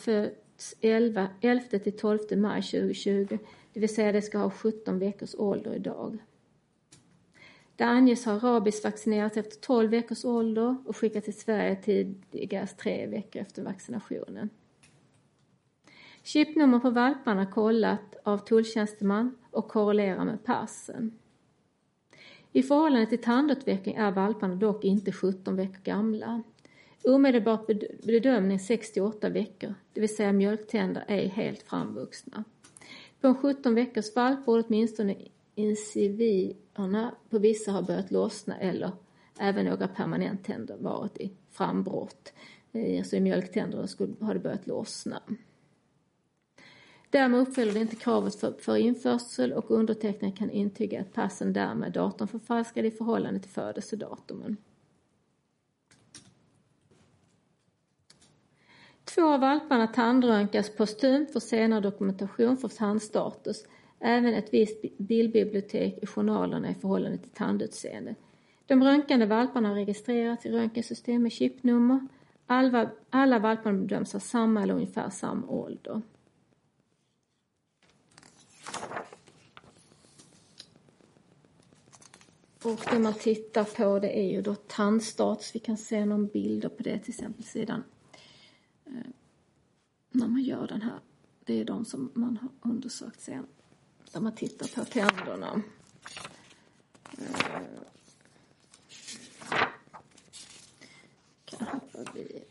11, 0.81 1.27
11 1.41 1.79
till 1.79 1.97
12 1.97 2.19
maj 2.37 2.61
2020, 2.61 3.37
det 3.73 3.79
vill 3.79 3.95
säga 3.95 4.11
det 4.11 4.21
ska 4.21 4.37
ha 4.37 4.49
17 4.49 4.99
veckors 4.99 5.35
ålder 5.35 5.75
idag. 5.75 6.17
Det 7.75 7.83
anges 7.83 8.25
ha 8.25 8.37
rabiesvaccinerats 8.37 9.37
efter 9.37 9.59
12 9.59 9.89
veckors 9.89 10.25
ålder 10.25 10.75
och 10.85 10.97
skickats 10.97 11.25
till 11.25 11.39
Sverige 11.39 11.75
tidigast 11.75 12.77
tre 12.77 13.07
veckor 13.07 13.41
efter 13.41 13.63
vaccinationen. 13.63 14.49
Chipnummer 16.23 16.79
på 16.79 16.89
valparna 16.89 17.45
kollat 17.45 18.15
av 18.23 18.37
tulltjänsteman 18.37 19.35
och 19.51 19.67
korrelerar 19.67 20.25
med 20.25 20.43
passen. 20.43 21.19
I 22.51 22.63
förhållande 22.63 23.05
till 23.05 23.21
tandutveckling 23.21 23.95
är 23.95 24.11
valparna 24.11 24.55
dock 24.55 24.83
inte 24.83 25.11
17 25.11 25.55
veckor 25.55 25.83
gamla. 25.83 26.43
Omedelbart 27.03 27.67
bedömning 28.03 28.59
68 28.59 29.29
veckor, 29.29 29.73
det 29.93 29.99
vill 30.01 30.15
säga 30.15 30.33
mjölktänder 30.33 31.03
är 31.07 31.27
helt 31.27 31.63
framvuxna. 31.63 32.43
På 33.21 33.27
en 33.27 33.35
17 33.35 33.75
veckors 33.75 34.15
valp 34.15 34.45
borde 34.45 34.63
åtminstone 34.67 35.15
incivierna 35.55 37.15
på 37.29 37.39
vissa 37.39 37.71
ha 37.71 37.81
börjat 37.81 38.11
lossna 38.11 38.57
eller 38.57 38.91
även 39.39 39.65
några 39.65 39.87
permanenttänder 39.87 40.77
varit 40.77 41.17
i 41.17 41.31
frambrott. 41.51 42.33
Alltså 42.97 43.15
i 43.15 43.19
mjölktänderna 43.19 43.87
skulle, 43.87 44.13
har 44.21 44.33
det 44.33 44.39
börjat 44.39 44.67
lossna. 44.67 45.21
Därmed 47.09 47.39
uppfyller 47.39 47.73
det 47.73 47.79
inte 47.79 47.95
kravet 47.95 48.35
för, 48.35 48.53
för 48.59 48.75
införsel 48.75 49.53
och 49.53 49.71
undertecknaren 49.71 50.35
kan 50.35 50.49
intyga 50.49 51.01
att 51.01 51.13
passen 51.13 51.53
därmed 51.53 51.91
datorn 51.91 52.27
förfalskade 52.27 52.87
i 52.87 52.91
förhållande 52.91 53.39
till 53.39 53.51
födelsedatumen. 53.51 54.57
Två 59.15 59.25
av 59.33 59.39
valparna 59.39 59.87
tandröntgas 59.87 60.69
postumt 60.69 61.31
för 61.31 61.39
senare 61.39 61.79
dokumentation 61.81 62.57
för 62.57 62.67
tandstatus. 62.67 63.65
Även 63.99 64.33
ett 64.33 64.53
visst 64.53 64.97
bildbibliotek 64.97 66.03
i 66.03 66.05
journalerna 66.05 66.69
i 66.69 66.73
förhållande 66.73 67.17
till 67.17 67.29
tandutseende. 67.29 68.15
De 68.65 68.83
röntgande 68.83 69.25
valparna 69.25 69.69
har 69.69 69.75
registrerats 69.75 70.45
i 70.45 70.51
röntgensystem 70.51 71.23
med 71.23 71.31
chipnummer. 71.31 72.07
Alla, 72.45 72.89
alla 73.09 73.39
valparna 73.39 73.77
bedöms 73.77 74.13
ha 74.13 74.19
samma 74.19 74.63
eller 74.63 74.73
ungefär 74.73 75.09
samma 75.09 75.47
ålder. 75.47 76.01
Och 82.63 82.79
det 82.91 82.99
man 82.99 83.13
tittar 83.13 83.63
på 83.63 83.99
det 83.99 84.19
är 84.19 84.31
ju 84.31 84.41
då 84.41 84.55
tandstatus. 84.55 85.55
Vi 85.55 85.59
kan 85.59 85.77
se 85.77 86.05
någon 86.05 86.27
bilder 86.27 86.69
på 86.69 86.83
det 86.83 86.99
till 86.99 87.13
exempel 87.13 87.43
sidan 87.43 87.83
Eh, 88.89 89.11
när 90.11 90.27
man 90.27 90.41
gör 90.41 90.67
den 90.67 90.81
här. 90.81 90.99
Det 91.45 91.61
är 91.61 91.65
de 91.65 91.85
som 91.85 92.11
man 92.13 92.37
har 92.37 92.71
undersökt 92.71 93.21
sen. 93.21 93.47
Där 94.13 94.19
man 94.21 94.35
tittar 94.35 94.67
på 94.67 94.85
tänderna. 94.85 95.61
Eh, 97.17 97.61
kan 101.45 101.67
hoppa 101.67 102.11
vidare. 102.13 102.43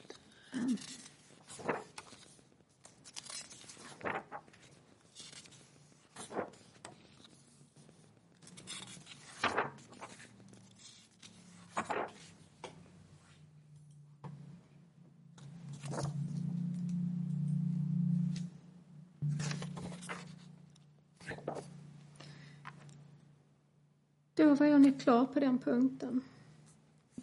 Var 24.60 24.66
jag 24.66 24.80
ni 24.80 24.92
klar 24.92 25.26
på 25.26 25.40
den 25.40 25.58
punkten. 25.58 26.20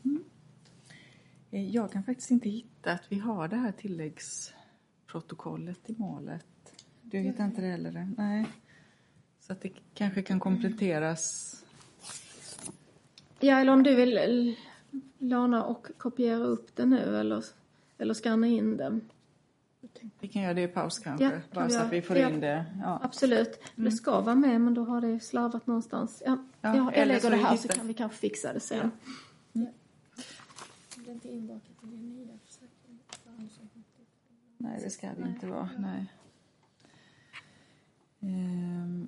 Mm. 0.06 0.24
Jag 1.50 1.92
kan 1.92 2.04
faktiskt 2.04 2.32
inte 2.32 2.50
hitta 2.50 2.92
att 2.92 3.04
vi 3.10 3.20
har 3.20 3.48
det 3.48 3.56
här 3.56 3.72
tilläggsprotokollet 3.72 5.90
i 5.90 5.96
målet. 5.98 6.46
Du 7.02 7.18
hittar 7.18 7.46
inte 7.46 7.62
det 7.62 7.68
heller? 7.68 8.14
Nej. 8.18 8.46
Så 9.40 9.54
att 9.54 9.62
det 9.62 9.72
kanske 9.94 10.22
kan 10.22 10.40
kompletteras. 10.40 11.52
Ja, 13.40 13.60
eller 13.60 13.74
om 13.74 13.84
du 13.84 13.96
vill 13.96 14.56
låna 15.18 15.64
och 15.64 15.88
kopiera 15.98 16.44
upp 16.44 16.76
det 16.76 16.86
nu 16.86 17.20
eller, 17.20 17.44
eller 17.98 18.14
skanna 18.14 18.48
in 18.48 18.78
det. 18.78 19.00
Vi 20.20 20.28
kan 20.28 20.42
göra 20.42 20.54
det 20.54 20.62
i 20.62 20.68
paus 20.68 21.00
kanske, 21.00 21.26
Ja, 21.26 21.32
bara 21.54 21.70
så 21.70 21.80
att 21.80 21.94
vi 21.94 22.02
får 22.02 22.18
ja. 22.18 22.30
in 22.30 22.40
det. 22.40 22.66
Ja. 22.82 23.00
Absolut. 23.04 23.60
Det 23.76 23.92
ska 23.92 24.22
vara 24.22 24.36
med 24.36 24.62
men 24.62 24.74
då 24.74 24.84
har 24.84 25.02
det 25.02 25.20
slarvat 25.20 25.68
någonstans. 25.68 26.24
Ja, 26.26 26.38
Ja, 26.62 26.76
jag, 26.76 26.86
jag 26.86 26.98
eller 26.98 27.14
lägger 27.14 27.32
det 27.32 27.38
här 27.38 27.58
så 27.58 27.68
kan 27.68 27.88
vi 27.88 27.94
kanske 27.94 28.18
fixa 28.18 28.54
det 28.54 28.60
sen. 28.60 28.92
Nej, 34.58 34.80
det 34.84 34.90
ska 34.90 35.08
det 35.08 35.28
inte 35.30 35.48
vara. 35.48 35.70
Nej. 35.78 36.06
Ehm. 38.22 39.08